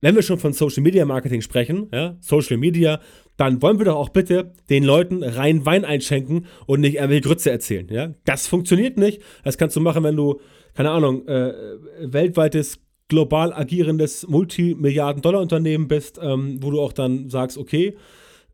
wenn 0.00 0.14
wir 0.14 0.22
schon 0.22 0.38
von 0.38 0.52
Social 0.52 0.82
Media 0.82 1.04
Marketing 1.04 1.42
sprechen, 1.42 1.88
ja, 1.92 2.16
Social 2.20 2.56
Media, 2.56 3.00
dann 3.36 3.62
wollen 3.62 3.78
wir 3.78 3.86
doch 3.86 3.96
auch 3.96 4.10
bitte 4.10 4.52
den 4.68 4.84
Leuten 4.84 5.22
rein 5.22 5.64
Wein 5.64 5.84
einschenken 5.84 6.46
und 6.66 6.80
nicht 6.80 6.96
irgendwelche 6.96 7.22
Grütze 7.22 7.50
erzählen. 7.50 7.88
Ja? 7.90 8.14
Das 8.24 8.46
funktioniert 8.46 8.98
nicht. 8.98 9.22
Das 9.44 9.56
kannst 9.56 9.76
du 9.76 9.80
machen, 9.80 10.04
wenn 10.04 10.16
du, 10.16 10.40
keine 10.74 10.90
Ahnung, 10.90 11.26
äh, 11.26 11.54
weltweites, 12.02 12.80
global 13.08 13.52
agierendes 13.52 14.28
Multimilliarden-Dollar-Unternehmen 14.28 15.88
bist, 15.88 16.20
ähm, 16.22 16.58
wo 16.62 16.70
du 16.70 16.80
auch 16.80 16.92
dann 16.92 17.28
sagst, 17.30 17.56
okay, 17.56 17.96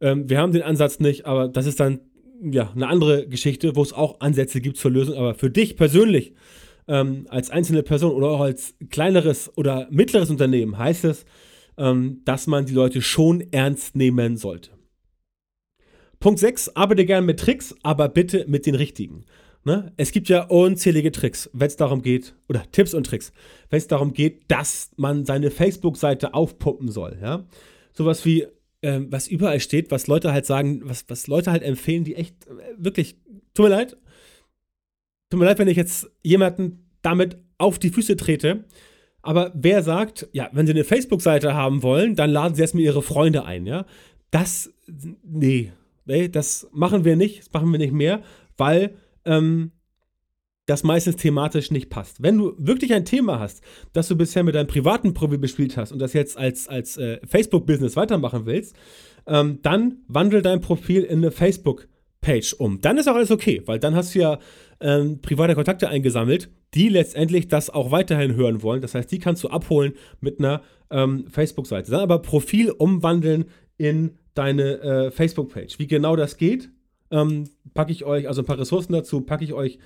ähm, 0.01 0.31
wir 0.31 0.39
haben 0.39 0.53
den 0.53 0.63
Ansatz 0.63 1.01
nicht, 1.01 1.27
aber 1.27 1.49
das 1.49 1.67
ist 1.67 1.81
dann 1.81 2.01
ja 2.41 2.71
eine 2.75 2.89
andere 2.89 3.27
Geschichte, 3.27 3.77
wo 3.77 3.83
es 3.83 3.93
auch 3.93 4.21
Ansätze 4.21 4.61
gibt 4.61 4.77
zur 4.77 4.93
Lösung. 4.93 5.17
Aber 5.17 5.35
für 5.35 5.51
dich 5.51 5.77
persönlich, 5.77 6.33
ähm, 6.89 7.27
als 7.31 7.51
einzelne 7.51 7.83
Person 7.83 8.13
oder 8.13 8.29
auch 8.29 8.41
als 8.41 8.75
kleineres 8.91 9.51
oder 9.57 9.89
mittleres 9.91 10.31
Unternehmen 10.31 10.79
heißt 10.79 11.05
es, 11.05 11.25
ähm, 11.79 12.23
dass 12.25 12.47
man 12.47 12.67
die 12.67 12.75
Leute 12.75 13.03
schon 13.03 13.41
ernst 13.53 13.97
nehmen 13.97 14.37
sollte. 14.37 14.71
Punkt 16.21 16.41
6, 16.41 16.77
arbeite 16.77 17.05
gerne 17.05 17.27
mit 17.27 17.41
Tricks, 17.41 17.75
aber 17.83 18.09
bitte 18.09 18.47
mit 18.49 18.67
den 18.67 18.75
richtigen. 18.75 19.25
Ne? 19.65 19.93
Es 19.97 20.13
gibt 20.13 20.29
ja 20.29 20.45
unzählige 20.45 21.11
Tricks, 21.11 21.51
wenn 21.53 21.67
es 21.67 21.77
darum 21.77 22.01
geht, 22.01 22.35
oder 22.49 22.63
Tipps 22.71 22.95
und 22.95 23.05
Tricks, 23.05 23.33
wenn 23.69 23.79
es 23.79 23.89
darum 23.89 24.13
geht, 24.13 24.45
dass 24.49 24.91
man 24.97 25.25
seine 25.27 25.51
Facebook-Seite 25.51 26.35
aufpumpen 26.35 26.89
soll. 26.89 27.19
Ja? 27.21 27.47
Sowas 27.93 28.25
wie, 28.25 28.47
ähm, 28.83 29.09
was 29.11 29.27
überall 29.29 29.61
steht, 29.61 29.91
was 29.91 30.07
Leute 30.07 30.33
halt 30.33 30.47
sagen, 30.47 30.83
was, 30.85 31.05
was 31.09 31.27
Leute 31.27 31.51
halt 31.51 31.63
empfehlen, 31.63 32.05
die 32.05 32.15
echt, 32.15 32.47
äh, 32.47 32.75
wirklich, 32.79 33.17
tut 33.55 33.65
mir 33.65 33.71
leid, 33.71 33.97
tut 35.31 35.41
mir 35.41 35.47
leid, 35.47 35.59
wenn 35.59 35.69
ich 35.69 35.77
jetzt 35.77 36.11
jemanden 36.23 36.89
damit 37.03 37.39
auf 37.59 37.79
die 37.79 37.91
Füße 37.91 38.17
trete, 38.17 38.65
aber 39.23 39.51
wer 39.55 39.83
sagt, 39.83 40.29
ja, 40.33 40.49
wenn 40.53 40.67
sie 40.67 40.73
eine 40.73 40.85
Facebook-Seite 40.85 41.55
haben 41.55 41.83
wollen, 41.83 42.15
dann 42.15 42.31
laden 42.31 42.55
sie 42.55 42.63
erstmal 42.63 42.85
ihre 42.85 43.03
Freunde 43.03 43.45
ein, 43.45 43.67
ja? 43.67 43.85
Das, 44.31 44.73
nee, 45.25 45.73
nee, 46.05 46.29
das 46.29 46.69
machen 46.73 47.05
wir 47.05 47.17
nicht, 47.17 47.41
das 47.41 47.53
machen 47.53 47.73
wir 47.73 47.79
nicht 47.79 47.93
mehr, 47.93 48.23
weil 48.57 48.95
ähm, 49.25 49.73
das 50.67 50.83
meistens 50.83 51.17
thematisch 51.17 51.71
nicht 51.71 51.91
passt. 51.91 52.23
Wenn 52.23 52.39
du 52.39 52.55
wirklich 52.59 52.93
ein 52.93 53.05
Thema 53.05 53.39
hast, 53.39 53.63
das 53.93 54.09
du 54.09 54.17
bisher 54.17 54.45
mit 54.45 54.55
deinem 54.55 54.67
privaten 54.67 55.15
Profi 55.15 55.39
bespielt 55.39 55.77
hast 55.77 55.93
und 55.93 56.01
das 56.01 56.13
jetzt 56.13 56.37
als, 56.37 56.69
als 56.69 56.97
äh, 56.97 57.19
Facebook-Business 57.27 57.97
weitermachen 57.97 58.47
willst, 58.47 58.77
ähm, 59.27 59.61
dann 59.63 59.99
wandel 60.09 60.43
dein 60.43 60.61
Profil 60.61 61.03
in 61.03 61.19
eine 61.19 61.31
Facebook-Page 61.31 62.55
um. 62.55 62.81
Dann 62.81 62.99
ist 62.99 63.09
auch 63.09 63.15
alles 63.15 63.31
okay, 63.31 63.63
weil 63.67 63.79
dann 63.79 63.95
hast 63.95 64.15
du 64.15 64.21
ja 64.21 64.39
ähm, 64.81 65.21
private 65.21 65.55
Kontakte 65.55 65.89
eingesammelt, 65.89 66.51
die 66.75 66.89
letztendlich 66.89 67.49
das 67.49 67.71
auch 67.71 67.91
weiterhin 67.91 68.35
hören 68.35 68.63
wollen. 68.63 68.81
Das 68.83 68.95
heißt, 68.95 69.11
die 69.11 69.19
kannst 69.19 69.45
du 69.45 69.49
abholen 69.49 69.93
mit 70.21 70.39
einer 70.39 70.63
ähm, 70.91 71.27
Facebook-Seite. 71.29 71.91
Dann 71.91 72.01
aber 72.01 72.21
Profil 72.21 72.71
umwandeln 72.71 73.47
in 73.79 74.19
deine 74.35 74.81
äh, 74.81 75.11
Facebook-Page. 75.11 75.79
Wie 75.79 75.87
genau 75.87 76.17
das 76.17 76.37
geht, 76.37 76.71
ähm, 77.11 77.45
packe 77.75 77.93
ich 77.93 78.05
euch, 78.05 78.29
also 78.29 78.43
ein 78.43 78.47
paar 78.47 78.59
Ressourcen 78.59 78.93
dazu, 78.93 79.21
packe 79.23 79.45
ich 79.45 79.53
euch 79.53 79.79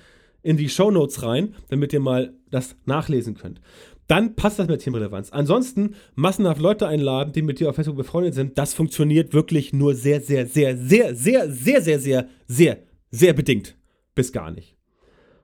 in 0.43 0.57
die 0.57 0.69
Show 0.69 0.91
Notes 0.91 1.23
rein, 1.23 1.53
damit 1.69 1.93
ihr 1.93 1.99
mal 1.99 2.33
das 2.49 2.75
nachlesen 2.85 3.35
könnt. 3.35 3.61
Dann 4.07 4.35
passt 4.35 4.59
das 4.59 4.67
mit 4.67 4.81
Themenrelevanz. 4.81 5.31
Ansonsten 5.31 5.95
massenhaft 6.15 6.59
Leute 6.59 6.87
einladen, 6.87 7.31
die 7.31 7.43
mit 7.43 7.59
dir 7.59 7.69
auf 7.69 7.75
Facebook 7.75 7.95
befreundet 7.95 8.33
sind, 8.33 8.57
das 8.57 8.73
funktioniert 8.73 9.33
wirklich 9.33 9.71
nur 9.71 9.95
sehr, 9.95 10.19
sehr, 10.19 10.47
sehr, 10.47 10.75
sehr, 10.75 11.15
sehr, 11.15 11.49
sehr, 11.49 11.81
sehr, 11.81 11.99
sehr, 11.99 12.27
sehr, 12.47 12.77
sehr 13.11 13.33
bedingt 13.33 13.77
bis 14.15 14.31
gar 14.31 14.51
nicht. 14.51 14.75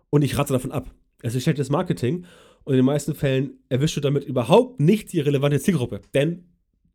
Und 0.10 0.22
ich 0.22 0.38
rate 0.38 0.54
davon 0.54 0.72
ab. 0.72 0.90
Es 1.22 1.36
ist 1.36 1.44
schlechtes 1.44 1.70
Marketing 1.70 2.26
und 2.64 2.74
in 2.74 2.78
den 2.78 2.86
meisten 2.86 3.16
Fällen 3.16 3.60
erwischst 3.70 3.98
du 3.98 4.02
damit 4.02 4.24
überhaupt 4.24 4.80
nicht 4.80 5.12
die 5.14 5.20
relevante 5.20 5.60
Zielgruppe. 5.60 6.02
Denn 6.14 6.46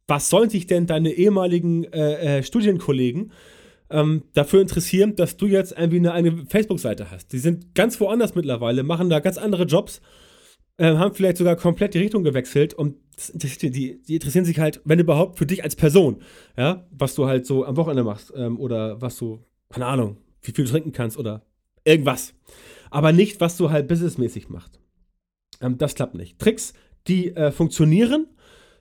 was 0.06 0.28
sollen 0.28 0.50
sich 0.50 0.66
denn 0.66 0.86
deine 0.86 1.12
ehemaligen 1.12 1.84
äh, 1.84 2.38
äh, 2.38 2.42
Studienkollegen 2.42 3.32
ähm, 3.90 4.24
dafür 4.34 4.60
interessieren, 4.60 5.16
dass 5.16 5.36
du 5.36 5.46
jetzt 5.46 5.72
irgendwie 5.72 5.98
eine, 5.98 6.12
eine 6.12 6.46
Facebook-Seite 6.46 7.10
hast? 7.10 7.32
Die 7.32 7.38
sind 7.38 7.74
ganz 7.74 8.00
woanders 8.00 8.34
mittlerweile, 8.34 8.82
machen 8.82 9.10
da 9.10 9.20
ganz 9.20 9.38
andere 9.38 9.64
Jobs, 9.64 10.00
äh, 10.78 10.94
haben 10.94 11.14
vielleicht 11.14 11.36
sogar 11.36 11.56
komplett 11.56 11.94
die 11.94 11.98
Richtung 11.98 12.24
gewechselt 12.24 12.74
und 12.74 12.96
die, 13.32 13.70
die, 13.70 14.02
die, 14.02 14.14
interessieren 14.14 14.44
sich 14.44 14.58
halt, 14.58 14.80
wenn 14.84 14.98
überhaupt, 14.98 15.38
für 15.38 15.46
dich 15.46 15.62
als 15.62 15.76
Person. 15.76 16.22
Ja, 16.56 16.86
was 16.90 17.14
du 17.14 17.26
halt 17.26 17.46
so 17.46 17.64
am 17.64 17.76
Wochenende 17.76 18.04
machst 18.04 18.32
ähm, 18.36 18.58
oder 18.58 19.00
was 19.00 19.16
du, 19.16 19.44
keine 19.70 19.86
Ahnung, 19.86 20.16
wie 20.42 20.52
viel 20.52 20.64
du 20.64 20.70
trinken 20.70 20.92
kannst 20.92 21.18
oder 21.18 21.46
irgendwas. 21.84 22.34
Aber 22.92 23.10
nicht, 23.10 23.40
was 23.40 23.56
du 23.56 23.70
halt 23.70 23.88
businessmäßig 23.88 24.50
machst. 24.50 24.78
Ähm, 25.62 25.78
das 25.78 25.94
klappt 25.94 26.14
nicht. 26.14 26.38
Tricks, 26.38 26.74
die 27.06 27.34
äh, 27.34 27.50
funktionieren, 27.50 28.26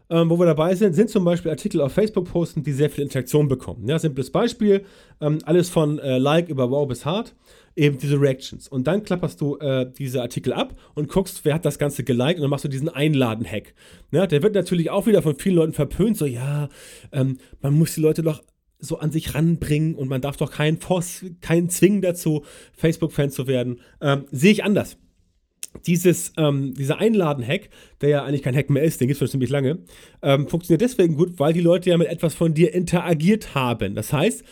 ähm, 0.09 0.29
wo 0.29 0.37
wir 0.37 0.45
dabei 0.45 0.75
sind, 0.75 0.93
sind 0.93 1.09
zum 1.09 1.23
Beispiel 1.23 1.49
Artikel 1.49 1.79
auf 1.79 1.93
Facebook 1.93 2.29
posten, 2.29 2.61
die 2.61 2.73
sehr 2.73 2.89
viel 2.89 3.05
Interaktion 3.05 3.47
bekommen. 3.47 3.87
Ja, 3.87 3.97
simples 3.97 4.29
Beispiel, 4.29 4.83
ähm, 5.21 5.39
alles 5.45 5.69
von 5.69 5.97
äh, 5.99 6.17
Like 6.17 6.49
über 6.49 6.69
Wow 6.69 6.89
bis 6.89 7.05
Hart, 7.05 7.33
eben 7.77 7.97
diese 7.97 8.19
Reactions. 8.19 8.67
Und 8.67 8.85
dann 8.85 9.03
klapperst 9.03 9.39
du 9.39 9.55
äh, 9.59 9.89
diese 9.97 10.21
Artikel 10.21 10.51
ab 10.51 10.75
und 10.93 11.07
guckst, 11.07 11.45
wer 11.45 11.53
hat 11.53 11.63
das 11.63 11.79
Ganze 11.79 12.03
geliked 12.03 12.35
und 12.35 12.41
dann 12.41 12.49
machst 12.49 12.65
du 12.65 12.69
diesen 12.69 12.89
Einladen-Hack. 12.89 13.73
Ja, 14.11 14.27
der 14.27 14.43
wird 14.43 14.55
natürlich 14.55 14.89
auch 14.89 15.07
wieder 15.07 15.21
von 15.21 15.37
vielen 15.37 15.55
Leuten 15.55 15.73
verpönt, 15.73 16.17
so 16.17 16.25
ja, 16.25 16.67
ähm, 17.13 17.37
man 17.61 17.73
muss 17.75 17.95
die 17.95 18.01
Leute 18.01 18.23
doch 18.23 18.43
so 18.81 18.97
an 18.99 19.11
sich 19.11 19.33
ranbringen 19.33 19.95
und 19.95 20.09
man 20.09 20.21
darf 20.21 20.37
doch 20.37 20.51
keinen 20.51 20.77
Force, 20.77 21.25
keinen 21.39 21.69
zwingen 21.69 22.01
dazu, 22.01 22.43
Facebook-Fan 22.73 23.31
zu 23.31 23.47
werden. 23.47 23.79
Ähm, 24.01 24.25
sehe 24.31 24.51
ich 24.51 24.63
anders 24.63 24.97
dieses, 25.85 26.33
ähm, 26.37 26.73
dieser 26.73 26.99
Einladen-Hack, 26.99 27.69
der 28.01 28.09
ja 28.09 28.23
eigentlich 28.23 28.43
kein 28.43 28.55
Hack 28.55 28.69
mehr 28.69 28.83
ist, 28.83 28.99
den 28.99 29.07
gibt 29.07 29.15
es 29.15 29.19
schon 29.19 29.29
ziemlich 29.29 29.49
lange, 29.49 29.79
ähm, 30.21 30.47
funktioniert 30.47 30.81
deswegen 30.81 31.15
gut, 31.15 31.39
weil 31.39 31.53
die 31.53 31.61
Leute 31.61 31.89
ja 31.89 31.97
mit 31.97 32.07
etwas 32.07 32.33
von 32.33 32.53
dir 32.53 32.73
interagiert 32.73 33.55
haben. 33.55 33.95
Das 33.95 34.11
heißt, 34.11 34.43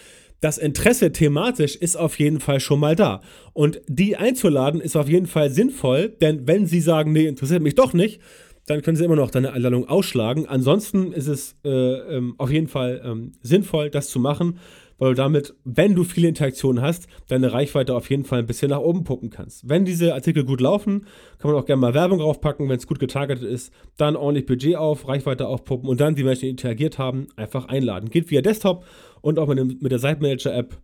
das 0.42 0.58
Interesse 0.58 1.12
thematisch 1.12 1.76
ist 1.76 1.98
auf 1.98 2.18
jeden 2.18 2.40
Fall 2.40 2.62
schon 2.62 2.80
mal 2.80 2.96
da. 2.96 3.22
Und 3.52 3.82
die 3.88 4.16
einzuladen 4.16 4.80
ist 4.80 4.96
auf 4.96 5.10
jeden 5.10 5.28
Fall 5.28 5.52
sinnvoll, 5.52 6.10
denn 6.22 6.48
wenn 6.48 6.66
sie 6.66 6.80
sagen, 6.80 7.12
nee, 7.12 7.28
interessiert 7.28 7.62
mich 7.62 7.76
doch 7.76 7.94
nicht, 7.94 8.22
dann 8.70 8.84
können 8.84 8.96
sie 8.96 9.04
immer 9.04 9.16
noch 9.16 9.32
deine 9.32 9.54
Einladung 9.54 9.90
ausschlagen. 9.90 10.46
Ansonsten 10.46 11.12
ist 11.12 11.28
es 11.28 11.56
äh, 11.66 11.70
ähm, 11.70 12.36
auf 12.38 12.52
jeden 12.52 12.68
Fall 12.68 13.02
ähm, 13.04 13.32
sinnvoll, 13.42 13.90
das 13.90 14.10
zu 14.10 14.20
machen, 14.20 14.60
weil 15.00 15.10
du 15.10 15.16
damit, 15.16 15.56
wenn 15.64 15.96
du 15.96 16.04
viele 16.04 16.28
Interaktionen 16.28 16.84
hast, 16.84 17.08
deine 17.28 17.52
Reichweite 17.52 17.96
auf 17.96 18.10
jeden 18.12 18.26
Fall 18.26 18.40
ein 18.40 18.46
bisschen 18.46 18.70
nach 18.70 18.80
oben 18.80 19.04
puppen 19.06 19.32
kannst. 19.32 19.68
Wenn 19.68 19.86
diese 19.86 20.14
Artikel 20.14 20.44
gut 20.44 20.62
laufen, 20.62 21.08
kann 21.40 21.50
man 21.50 21.60
auch 21.60 21.66
gerne 21.66 21.80
mal 21.80 21.96
Werbung 21.96 22.20
draufpacken, 22.20 22.70
wenn 22.70 22.78
es 22.78 22.86
gut 22.86 23.00
getargetet 23.00 23.50
ist, 23.50 23.74
dann 23.98 24.16
ordentlich 24.16 24.46
Budget 24.46 24.76
auf, 24.76 25.08
Reichweite 25.08 25.48
aufpuppen 25.48 25.90
und 25.90 26.00
dann 26.00 26.14
die 26.14 26.24
Menschen, 26.24 26.42
die 26.42 26.50
interagiert 26.50 27.00
haben, 27.00 27.28
einfach 27.38 27.70
einladen. 27.70 28.10
Geht 28.10 28.30
via 28.30 28.42
Desktop 28.42 28.86
und 29.22 29.40
auch 29.40 29.48
mit, 29.48 29.58
dem, 29.58 29.80
mit 29.82 29.92
der 29.92 30.00
Site-Manager-App. 30.00 30.78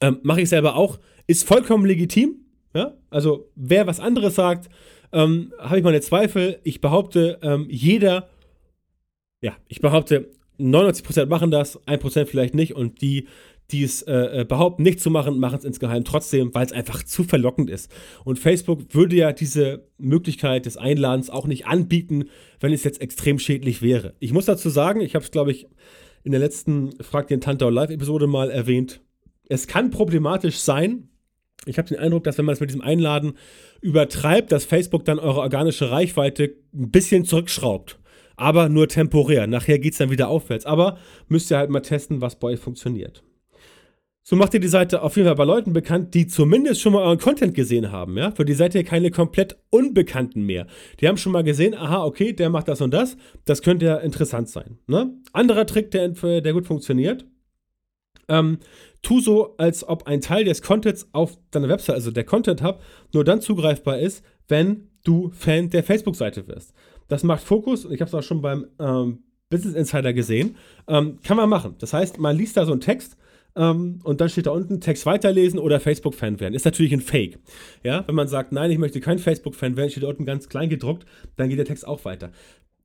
Ähm, 0.00 0.18
Mache 0.22 0.42
ich 0.42 0.48
selber 0.48 0.76
auch. 0.76 1.00
Ist 1.26 1.48
vollkommen 1.48 1.86
legitim. 1.86 2.44
Ja? 2.72 2.94
Also, 3.10 3.50
wer 3.56 3.86
was 3.88 3.98
anderes 3.98 4.36
sagt, 4.36 4.68
ähm, 5.12 5.52
habe 5.58 5.78
ich 5.78 5.84
meine 5.84 6.00
Zweifel. 6.00 6.60
Ich 6.64 6.80
behaupte, 6.80 7.38
ähm, 7.42 7.66
jeder, 7.68 8.28
ja, 9.40 9.56
ich 9.68 9.80
behaupte, 9.80 10.30
99% 10.58 11.26
machen 11.26 11.50
das, 11.50 11.80
1% 11.86 12.26
vielleicht 12.26 12.54
nicht 12.54 12.74
und 12.74 13.00
die, 13.00 13.26
die 13.70 13.84
es 13.84 14.02
äh, 14.02 14.40
äh, 14.40 14.44
behaupten, 14.44 14.82
nicht 14.82 15.00
zu 15.00 15.10
machen, 15.10 15.38
machen 15.38 15.58
es 15.58 15.64
insgeheim 15.64 16.04
trotzdem, 16.04 16.54
weil 16.54 16.66
es 16.66 16.72
einfach 16.72 17.02
zu 17.02 17.24
verlockend 17.24 17.70
ist. 17.70 17.90
Und 18.24 18.38
Facebook 18.38 18.94
würde 18.94 19.16
ja 19.16 19.32
diese 19.32 19.88
Möglichkeit 19.98 20.66
des 20.66 20.76
Einladens 20.76 21.30
auch 21.30 21.46
nicht 21.46 21.66
anbieten, 21.66 22.24
wenn 22.58 22.72
es 22.72 22.84
jetzt 22.84 23.00
extrem 23.00 23.38
schädlich 23.38 23.82
wäre. 23.82 24.14
Ich 24.18 24.32
muss 24.32 24.46
dazu 24.46 24.68
sagen, 24.68 25.00
ich 25.00 25.14
habe 25.14 25.24
es, 25.24 25.30
glaube 25.30 25.52
ich, 25.52 25.68
in 26.22 26.32
der 26.32 26.40
letzten 26.40 26.92
Frag 27.02 27.28
den 27.28 27.40
Tantau 27.40 27.70
Live-Episode 27.70 28.26
mal 28.26 28.50
erwähnt. 28.50 29.00
Es 29.48 29.66
kann 29.66 29.90
problematisch 29.90 30.58
sein. 30.58 31.09
Ich 31.66 31.78
habe 31.78 31.88
den 31.88 31.98
Eindruck, 31.98 32.24
dass 32.24 32.38
wenn 32.38 32.46
man 32.46 32.54
es 32.54 32.60
mit 32.60 32.70
diesem 32.70 32.82
Einladen 32.82 33.34
übertreibt, 33.80 34.50
dass 34.50 34.64
Facebook 34.64 35.04
dann 35.04 35.18
eure 35.18 35.40
organische 35.40 35.90
Reichweite 35.90 36.54
ein 36.72 36.90
bisschen 36.90 37.24
zurückschraubt 37.24 38.00
aber 38.40 38.70
nur 38.70 38.88
temporär. 38.88 39.46
Nachher 39.46 39.78
geht 39.78 39.92
es 39.92 39.98
dann 39.98 40.10
wieder 40.10 40.28
aufwärts. 40.28 40.64
Aber 40.64 40.98
müsst 41.28 41.50
ihr 41.50 41.58
halt 41.58 41.70
mal 41.70 41.80
testen, 41.80 42.22
was 42.22 42.38
bei 42.38 42.48
euch 42.48 42.60
funktioniert. 42.60 43.22
So 44.22 44.36
macht 44.36 44.54
ihr 44.54 44.60
die 44.60 44.68
Seite 44.68 45.02
auf 45.02 45.16
jeden 45.16 45.26
Fall 45.26 45.36
bei 45.36 45.44
Leuten 45.44 45.72
bekannt, 45.72 46.14
die 46.14 46.26
zumindest 46.26 46.80
schon 46.80 46.92
mal 46.92 47.02
euren 47.02 47.18
Content 47.18 47.54
gesehen 47.54 47.92
haben. 47.92 48.16
Ja? 48.16 48.30
Für 48.30 48.44
die 48.44 48.54
seid 48.54 48.74
ihr 48.74 48.84
keine 48.84 49.10
komplett 49.10 49.58
Unbekannten 49.70 50.42
mehr. 50.42 50.66
Die 51.00 51.08
haben 51.08 51.16
schon 51.16 51.32
mal 51.32 51.42
gesehen, 51.42 51.74
aha, 51.74 52.04
okay, 52.04 52.32
der 52.32 52.48
macht 52.48 52.68
das 52.68 52.80
und 52.80 52.94
das. 52.94 53.16
Das 53.44 53.60
könnte 53.60 53.86
ja 53.86 53.96
interessant 53.96 54.48
sein. 54.48 54.78
Ne? 54.86 55.12
Anderer 55.32 55.66
Trick, 55.66 55.90
der, 55.90 56.08
der 56.08 56.52
gut 56.52 56.66
funktioniert. 56.66 57.26
Ähm, 58.30 58.58
tu 59.02 59.20
so, 59.20 59.56
als 59.58 59.86
ob 59.86 60.06
ein 60.06 60.22
Teil 60.22 60.44
des 60.44 60.62
Contents 60.62 61.08
auf 61.12 61.36
deiner 61.50 61.68
Website, 61.68 61.96
also 61.96 62.10
der 62.10 62.24
Content 62.24 62.62
Hub, 62.62 62.80
nur 63.12 63.24
dann 63.24 63.42
zugreifbar 63.42 63.98
ist, 63.98 64.24
wenn 64.48 64.88
du 65.04 65.30
Fan 65.30 65.70
der 65.70 65.84
Facebook-Seite 65.84 66.48
wirst. 66.48 66.72
Das 67.08 67.22
macht 67.22 67.42
Fokus 67.42 67.84
und 67.84 67.92
ich 67.92 68.00
habe 68.00 68.08
es 68.08 68.14
auch 68.14 68.22
schon 68.22 68.40
beim 68.40 68.66
ähm, 68.78 69.24
Business 69.48 69.74
Insider 69.74 70.12
gesehen. 70.12 70.56
Ähm, 70.86 71.18
kann 71.22 71.36
man 71.36 71.48
machen. 71.48 71.74
Das 71.78 71.92
heißt, 71.92 72.18
man 72.18 72.36
liest 72.36 72.56
da 72.56 72.64
so 72.64 72.72
einen 72.72 72.80
Text 72.80 73.16
ähm, 73.56 73.98
und 74.04 74.20
dann 74.20 74.28
steht 74.28 74.46
da 74.46 74.52
unten 74.52 74.80
Text 74.80 75.06
weiterlesen 75.06 75.58
oder 75.58 75.80
Facebook-Fan 75.80 76.38
werden. 76.40 76.54
Ist 76.54 76.64
natürlich 76.64 76.92
ein 76.92 77.00
Fake. 77.00 77.38
Ja, 77.82 78.06
wenn 78.06 78.14
man 78.14 78.28
sagt, 78.28 78.52
nein, 78.52 78.70
ich 78.70 78.78
möchte 78.78 79.00
kein 79.00 79.18
Facebook-Fan 79.18 79.76
werden, 79.76 79.90
steht 79.90 80.04
da 80.04 80.08
unten 80.08 80.24
ganz 80.24 80.48
klein 80.48 80.68
gedruckt, 80.68 81.04
dann 81.36 81.48
geht 81.48 81.58
der 81.58 81.64
Text 81.64 81.86
auch 81.86 82.04
weiter. 82.04 82.30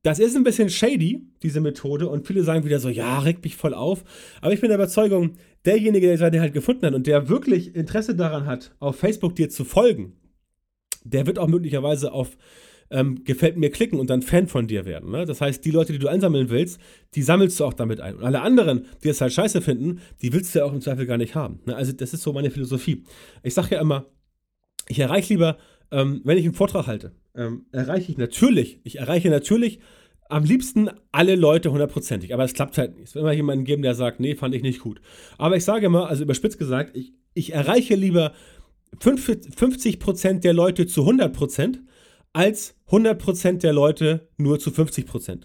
Das 0.06 0.20
ist 0.20 0.36
ein 0.36 0.44
bisschen 0.44 0.70
shady, 0.70 1.26
diese 1.42 1.60
Methode, 1.60 2.08
und 2.08 2.28
viele 2.28 2.44
sagen 2.44 2.64
wieder 2.64 2.78
so, 2.78 2.88
ja, 2.88 3.18
regt 3.18 3.42
mich 3.42 3.56
voll 3.56 3.74
auf. 3.74 4.04
Aber 4.40 4.52
ich 4.52 4.60
bin 4.60 4.68
der 4.68 4.78
Überzeugung, 4.78 5.32
derjenige, 5.64 6.06
der 6.06 6.14
die 6.14 6.20
Seite 6.20 6.40
halt 6.40 6.52
gefunden 6.52 6.86
hat 6.86 6.94
und 6.94 7.08
der 7.08 7.28
wirklich 7.28 7.74
Interesse 7.74 8.14
daran 8.14 8.46
hat, 8.46 8.72
auf 8.78 8.94
Facebook 8.94 9.34
dir 9.34 9.50
zu 9.50 9.64
folgen, 9.64 10.12
der 11.02 11.26
wird 11.26 11.40
auch 11.40 11.48
möglicherweise 11.48 12.12
auf 12.12 12.38
ähm, 12.88 13.24
gefällt 13.24 13.56
mir 13.56 13.70
klicken 13.70 13.98
und 13.98 14.08
dann 14.08 14.22
Fan 14.22 14.46
von 14.46 14.68
dir 14.68 14.84
werden. 14.84 15.10
Ne? 15.10 15.24
Das 15.24 15.40
heißt, 15.40 15.64
die 15.64 15.72
Leute, 15.72 15.92
die 15.92 15.98
du 15.98 16.06
einsammeln 16.06 16.50
willst, 16.50 16.80
die 17.16 17.22
sammelst 17.22 17.58
du 17.58 17.64
auch 17.64 17.74
damit 17.74 18.00
ein. 18.00 18.14
Und 18.14 18.22
alle 18.22 18.42
anderen, 18.42 18.86
die 19.02 19.08
es 19.08 19.20
halt 19.20 19.32
scheiße 19.32 19.60
finden, 19.60 19.98
die 20.22 20.32
willst 20.32 20.54
du 20.54 20.60
ja 20.60 20.66
auch 20.66 20.72
im 20.72 20.82
Zweifel 20.82 21.06
gar 21.06 21.18
nicht 21.18 21.34
haben. 21.34 21.58
Ne? 21.66 21.74
Also, 21.74 21.90
das 21.90 22.14
ist 22.14 22.22
so 22.22 22.32
meine 22.32 22.52
Philosophie. 22.52 23.02
Ich 23.42 23.54
sage 23.54 23.74
ja 23.74 23.80
immer, 23.80 24.06
ich 24.86 25.00
erreiche 25.00 25.34
lieber, 25.34 25.58
ähm, 25.90 26.20
wenn 26.22 26.38
ich 26.38 26.44
einen 26.44 26.54
Vortrag 26.54 26.86
halte, 26.86 27.10
ähm, 27.36 27.66
erreiche 27.72 28.12
ich 28.12 28.18
natürlich, 28.18 28.80
ich 28.84 28.98
erreiche 28.98 29.30
natürlich 29.30 29.80
am 30.28 30.44
liebsten 30.44 30.90
alle 31.12 31.36
Leute 31.36 31.70
hundertprozentig, 31.70 32.34
aber 32.34 32.44
es 32.44 32.54
klappt 32.54 32.78
halt 32.78 32.96
nicht. 32.96 33.08
Es 33.08 33.14
wird 33.14 33.22
immer 33.22 33.32
jemanden 33.32 33.64
geben, 33.64 33.82
der 33.82 33.94
sagt, 33.94 34.18
nee, 34.20 34.34
fand 34.34 34.54
ich 34.54 34.62
nicht 34.62 34.80
gut. 34.80 35.00
Aber 35.38 35.56
ich 35.56 35.64
sage 35.64 35.86
immer, 35.86 36.08
also 36.08 36.24
überspitzt 36.24 36.58
gesagt, 36.58 36.96
ich, 36.96 37.12
ich 37.34 37.52
erreiche 37.52 37.94
lieber 37.94 38.32
50% 39.00 40.40
der 40.40 40.52
Leute 40.52 40.86
zu 40.86 41.02
100%, 41.02 41.78
als 42.32 42.74
100% 42.88 43.58
der 43.58 43.72
Leute 43.72 44.28
nur 44.36 44.58
zu 44.58 44.70
50%. 44.70 45.44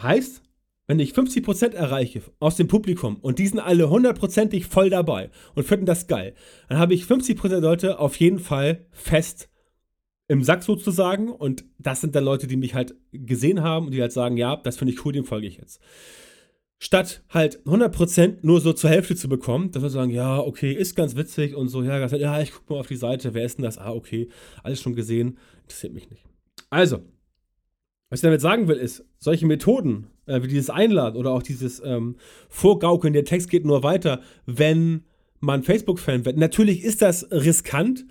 Heißt, 0.00 0.42
wenn 0.86 0.98
ich 0.98 1.12
50% 1.12 1.72
erreiche 1.72 2.22
aus 2.40 2.56
dem 2.56 2.68
Publikum 2.68 3.16
und 3.16 3.38
die 3.38 3.46
sind 3.46 3.60
alle 3.60 3.88
hundertprozentig 3.88 4.66
voll 4.66 4.90
dabei 4.90 5.30
und 5.54 5.64
finden 5.64 5.86
das 5.86 6.08
geil, 6.08 6.34
dann 6.68 6.78
habe 6.78 6.92
ich 6.92 7.04
50% 7.04 7.48
der 7.48 7.60
Leute 7.60 7.98
auf 7.98 8.16
jeden 8.16 8.38
Fall 8.38 8.86
fest 8.90 9.48
im 10.28 10.42
Sack 10.42 10.62
sozusagen 10.62 11.30
und 11.30 11.64
das 11.78 12.00
sind 12.00 12.14
dann 12.14 12.24
Leute, 12.24 12.46
die 12.46 12.56
mich 12.56 12.74
halt 12.74 12.94
gesehen 13.12 13.62
haben 13.62 13.86
und 13.86 13.92
die 13.92 14.00
halt 14.00 14.12
sagen, 14.12 14.36
ja, 14.36 14.56
das 14.56 14.76
finde 14.76 14.94
ich 14.94 15.04
cool, 15.04 15.12
dem 15.12 15.24
folge 15.24 15.46
ich 15.46 15.58
jetzt 15.58 15.80
statt 16.84 17.22
halt 17.30 17.62
100% 17.64 18.38
nur 18.42 18.60
so 18.60 18.74
zur 18.74 18.90
Hälfte 18.90 19.16
zu 19.16 19.26
bekommen, 19.28 19.70
dass 19.70 19.82
wir 19.82 19.88
sagen, 19.88 20.10
ja, 20.10 20.38
okay, 20.38 20.72
ist 20.72 20.94
ganz 20.94 21.16
witzig 21.16 21.54
und 21.54 21.68
so, 21.68 21.82
ja, 21.82 22.04
ja, 22.06 22.40
ich 22.42 22.52
gucke 22.52 22.74
mal 22.74 22.80
auf 22.80 22.88
die 22.88 22.96
Seite, 22.96 23.32
wer 23.32 23.44
ist 23.44 23.56
denn 23.56 23.64
das? 23.64 23.78
Ah, 23.78 23.92
okay, 23.92 24.28
alles 24.62 24.82
schon 24.82 24.94
gesehen, 24.94 25.38
interessiert 25.62 25.94
mich 25.94 26.10
nicht. 26.10 26.24
Also, 26.68 26.98
was 28.10 28.18
ich 28.18 28.22
damit 28.22 28.42
sagen 28.42 28.68
will, 28.68 28.76
ist, 28.76 29.02
solche 29.18 29.46
Methoden, 29.46 30.08
äh, 30.26 30.42
wie 30.42 30.48
dieses 30.48 30.68
Einladen 30.68 31.16
oder 31.16 31.30
auch 31.30 31.42
dieses 31.42 31.80
ähm, 31.82 32.16
Vorgaukeln, 32.50 33.14
der 33.14 33.24
Text 33.24 33.48
geht 33.48 33.64
nur 33.64 33.82
weiter, 33.82 34.20
wenn 34.44 35.04
man 35.40 35.62
Facebook-Fan 35.62 36.26
wird. 36.26 36.36
Natürlich 36.36 36.82
ist 36.82 37.00
das 37.00 37.30
riskant. 37.30 38.06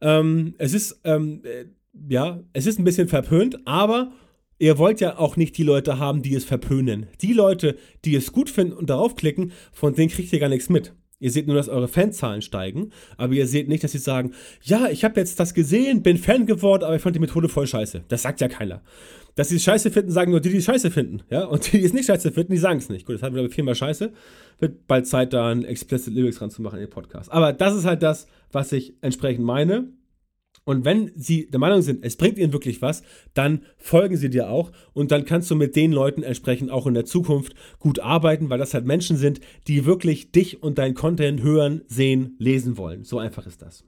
Ähm, 0.00 0.54
es 0.58 0.74
ist, 0.74 1.00
ähm, 1.04 1.42
äh, 1.44 1.66
ja, 2.08 2.42
es 2.52 2.66
ist 2.66 2.78
ein 2.78 2.84
bisschen 2.84 3.08
verpönt, 3.08 3.66
aber 3.66 4.12
Ihr 4.58 4.78
wollt 4.78 5.00
ja 5.00 5.18
auch 5.18 5.36
nicht 5.36 5.58
die 5.58 5.62
Leute 5.62 5.98
haben, 5.98 6.22
die 6.22 6.34
es 6.34 6.44
verpönen. 6.44 7.08
Die 7.20 7.34
Leute, 7.34 7.76
die 8.06 8.14
es 8.14 8.32
gut 8.32 8.48
finden 8.48 8.72
und 8.72 8.88
darauf 8.88 9.14
klicken, 9.14 9.52
von 9.70 9.94
denen 9.94 10.08
kriegt 10.08 10.32
ihr 10.32 10.38
gar 10.38 10.48
nichts 10.48 10.70
mit. 10.70 10.94
Ihr 11.18 11.30
seht 11.30 11.46
nur, 11.46 11.56
dass 11.56 11.68
eure 11.68 11.88
Fanzahlen 11.88 12.42
steigen, 12.42 12.90
aber 13.16 13.32
ihr 13.32 13.46
seht 13.46 13.68
nicht, 13.68 13.82
dass 13.84 13.92
sie 13.92 13.98
sagen, 13.98 14.32
ja, 14.62 14.88
ich 14.88 15.02
habe 15.04 15.18
jetzt 15.18 15.40
das 15.40 15.54
gesehen, 15.54 16.02
bin 16.02 16.18
Fan 16.18 16.44
geworden, 16.44 16.84
aber 16.84 16.96
ich 16.96 17.02
fand 17.02 17.16
die 17.16 17.20
Methode 17.20 17.48
voll 17.48 17.66
scheiße. 17.66 18.04
Das 18.08 18.22
sagt 18.22 18.40
ja 18.40 18.48
keiner. 18.48 18.82
Dass 19.34 19.48
sie 19.50 19.56
es 19.56 19.64
scheiße 19.64 19.90
finden, 19.90 20.10
sagen 20.10 20.30
nur 20.30 20.40
die, 20.40 20.50
die 20.50 20.58
es 20.58 20.64
scheiße 20.64 20.90
finden. 20.90 21.22
Ja? 21.30 21.44
Und 21.44 21.72
die, 21.72 21.78
die 21.78 21.84
es 21.84 21.92
nicht 21.92 22.06
scheiße 22.06 22.32
finden, 22.32 22.52
die 22.52 22.58
sagen 22.58 22.78
es 22.78 22.88
nicht. 22.88 23.06
Gut, 23.06 23.16
das 23.16 23.22
haben 23.22 23.34
wir, 23.34 23.44
ich, 23.44 23.54
viermal 23.54 23.74
scheiße. 23.74 24.12
Wird 24.58 24.86
bald 24.86 25.06
Zeit, 25.06 25.32
da 25.32 25.50
ein 25.50 25.64
Explicit 25.64 26.14
Lyrics 26.14 26.38
dran 26.38 26.50
zu 26.50 26.62
machen 26.62 26.76
in 26.76 26.86
den 26.86 26.90
Podcast. 26.90 27.30
Aber 27.30 27.52
das 27.52 27.74
ist 27.74 27.84
halt 27.84 28.02
das, 28.02 28.26
was 28.52 28.72
ich 28.72 28.94
entsprechend 29.00 29.44
meine. 29.44 29.92
Und 30.64 30.84
wenn 30.84 31.12
sie 31.14 31.48
der 31.48 31.60
Meinung 31.60 31.80
sind, 31.82 32.04
es 32.04 32.16
bringt 32.16 32.38
ihnen 32.38 32.52
wirklich 32.52 32.82
was, 32.82 33.02
dann 33.34 33.62
folgen 33.78 34.16
sie 34.16 34.30
dir 34.30 34.50
auch 34.50 34.72
und 34.94 35.12
dann 35.12 35.24
kannst 35.24 35.48
du 35.50 35.54
mit 35.54 35.76
den 35.76 35.92
Leuten 35.92 36.24
entsprechend 36.24 36.72
auch 36.72 36.88
in 36.88 36.94
der 36.94 37.04
Zukunft 37.04 37.54
gut 37.78 38.00
arbeiten, 38.00 38.50
weil 38.50 38.58
das 38.58 38.74
halt 38.74 38.84
Menschen 38.84 39.16
sind, 39.16 39.40
die 39.68 39.86
wirklich 39.86 40.32
dich 40.32 40.64
und 40.64 40.78
dein 40.78 40.94
Content 40.94 41.40
hören, 41.40 41.82
sehen, 41.86 42.34
lesen 42.38 42.76
wollen. 42.76 43.04
So 43.04 43.18
einfach 43.18 43.46
ist 43.46 43.62
das. 43.62 43.84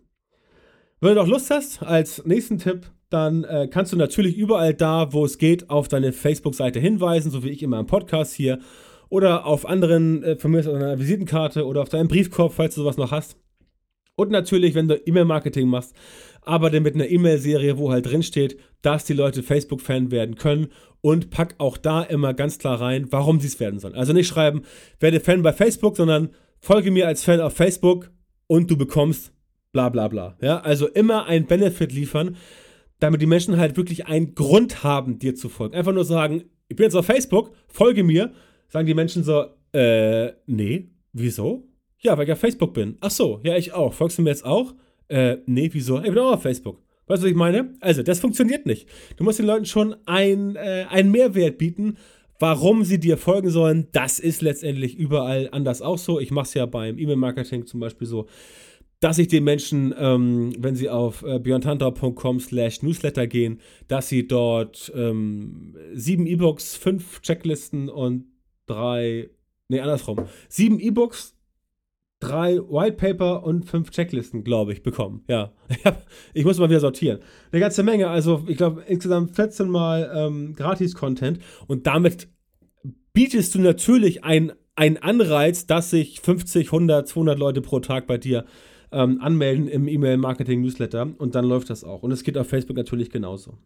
Wenn 1.00 1.14
du 1.14 1.22
noch 1.22 1.28
Lust 1.28 1.50
hast, 1.50 1.82
als 1.82 2.24
nächsten 2.24 2.58
Tipp, 2.58 2.90
dann 3.10 3.44
äh, 3.44 3.68
kannst 3.68 3.92
du 3.92 3.96
natürlich 3.96 4.36
überall 4.36 4.74
da, 4.74 5.12
wo 5.12 5.24
es 5.24 5.38
geht, 5.38 5.70
auf 5.70 5.88
deine 5.88 6.12
Facebook-Seite 6.12 6.78
hinweisen, 6.78 7.30
so 7.30 7.42
wie 7.42 7.50
ich 7.50 7.62
immer 7.62 7.80
im 7.80 7.86
Podcast 7.86 8.34
hier, 8.34 8.60
oder 9.08 9.46
auf 9.46 9.66
anderen, 9.66 10.22
äh, 10.22 10.36
von 10.36 10.50
mir 10.50 10.60
aus 10.60 10.66
auf 10.66 10.74
einer 10.74 10.98
Visitenkarte 10.98 11.66
oder 11.66 11.82
auf 11.82 11.88
deinem 11.88 12.08
Briefkorb, 12.08 12.52
falls 12.52 12.74
du 12.74 12.82
sowas 12.82 12.98
noch 12.98 13.10
hast. 13.10 13.36
Und 14.18 14.32
natürlich, 14.32 14.74
wenn 14.74 14.88
du 14.88 14.96
E-Mail-Marketing 14.96 15.68
machst, 15.68 15.94
dann 16.44 16.82
mit 16.82 16.96
einer 16.96 17.08
E-Mail-Serie, 17.08 17.78
wo 17.78 17.92
halt 17.92 18.06
drin 18.06 18.24
steht, 18.24 18.58
dass 18.82 19.04
die 19.04 19.12
Leute 19.12 19.44
Facebook-Fan 19.44 20.10
werden 20.10 20.34
können 20.34 20.68
und 21.02 21.30
pack 21.30 21.54
auch 21.58 21.76
da 21.76 22.02
immer 22.02 22.34
ganz 22.34 22.58
klar 22.58 22.80
rein, 22.80 23.06
warum 23.10 23.38
sie 23.38 23.46
es 23.46 23.60
werden 23.60 23.78
sollen. 23.78 23.94
Also 23.94 24.12
nicht 24.12 24.26
schreiben, 24.26 24.62
werde 24.98 25.20
Fan 25.20 25.42
bei 25.42 25.52
Facebook, 25.52 25.96
sondern 25.96 26.30
folge 26.58 26.90
mir 26.90 27.06
als 27.06 27.22
Fan 27.22 27.40
auf 27.40 27.52
Facebook 27.52 28.10
und 28.48 28.68
du 28.68 28.76
bekommst 28.76 29.32
bla 29.70 29.88
bla 29.88 30.08
bla. 30.08 30.36
Ja, 30.40 30.58
also 30.62 30.88
immer 30.88 31.26
ein 31.26 31.46
Benefit 31.46 31.92
liefern, 31.92 32.36
damit 32.98 33.22
die 33.22 33.26
Menschen 33.26 33.56
halt 33.56 33.76
wirklich 33.76 34.06
einen 34.06 34.34
Grund 34.34 34.82
haben, 34.82 35.20
dir 35.20 35.36
zu 35.36 35.48
folgen. 35.48 35.76
Einfach 35.76 35.92
nur 35.92 36.04
sagen, 36.04 36.42
ich 36.66 36.74
bin 36.74 36.82
jetzt 36.84 36.96
auf 36.96 37.06
Facebook, 37.06 37.52
folge 37.68 38.02
mir, 38.02 38.32
sagen 38.68 38.88
die 38.88 38.94
Menschen 38.94 39.22
so, 39.22 39.44
äh, 39.72 40.32
nee, 40.46 40.90
wieso? 41.12 41.67
Ja, 42.00 42.16
weil 42.16 42.26
ich 42.26 42.32
auf 42.32 42.38
Facebook 42.38 42.74
bin. 42.74 42.96
Ach 43.00 43.10
so, 43.10 43.40
ja, 43.42 43.56
ich 43.56 43.72
auch. 43.72 43.92
Folgst 43.92 44.18
du 44.18 44.22
mir 44.22 44.30
jetzt 44.30 44.44
auch? 44.44 44.74
Äh, 45.08 45.38
nee, 45.46 45.68
wieso? 45.72 45.98
Ich 45.98 46.04
bin 46.04 46.18
auch 46.18 46.34
auf 46.34 46.42
Facebook. 46.42 46.80
Weißt 47.06 47.22
du, 47.22 47.26
was 47.26 47.30
ich 47.30 47.36
meine? 47.36 47.74
Also, 47.80 48.02
das 48.02 48.20
funktioniert 48.20 48.66
nicht. 48.66 48.88
Du 49.16 49.24
musst 49.24 49.38
den 49.38 49.46
Leuten 49.46 49.64
schon 49.64 49.96
ein, 50.06 50.56
äh, 50.56 50.86
einen 50.90 51.10
Mehrwert 51.10 51.58
bieten, 51.58 51.96
warum 52.38 52.84
sie 52.84 53.00
dir 53.00 53.16
folgen 53.16 53.50
sollen. 53.50 53.88
Das 53.92 54.18
ist 54.18 54.42
letztendlich 54.42 54.96
überall 54.96 55.48
anders 55.50 55.82
auch 55.82 55.98
so. 55.98 56.20
Ich 56.20 56.30
mache 56.30 56.46
es 56.46 56.54
ja 56.54 56.66
beim 56.66 56.98
E-Mail-Marketing 56.98 57.66
zum 57.66 57.80
Beispiel 57.80 58.06
so, 58.06 58.26
dass 59.00 59.18
ich 59.18 59.28
den 59.28 59.44
Menschen, 59.44 59.94
ähm, 59.98 60.52
wenn 60.58 60.74
sie 60.74 60.90
auf 60.90 61.22
äh, 61.22 61.38
björntantau.com 61.38 62.40
slash 62.40 62.82
newsletter 62.82 63.26
gehen, 63.26 63.60
dass 63.86 64.08
sie 64.08 64.26
dort 64.26 64.92
ähm, 64.94 65.76
sieben 65.94 66.26
E-Books, 66.26 66.76
fünf 66.76 67.20
Checklisten 67.22 67.88
und 67.88 68.26
drei, 68.66 69.30
nee, 69.68 69.80
andersrum, 69.80 70.26
sieben 70.48 70.80
E-Books, 70.80 71.37
drei 72.20 72.58
White 72.58 72.96
Paper 72.96 73.44
und 73.44 73.64
fünf 73.64 73.90
Checklisten, 73.90 74.44
glaube 74.44 74.72
ich, 74.72 74.82
bekommen. 74.82 75.24
Ja, 75.28 75.52
ich 76.34 76.44
muss 76.44 76.58
mal 76.58 76.68
wieder 76.68 76.80
sortieren. 76.80 77.20
Eine 77.52 77.60
ganze 77.60 77.82
Menge, 77.82 78.08
also 78.08 78.44
ich 78.48 78.56
glaube 78.56 78.82
insgesamt 78.86 79.36
14 79.36 79.68
Mal 79.68 80.10
ähm, 80.14 80.54
Gratis-Content 80.54 81.38
und 81.66 81.86
damit 81.86 82.28
bietest 83.12 83.54
du 83.54 83.60
natürlich 83.60 84.24
einen 84.24 84.52
Anreiz, 84.76 85.66
dass 85.66 85.90
sich 85.90 86.20
50, 86.20 86.68
100, 86.68 87.08
200 87.08 87.38
Leute 87.38 87.60
pro 87.60 87.80
Tag 87.80 88.06
bei 88.06 88.18
dir 88.18 88.44
ähm, 88.90 89.20
anmelden 89.20 89.68
im 89.68 89.86
E-Mail-Marketing-Newsletter 89.88 91.14
und 91.18 91.34
dann 91.34 91.44
läuft 91.44 91.70
das 91.70 91.84
auch. 91.84 92.02
Und 92.02 92.12
es 92.12 92.22
geht 92.22 92.38
auf 92.38 92.48
Facebook 92.48 92.76
natürlich 92.76 93.10
genauso. 93.10 93.58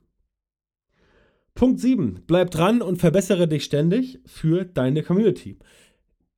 Punkt 1.54 1.80
7. 1.80 2.22
Bleib 2.26 2.50
dran 2.50 2.80
und 2.80 2.96
verbessere 2.96 3.46
dich 3.46 3.64
ständig 3.64 4.20
für 4.24 4.64
deine 4.64 5.02
Community 5.02 5.58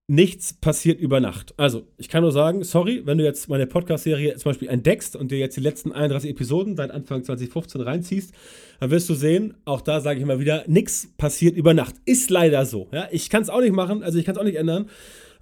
nichts 0.06 0.52
passiert 0.52 1.00
über 1.00 1.20
Nacht. 1.20 1.54
Also, 1.56 1.86
ich 1.96 2.08
kann 2.08 2.22
nur 2.22 2.32
sagen, 2.32 2.62
sorry, 2.62 3.02
wenn 3.06 3.16
du 3.16 3.24
jetzt 3.24 3.48
meine 3.48 3.66
Podcast-Serie 3.66 4.36
zum 4.36 4.50
Beispiel 4.50 4.68
entdeckst 4.68 5.16
und 5.16 5.30
dir 5.30 5.38
jetzt 5.38 5.56
die 5.56 5.62
letzten 5.62 5.92
31 5.92 6.30
Episoden 6.30 6.76
seit 6.76 6.90
Anfang 6.90 7.24
2015 7.24 7.80
reinziehst, 7.80 8.34
dann 8.80 8.90
wirst 8.90 9.08
du 9.08 9.14
sehen, 9.14 9.54
auch 9.64 9.80
da 9.80 10.00
sage 10.00 10.18
ich 10.18 10.22
immer 10.22 10.38
wieder, 10.38 10.64
nichts 10.66 11.08
passiert 11.16 11.56
über 11.56 11.72
Nacht. 11.72 11.94
Ist 12.04 12.28
leider 12.28 12.66
so. 12.66 12.88
Ja? 12.92 13.08
Ich 13.12 13.30
kann 13.30 13.42
es 13.42 13.48
auch 13.48 13.62
nicht 13.62 13.74
machen, 13.74 14.02
also 14.02 14.18
ich 14.18 14.26
kann 14.26 14.34
es 14.34 14.40
auch 14.40 14.44
nicht 14.44 14.58
ändern. 14.58 14.90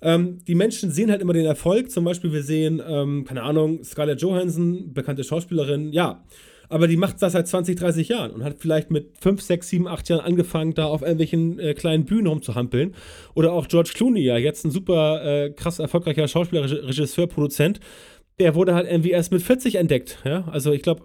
Ähm, 0.00 0.38
die 0.46 0.54
Menschen 0.54 0.90
sehen 0.90 1.10
halt 1.10 1.22
immer 1.22 1.32
den 1.32 1.46
Erfolg. 1.46 1.90
Zum 1.90 2.04
Beispiel, 2.04 2.32
wir 2.32 2.42
sehen, 2.42 2.80
ähm, 2.86 3.24
keine 3.24 3.42
Ahnung, 3.42 3.82
Scarlett 3.82 4.20
Johansson, 4.20 4.92
bekannte 4.92 5.24
Schauspielerin, 5.24 5.92
ja 5.92 6.22
aber 6.68 6.88
die 6.88 6.96
macht 6.96 7.20
das 7.20 7.32
seit 7.32 7.48
20, 7.48 7.76
30 7.76 8.08
Jahren 8.08 8.30
und 8.30 8.44
hat 8.44 8.56
vielleicht 8.58 8.90
mit 8.90 9.18
5, 9.18 9.40
6, 9.40 9.68
7, 9.68 9.88
8 9.88 10.08
Jahren 10.08 10.20
angefangen, 10.20 10.74
da 10.74 10.86
auf 10.86 11.02
irgendwelchen 11.02 11.58
äh, 11.58 11.74
kleinen 11.74 12.04
Bühnen 12.04 12.26
rumzuhampeln. 12.26 12.94
Oder 13.34 13.52
auch 13.52 13.68
George 13.68 13.90
Clooney, 13.94 14.22
ja, 14.22 14.36
jetzt 14.36 14.64
ein 14.64 14.70
super 14.70 15.24
äh, 15.24 15.50
krass 15.50 15.78
erfolgreicher 15.78 16.28
Schauspieler, 16.28 16.62
Regisseur, 16.62 17.26
Produzent. 17.26 17.80
Der 18.38 18.54
wurde 18.54 18.74
halt 18.74 18.90
irgendwie 18.90 19.10
erst 19.10 19.30
mit 19.30 19.42
40 19.42 19.74
entdeckt, 19.74 20.18
ja. 20.24 20.48
Also 20.50 20.72
ich 20.72 20.82
glaube, 20.82 21.02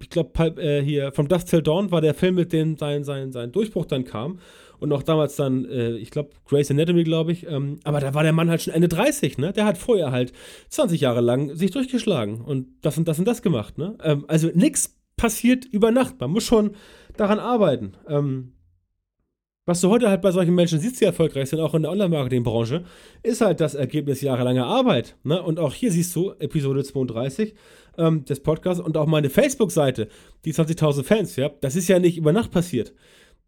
ich 0.00 0.08
glaube, 0.08 0.60
äh, 0.60 0.82
hier 0.82 1.12
From 1.12 1.28
Dust 1.28 1.50
Till 1.50 1.62
Dawn 1.62 1.90
war 1.90 2.00
der 2.00 2.14
Film, 2.14 2.36
mit 2.36 2.52
dem 2.52 2.76
sein, 2.76 3.04
sein, 3.04 3.32
sein 3.32 3.52
Durchbruch 3.52 3.84
dann 3.84 4.04
kam. 4.04 4.38
Und 4.80 4.92
auch 4.92 5.02
damals 5.02 5.36
dann, 5.36 5.66
äh, 5.66 5.92
ich 5.96 6.10
glaube, 6.10 6.30
Grace 6.46 6.70
Anatomy, 6.70 7.04
glaube 7.04 7.32
ich. 7.32 7.46
Ähm, 7.46 7.78
aber 7.84 8.00
da 8.00 8.14
war 8.14 8.22
der 8.22 8.32
Mann 8.32 8.48
halt 8.48 8.62
schon 8.62 8.72
Ende 8.72 8.88
30, 8.88 9.36
ne? 9.36 9.52
Der 9.52 9.66
hat 9.66 9.76
vorher 9.76 10.10
halt 10.10 10.32
20 10.70 11.02
Jahre 11.02 11.20
lang 11.20 11.54
sich 11.54 11.70
durchgeschlagen 11.70 12.40
und 12.40 12.66
das 12.80 12.96
und 12.96 13.06
das 13.06 13.18
und 13.18 13.26
das 13.26 13.42
gemacht, 13.42 13.76
ne? 13.76 13.98
Ähm, 14.02 14.24
also 14.26 14.48
nichts 14.54 14.99
passiert 15.20 15.66
über 15.66 15.90
Nacht. 15.90 16.18
Man 16.18 16.30
muss 16.30 16.44
schon 16.44 16.70
daran 17.18 17.38
arbeiten. 17.38 17.92
Ähm, 18.08 18.54
was 19.66 19.82
du 19.82 19.90
heute 19.90 20.08
halt 20.08 20.22
bei 20.22 20.32
solchen 20.32 20.54
Menschen 20.54 20.80
siehst, 20.80 20.98
die 21.00 21.04
erfolgreich 21.04 21.50
sind, 21.50 21.60
auch 21.60 21.74
in 21.74 21.82
der 21.82 21.90
Online-Marketing-Branche, 21.90 22.84
ist 23.22 23.42
halt 23.42 23.60
das 23.60 23.74
Ergebnis 23.74 24.22
jahrelanger 24.22 24.64
Arbeit. 24.64 25.16
Ne? 25.22 25.40
Und 25.42 25.60
auch 25.60 25.74
hier 25.74 25.92
siehst 25.92 26.16
du 26.16 26.32
Episode 26.38 26.82
32 26.82 27.54
ähm, 27.98 28.24
des 28.24 28.40
Podcasts 28.40 28.82
und 28.82 28.96
auch 28.96 29.06
meine 29.06 29.28
Facebook-Seite, 29.28 30.08
die 30.46 30.54
20.000 30.54 31.04
Fans, 31.04 31.36
ja, 31.36 31.50
das 31.60 31.76
ist 31.76 31.88
ja 31.88 31.98
nicht 31.98 32.16
über 32.16 32.32
Nacht 32.32 32.50
passiert 32.50 32.94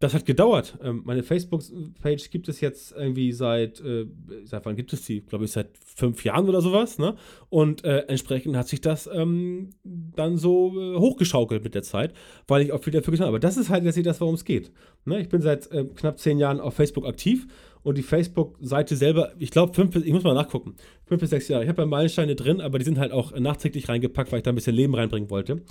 das 0.03 0.13
hat 0.13 0.25
gedauert. 0.25 0.77
Ähm, 0.83 1.01
meine 1.05 1.23
Facebook-Page 1.23 2.29
gibt 2.29 2.49
es 2.49 2.59
jetzt 2.59 2.91
irgendwie 2.91 3.31
seit, 3.31 3.79
äh, 3.79 4.05
seit 4.43 4.65
wann 4.65 4.75
gibt 4.75 4.91
es 4.91 5.05
die? 5.05 5.21
Glaube 5.21 5.45
ich, 5.45 5.51
seit 5.51 5.69
fünf 5.95 6.25
Jahren 6.25 6.49
oder 6.49 6.61
sowas. 6.61 6.97
Ne? 6.99 7.15
Und 7.49 7.85
äh, 7.85 7.99
entsprechend 8.07 8.57
hat 8.57 8.67
sich 8.67 8.81
das 8.81 9.09
ähm, 9.11 9.69
dann 9.83 10.37
so 10.37 10.73
äh, 10.77 10.97
hochgeschaukelt 10.97 11.63
mit 11.63 11.73
der 11.73 11.83
Zeit, 11.83 12.13
weil 12.47 12.61
ich 12.63 12.73
auch 12.73 12.83
viel 12.83 12.91
dafür 12.91 13.11
getan 13.11 13.27
habe. 13.27 13.37
Aber 13.37 13.39
das 13.39 13.55
ist 13.55 13.69
halt 13.69 13.85
letztlich 13.85 14.05
das, 14.05 14.19
worum 14.19 14.35
es 14.35 14.43
geht. 14.43 14.73
Ne? 15.05 15.21
Ich 15.21 15.29
bin 15.29 15.41
seit 15.41 15.71
äh, 15.71 15.85
knapp 15.85 16.19
zehn 16.19 16.37
Jahren 16.37 16.59
auf 16.59 16.73
Facebook 16.73 17.07
aktiv 17.07 17.47
und 17.83 17.97
die 17.97 18.03
Facebook-Seite 18.03 18.95
selber, 18.95 19.33
ich 19.39 19.51
glaube, 19.51 19.89
ich 20.03 20.13
muss 20.13 20.23
mal 20.23 20.33
nachgucken, 20.33 20.75
fünf 21.05 21.19
bis 21.21 21.29
sechs 21.29 21.47
Jahre. 21.49 21.63
Ich 21.63 21.69
habe 21.69 21.81
ja 21.81 21.85
Meilensteine 21.85 22.35
drin, 22.35 22.61
aber 22.61 22.79
die 22.79 22.85
sind 22.85 22.97
halt 22.97 23.11
auch 23.11 23.37
nachträglich 23.37 23.89
reingepackt, 23.89 24.31
weil 24.31 24.39
ich 24.39 24.43
da 24.43 24.51
ein 24.51 24.55
bisschen 24.55 24.75
Leben 24.75 24.95
reinbringen 24.95 25.29
wollte. 25.29 25.63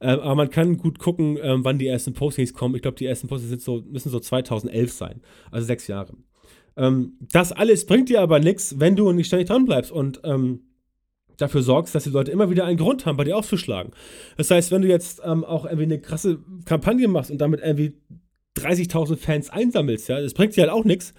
Ähm, 0.00 0.20
aber 0.20 0.34
man 0.36 0.50
kann 0.50 0.76
gut 0.76 0.98
gucken, 0.98 1.38
ähm, 1.42 1.64
wann 1.64 1.78
die 1.78 1.88
ersten 1.88 2.12
Postings 2.12 2.54
kommen. 2.54 2.76
Ich 2.76 2.82
glaube, 2.82 2.96
die 2.96 3.06
ersten 3.06 3.26
Postings 3.26 3.64
so, 3.64 3.82
müssen 3.88 4.10
so 4.10 4.20
2011 4.20 4.92
sein, 4.92 5.20
also 5.50 5.66
sechs 5.66 5.88
Jahre. 5.88 6.14
Ähm, 6.76 7.14
das 7.20 7.52
alles 7.52 7.86
bringt 7.86 8.08
dir 8.08 8.20
aber 8.20 8.38
nichts, 8.38 8.78
wenn 8.78 8.96
du 8.96 9.10
nicht 9.12 9.26
ständig 9.26 9.48
dran 9.48 9.64
bleibst 9.64 9.90
und 9.90 10.20
ähm, 10.24 10.60
dafür 11.36 11.62
sorgst, 11.62 11.94
dass 11.94 12.04
die 12.04 12.10
Leute 12.10 12.30
immer 12.30 12.50
wieder 12.50 12.64
einen 12.64 12.78
Grund 12.78 13.06
haben, 13.06 13.16
bei 13.16 13.24
dir 13.24 13.36
aufzuschlagen. 13.36 13.92
Das 14.36 14.50
heißt, 14.50 14.70
wenn 14.70 14.82
du 14.82 14.88
jetzt 14.88 15.20
ähm, 15.24 15.44
auch 15.44 15.64
irgendwie 15.64 15.84
eine 15.84 16.00
krasse 16.00 16.38
Kampagne 16.64 17.08
machst 17.08 17.30
und 17.30 17.38
damit 17.38 17.60
irgendwie 17.60 17.94
30.000 18.56 19.16
Fans 19.16 19.50
einsammelst, 19.50 20.08
ja, 20.08 20.20
das 20.20 20.34
bringt 20.34 20.56
dir 20.56 20.62
halt 20.62 20.72
auch 20.72 20.84
nichts, 20.84 21.12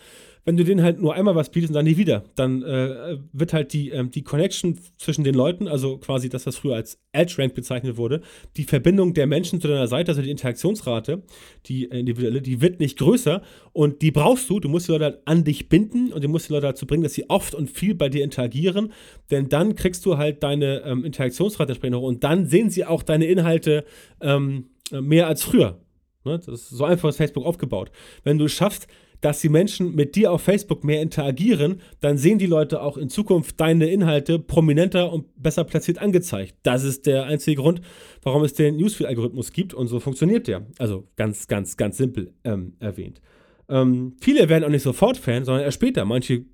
wenn 0.47 0.55
du 0.55 0.63
denen 0.63 0.81
halt 0.81 1.01
nur 1.01 1.13
einmal 1.13 1.35
was 1.35 1.51
bietest 1.51 1.71
und 1.71 1.75
dann 1.75 1.83
nie 1.83 1.97
wieder, 1.97 2.23
dann 2.35 2.63
äh, 2.63 3.17
wird 3.33 3.51
halt 3.51 3.73
die, 3.73 3.89
ähm, 3.89 4.11
die 4.11 4.23
Connection 4.23 4.79
zwischen 4.97 5.25
den 5.25 5.35
Leuten, 5.35 5.67
also 5.67 5.97
quasi 5.97 6.29
das, 6.29 6.45
was 6.45 6.55
früher 6.55 6.75
als 6.75 7.01
Edge 7.11 7.35
Rank 7.37 7.53
bezeichnet 7.53 7.97
wurde, 7.97 8.21
die 8.55 8.63
Verbindung 8.63 9.13
der 9.13 9.27
Menschen 9.27 9.59
zu 9.59 9.67
deiner 9.67 9.87
Seite, 9.87 10.11
also 10.11 10.21
die 10.21 10.31
Interaktionsrate, 10.31 11.21
die 11.65 11.91
äh, 11.91 11.99
individuelle, 11.99 12.41
die 12.41 12.61
wird 12.61 12.79
nicht 12.79 12.97
größer 12.97 13.41
und 13.73 14.01
die 14.01 14.11
brauchst 14.11 14.49
du. 14.49 14.61
Du 14.61 14.69
musst 14.69 14.87
die 14.87 14.93
Leute 14.93 15.03
halt 15.03 15.19
an 15.25 15.43
dich 15.43 15.67
binden 15.67 16.13
und 16.13 16.23
du 16.23 16.29
musst 16.29 16.47
die 16.47 16.53
Leute 16.53 16.67
dazu 16.67 16.87
bringen, 16.87 17.03
dass 17.03 17.13
sie 17.13 17.29
oft 17.29 17.53
und 17.53 17.69
viel 17.69 17.93
bei 17.93 18.07
dir 18.07 18.23
interagieren, 18.23 18.93
denn 19.29 19.49
dann 19.49 19.75
kriegst 19.75 20.05
du 20.05 20.17
halt 20.17 20.43
deine 20.43 20.81
ähm, 20.85 21.03
Interaktionsrate 21.03 21.73
entsprechend 21.73 21.97
hoch 21.97 22.07
und 22.07 22.23
dann 22.23 22.45
sehen 22.45 22.69
sie 22.69 22.85
auch 22.85 23.03
deine 23.03 23.25
Inhalte 23.25 23.83
ähm, 24.21 24.69
mehr 24.91 25.27
als 25.27 25.43
früher. 25.43 25.81
Ne? 26.23 26.37
Das 26.37 26.47
ist 26.47 26.69
so 26.69 26.85
einfach 26.85 27.09
ist 27.09 27.17
Facebook 27.17 27.45
aufgebaut. 27.45 27.91
Wenn 28.23 28.37
du 28.37 28.45
es 28.45 28.53
schaffst, 28.53 28.87
dass 29.21 29.41
die 29.41 29.49
Menschen 29.49 29.95
mit 29.95 30.15
dir 30.15 30.31
auf 30.31 30.41
Facebook 30.41 30.83
mehr 30.83 31.01
interagieren, 31.01 31.81
dann 31.99 32.17
sehen 32.17 32.37
die 32.37 32.45
Leute 32.45 32.81
auch 32.81 32.97
in 32.97 33.09
Zukunft 33.09 33.59
deine 33.59 33.87
Inhalte 33.87 34.39
prominenter 34.39 35.11
und 35.11 35.25
besser 35.41 35.63
platziert 35.63 35.99
angezeigt. 35.99 36.55
Das 36.63 36.83
ist 36.83 37.05
der 37.05 37.25
einzige 37.25 37.61
Grund, 37.61 37.81
warum 38.21 38.43
es 38.43 38.53
den 38.53 38.77
Newsfeed-Algorithmus 38.77 39.51
gibt 39.51 39.73
und 39.73 39.87
so 39.87 39.99
funktioniert 39.99 40.47
der. 40.47 40.65
Also 40.77 41.07
ganz, 41.15 41.47
ganz, 41.47 41.77
ganz 41.77 41.97
simpel 41.97 42.33
ähm, 42.43 42.73
erwähnt. 42.79 43.21
Ähm, 43.69 44.15
viele 44.21 44.47
werden 44.49 44.63
auch 44.63 44.69
nicht 44.69 44.83
sofort 44.83 45.17
Fan, 45.17 45.43
sondern 45.43 45.63
erst 45.63 45.75
später. 45.75 46.05
Manche 46.05 46.45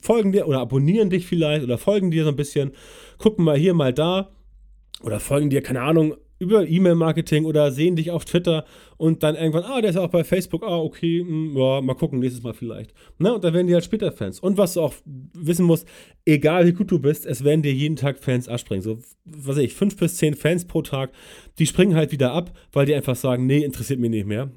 folgen 0.00 0.32
dir 0.32 0.46
oder 0.46 0.60
abonnieren 0.60 1.10
dich 1.10 1.26
vielleicht 1.26 1.64
oder 1.64 1.78
folgen 1.78 2.10
dir 2.10 2.24
so 2.24 2.30
ein 2.30 2.36
bisschen, 2.36 2.72
gucken 3.18 3.44
mal 3.44 3.56
hier, 3.56 3.74
mal 3.74 3.92
da 3.92 4.30
oder 5.02 5.20
folgen 5.20 5.50
dir, 5.50 5.62
keine 5.62 5.82
Ahnung, 5.82 6.14
über 6.38 6.66
E-Mail-Marketing 6.66 7.44
oder 7.44 7.70
sehen 7.70 7.96
dich 7.96 8.10
auf 8.10 8.24
Twitter 8.24 8.64
und 8.96 9.22
dann 9.22 9.36
irgendwann, 9.36 9.64
ah, 9.64 9.80
der 9.80 9.90
ist 9.90 9.96
auch 9.96 10.10
bei 10.10 10.24
Facebook, 10.24 10.62
ah, 10.62 10.78
okay, 10.78 11.22
mh, 11.22 11.28
hm, 11.28 11.56
ja, 11.56 11.80
mal 11.80 11.94
gucken, 11.94 12.18
nächstes 12.18 12.42
Mal 12.42 12.54
vielleicht. 12.54 12.92
Na, 13.18 13.32
und 13.32 13.44
dann 13.44 13.54
werden 13.54 13.66
die 13.66 13.74
halt 13.74 13.84
später 13.84 14.12
Fans. 14.12 14.40
Und 14.40 14.58
was 14.58 14.74
du 14.74 14.82
auch 14.82 14.94
wissen 15.32 15.64
musst, 15.64 15.86
egal 16.24 16.66
wie 16.66 16.72
gut 16.72 16.90
du 16.90 16.98
bist, 16.98 17.26
es 17.26 17.44
werden 17.44 17.62
dir 17.62 17.72
jeden 17.72 17.96
Tag 17.96 18.18
Fans 18.18 18.48
abspringen. 18.48 18.82
So, 18.82 18.98
was 19.24 19.56
weiß 19.56 19.64
ich, 19.64 19.74
fünf 19.74 19.96
bis 19.96 20.16
zehn 20.16 20.34
Fans 20.34 20.64
pro 20.64 20.82
Tag, 20.82 21.12
die 21.58 21.66
springen 21.66 21.94
halt 21.94 22.12
wieder 22.12 22.32
ab, 22.32 22.56
weil 22.72 22.86
die 22.86 22.94
einfach 22.94 23.16
sagen, 23.16 23.46
nee, 23.46 23.64
interessiert 23.64 24.00
mich 24.00 24.10
nicht 24.10 24.26
mehr. 24.26 24.50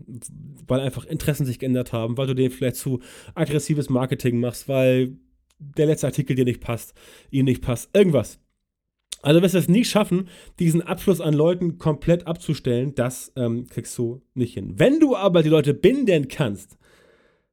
Weil 0.67 0.81
einfach 0.81 1.05
Interessen 1.05 1.45
sich 1.45 1.59
geändert 1.59 1.93
haben, 1.93 2.17
weil 2.17 2.27
du 2.27 2.35
denen 2.35 2.51
vielleicht 2.51 2.77
zu 2.77 2.99
aggressives 3.35 3.89
Marketing 3.89 4.39
machst, 4.39 4.67
weil 4.67 5.17
der 5.59 5.87
letzte 5.87 6.07
Artikel 6.07 6.35
dir 6.35 6.45
nicht 6.45 6.61
passt, 6.61 6.93
ihnen 7.31 7.45
nicht 7.45 7.61
passt, 7.61 7.89
irgendwas. 7.95 8.39
Also 9.21 9.41
wirst 9.41 9.55
du 9.55 9.59
es 9.59 9.67
nie 9.67 9.85
schaffen, 9.85 10.29
diesen 10.59 10.81
Abschluss 10.81 11.21
an 11.21 11.33
Leuten 11.33 11.77
komplett 11.77 12.27
abzustellen. 12.27 12.93
Das 12.95 13.31
ähm, 13.35 13.67
kriegst 13.67 13.97
du 13.97 14.21
nicht 14.33 14.53
hin. 14.53 14.73
Wenn 14.77 14.99
du 14.99 15.15
aber 15.15 15.43
die 15.43 15.49
Leute 15.49 15.73
binden 15.73 16.27
kannst, 16.27 16.77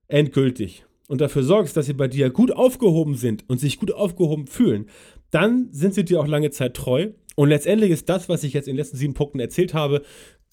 endgültig, 0.09 0.85
und 1.09 1.21
dafür 1.21 1.43
sorgst, 1.43 1.77
dass 1.77 1.87
sie 1.87 1.93
bei 1.93 2.09
dir 2.09 2.31
gut 2.31 2.53
aufgehoben 2.53 3.15
sind 3.15 3.45
und 3.49 3.59
sich 3.59 3.79
gut 3.79 3.93
aufgehoben 3.93 4.47
fühlen, 4.47 4.87
dann 5.31 5.69
sind 5.71 5.95
sie 5.95 6.05
dir 6.05 6.21
auch 6.21 6.27
lange 6.27 6.51
Zeit 6.51 6.75
treu 6.75 7.11
Und 7.35 7.49
letztendlich 7.49 7.91
ist 7.91 8.09
das, 8.09 8.29
was 8.29 8.45
ich 8.45 8.53
jetzt 8.53 8.69
in 8.69 8.75
den 8.75 8.79
letzten 8.79 8.97
sieben 8.97 9.15
Punkten 9.15 9.41
erzählt 9.41 9.75
habe, 9.75 10.03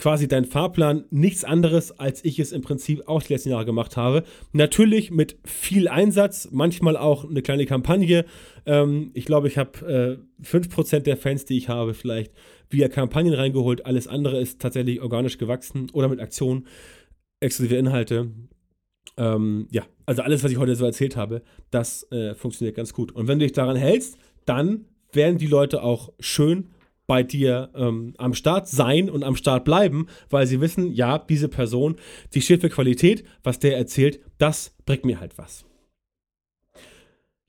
quasi 0.02 0.28
dein 0.28 0.46
Fahrplan 0.46 1.06
nichts 1.12 1.44
anderes, 1.44 1.98
als 2.00 2.26
ich 2.26 2.40
es 2.40 2.52
im 2.52 2.64
Prinzip 2.64 3.08
auch 3.08 3.22
die 3.22 3.34
letzten 3.34 3.50
Jahre 3.50 3.66
gemacht 3.66 3.98
habe. 3.98 4.24
Natürlich 4.52 5.12
mit 5.12 5.38
viel 5.46 5.88
Einsatz, 5.88 6.50
manchmal 6.52 6.98
auch 6.98 7.24
eine 7.24 7.44
kleine 7.44 7.68
Kampagne. 7.68 8.26
Ähm, 8.66 9.12
ich 9.14 9.26
glaube, 9.26 9.48
ich 9.48 9.60
habe 9.60 10.20
äh, 10.42 10.44
5% 10.44 11.02
der 11.02 11.18
Fans, 11.18 11.46
die 11.46 11.56
ich 11.56 11.70
habe, 11.70 11.94
vielleicht 11.94 12.34
via 12.72 12.88
Kampagnen 12.88 13.36
reingeholt. 13.36 13.86
Alles 13.86 14.08
andere 14.08 14.42
ist 14.42 14.60
tatsächlich 14.60 15.02
organisch 15.02 15.38
gewachsen 15.38 15.92
oder 15.94 16.08
mit 16.10 16.20
Aktionen, 16.20 16.66
exklusive 17.40 17.76
Inhalte. 17.76 18.32
Ähm, 19.18 19.68
ja, 19.70 19.84
also 20.08 20.24
alles, 20.24 20.44
was 20.44 20.52
ich 20.52 20.58
heute 20.58 20.76
so 20.76 20.84
erzählt 20.84 21.16
habe, 21.16 21.44
das 21.70 22.12
äh, 22.12 22.34
funktioniert 22.34 22.76
ganz 22.76 22.92
gut. 22.94 23.12
Und 23.12 23.28
wenn 23.28 23.38
du 23.38 23.46
dich 23.46 23.54
daran 23.54 23.76
hältst, 23.76 24.18
dann 24.46 24.86
werden 25.14 25.38
die 25.38 25.48
Leute 25.48 25.84
auch 25.84 26.12
schön 26.20 26.70
bei 27.12 27.24
dir 27.24 27.70
ähm, 27.76 28.14
am 28.20 28.34
Start 28.34 28.70
sein 28.70 29.10
und 29.10 29.26
am 29.26 29.36
Start 29.36 29.66
bleiben, 29.66 30.08
weil 30.30 30.48
sie 30.48 30.62
wissen, 30.62 30.94
ja, 30.94 31.18
diese 31.18 31.50
Person, 31.50 31.98
die 32.34 32.40
steht 32.40 32.62
für 32.62 32.70
Qualität, 32.70 33.26
was 33.44 33.60
der 33.60 33.76
erzählt, 33.76 34.22
das 34.38 34.74
bringt 34.86 35.04
mir 35.04 35.20
halt 35.20 35.38
was. 35.38 35.66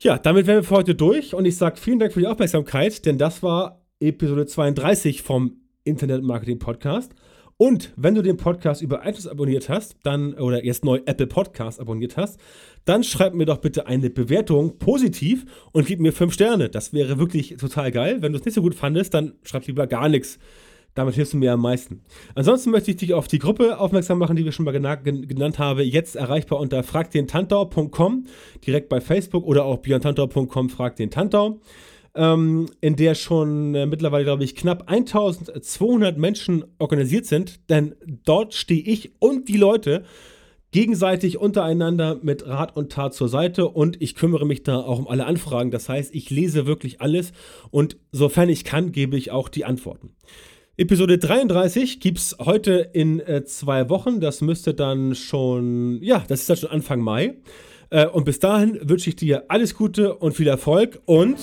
Ja, 0.02 0.18
damit 0.18 0.48
wären 0.48 0.56
wir 0.56 0.64
für 0.64 0.74
heute 0.74 0.96
durch 0.96 1.32
und 1.32 1.44
ich 1.44 1.56
sage 1.56 1.76
vielen 1.76 2.00
Dank 2.00 2.12
für 2.12 2.18
die 2.18 2.26
Aufmerksamkeit, 2.26 3.06
denn 3.06 3.18
das 3.18 3.44
war 3.44 3.86
Episode 4.00 4.46
32 4.46 5.22
vom 5.22 5.60
Internet 5.84 6.24
Marketing 6.24 6.58
Podcast. 6.58 7.14
Und 7.62 7.92
wenn 7.94 8.16
du 8.16 8.22
den 8.22 8.38
Podcast 8.38 8.82
über 8.82 9.06
iTunes 9.06 9.28
abonniert 9.28 9.68
hast, 9.68 9.94
dann 10.02 10.34
oder 10.34 10.64
jetzt 10.64 10.84
neu 10.84 10.98
Apple 11.06 11.28
Podcast 11.28 11.78
abonniert 11.78 12.16
hast, 12.16 12.40
dann 12.86 13.04
schreib 13.04 13.34
mir 13.34 13.46
doch 13.46 13.58
bitte 13.58 13.86
eine 13.86 14.10
Bewertung 14.10 14.80
positiv 14.80 15.44
und 15.70 15.86
gib 15.86 16.00
mir 16.00 16.12
fünf 16.12 16.34
Sterne. 16.34 16.70
Das 16.70 16.92
wäre 16.92 17.20
wirklich 17.20 17.54
total 17.60 17.92
geil. 17.92 18.16
Wenn 18.18 18.32
du 18.32 18.40
es 18.40 18.44
nicht 18.44 18.54
so 18.54 18.62
gut 18.62 18.74
fandest, 18.74 19.14
dann 19.14 19.34
schreib 19.44 19.64
lieber 19.68 19.86
gar 19.86 20.08
nichts. 20.08 20.40
Damit 20.94 21.14
hilfst 21.14 21.34
du 21.34 21.36
mir 21.36 21.52
am 21.52 21.60
meisten. 21.60 22.02
Ansonsten 22.34 22.72
möchte 22.72 22.90
ich 22.90 22.96
dich 22.96 23.14
auf 23.14 23.28
die 23.28 23.38
Gruppe 23.38 23.78
aufmerksam 23.78 24.18
machen, 24.18 24.34
die 24.34 24.44
wir 24.44 24.50
schon 24.50 24.64
mal 24.64 24.72
genannt 24.72 25.60
haben. 25.60 25.80
Jetzt 25.82 26.16
erreichbar 26.16 26.58
unter 26.58 26.82
fragdentantau.com, 26.82 28.24
direkt 28.66 28.88
bei 28.88 29.00
Facebook 29.00 29.46
oder 29.46 29.66
auch 29.66 29.78
björntantau.com, 29.78 30.68
frag 30.68 30.96
den 30.96 31.12
Tantau 31.12 31.60
ähm, 32.14 32.68
in 32.80 32.96
der 32.96 33.14
schon 33.14 33.74
äh, 33.74 33.86
mittlerweile, 33.86 34.24
glaube 34.24 34.44
ich, 34.44 34.54
knapp 34.54 34.84
1200 34.86 36.18
Menschen 36.18 36.64
organisiert 36.78 37.26
sind. 37.26 37.68
Denn 37.70 37.94
dort 38.24 38.54
stehe 38.54 38.82
ich 38.82 39.12
und 39.18 39.48
die 39.48 39.56
Leute 39.56 40.04
gegenseitig 40.72 41.38
untereinander 41.38 42.18
mit 42.22 42.46
Rat 42.46 42.76
und 42.76 42.90
Tat 42.90 43.14
zur 43.14 43.28
Seite 43.28 43.68
und 43.68 44.00
ich 44.00 44.14
kümmere 44.14 44.46
mich 44.46 44.62
da 44.62 44.78
auch 44.78 44.98
um 44.98 45.06
alle 45.06 45.26
Anfragen. 45.26 45.70
Das 45.70 45.88
heißt, 45.88 46.14
ich 46.14 46.30
lese 46.30 46.66
wirklich 46.66 47.00
alles 47.00 47.32
und 47.70 47.98
sofern 48.10 48.48
ich 48.48 48.64
kann, 48.64 48.90
gebe 48.90 49.16
ich 49.16 49.30
auch 49.30 49.48
die 49.48 49.66
Antworten. 49.66 50.14
Episode 50.78 51.18
33 51.18 52.00
gibt 52.00 52.18
es 52.18 52.36
heute 52.40 52.90
in 52.94 53.20
äh, 53.20 53.44
zwei 53.44 53.90
Wochen. 53.90 54.20
Das 54.20 54.40
müsste 54.40 54.72
dann 54.72 55.14
schon, 55.14 55.98
ja, 56.02 56.24
das 56.26 56.40
ist 56.40 56.50
dann 56.50 56.56
schon 56.56 56.70
Anfang 56.70 57.00
Mai. 57.00 57.34
Äh, 57.90 58.06
und 58.06 58.24
bis 58.24 58.38
dahin 58.38 58.78
wünsche 58.82 59.10
ich 59.10 59.16
dir 59.16 59.44
alles 59.48 59.74
Gute 59.74 60.14
und 60.14 60.32
viel 60.32 60.48
Erfolg 60.48 61.00
und 61.04 61.36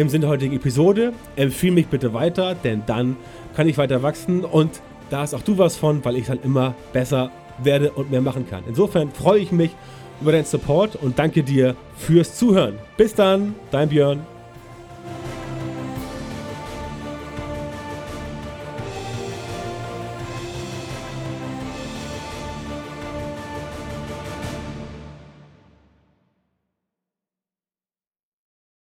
im 0.00 0.08
Sinne 0.08 0.22
der 0.22 0.30
heutigen 0.30 0.54
Episode. 0.54 1.12
Empfehle 1.36 1.72
mich 1.72 1.88
bitte 1.88 2.14
weiter, 2.14 2.54
denn 2.54 2.82
dann 2.86 3.16
kann 3.56 3.68
ich 3.68 3.78
weiter 3.78 4.02
wachsen 4.02 4.44
und 4.44 4.80
da 5.10 5.20
hast 5.20 5.34
auch 5.34 5.42
du 5.42 5.58
was 5.58 5.76
von, 5.76 6.04
weil 6.04 6.16
ich 6.16 6.26
dann 6.26 6.40
immer 6.42 6.74
besser 6.92 7.30
werde 7.62 7.90
und 7.90 8.10
mehr 8.10 8.20
machen 8.20 8.48
kann. 8.48 8.62
Insofern 8.68 9.10
freue 9.10 9.40
ich 9.40 9.52
mich 9.52 9.70
über 10.20 10.32
deinen 10.32 10.44
Support 10.44 10.96
und 10.96 11.18
danke 11.18 11.42
dir 11.42 11.74
fürs 11.96 12.36
Zuhören. 12.36 12.74
Bis 12.96 13.14
dann, 13.14 13.54
dein 13.70 13.88
Björn. 13.88 14.37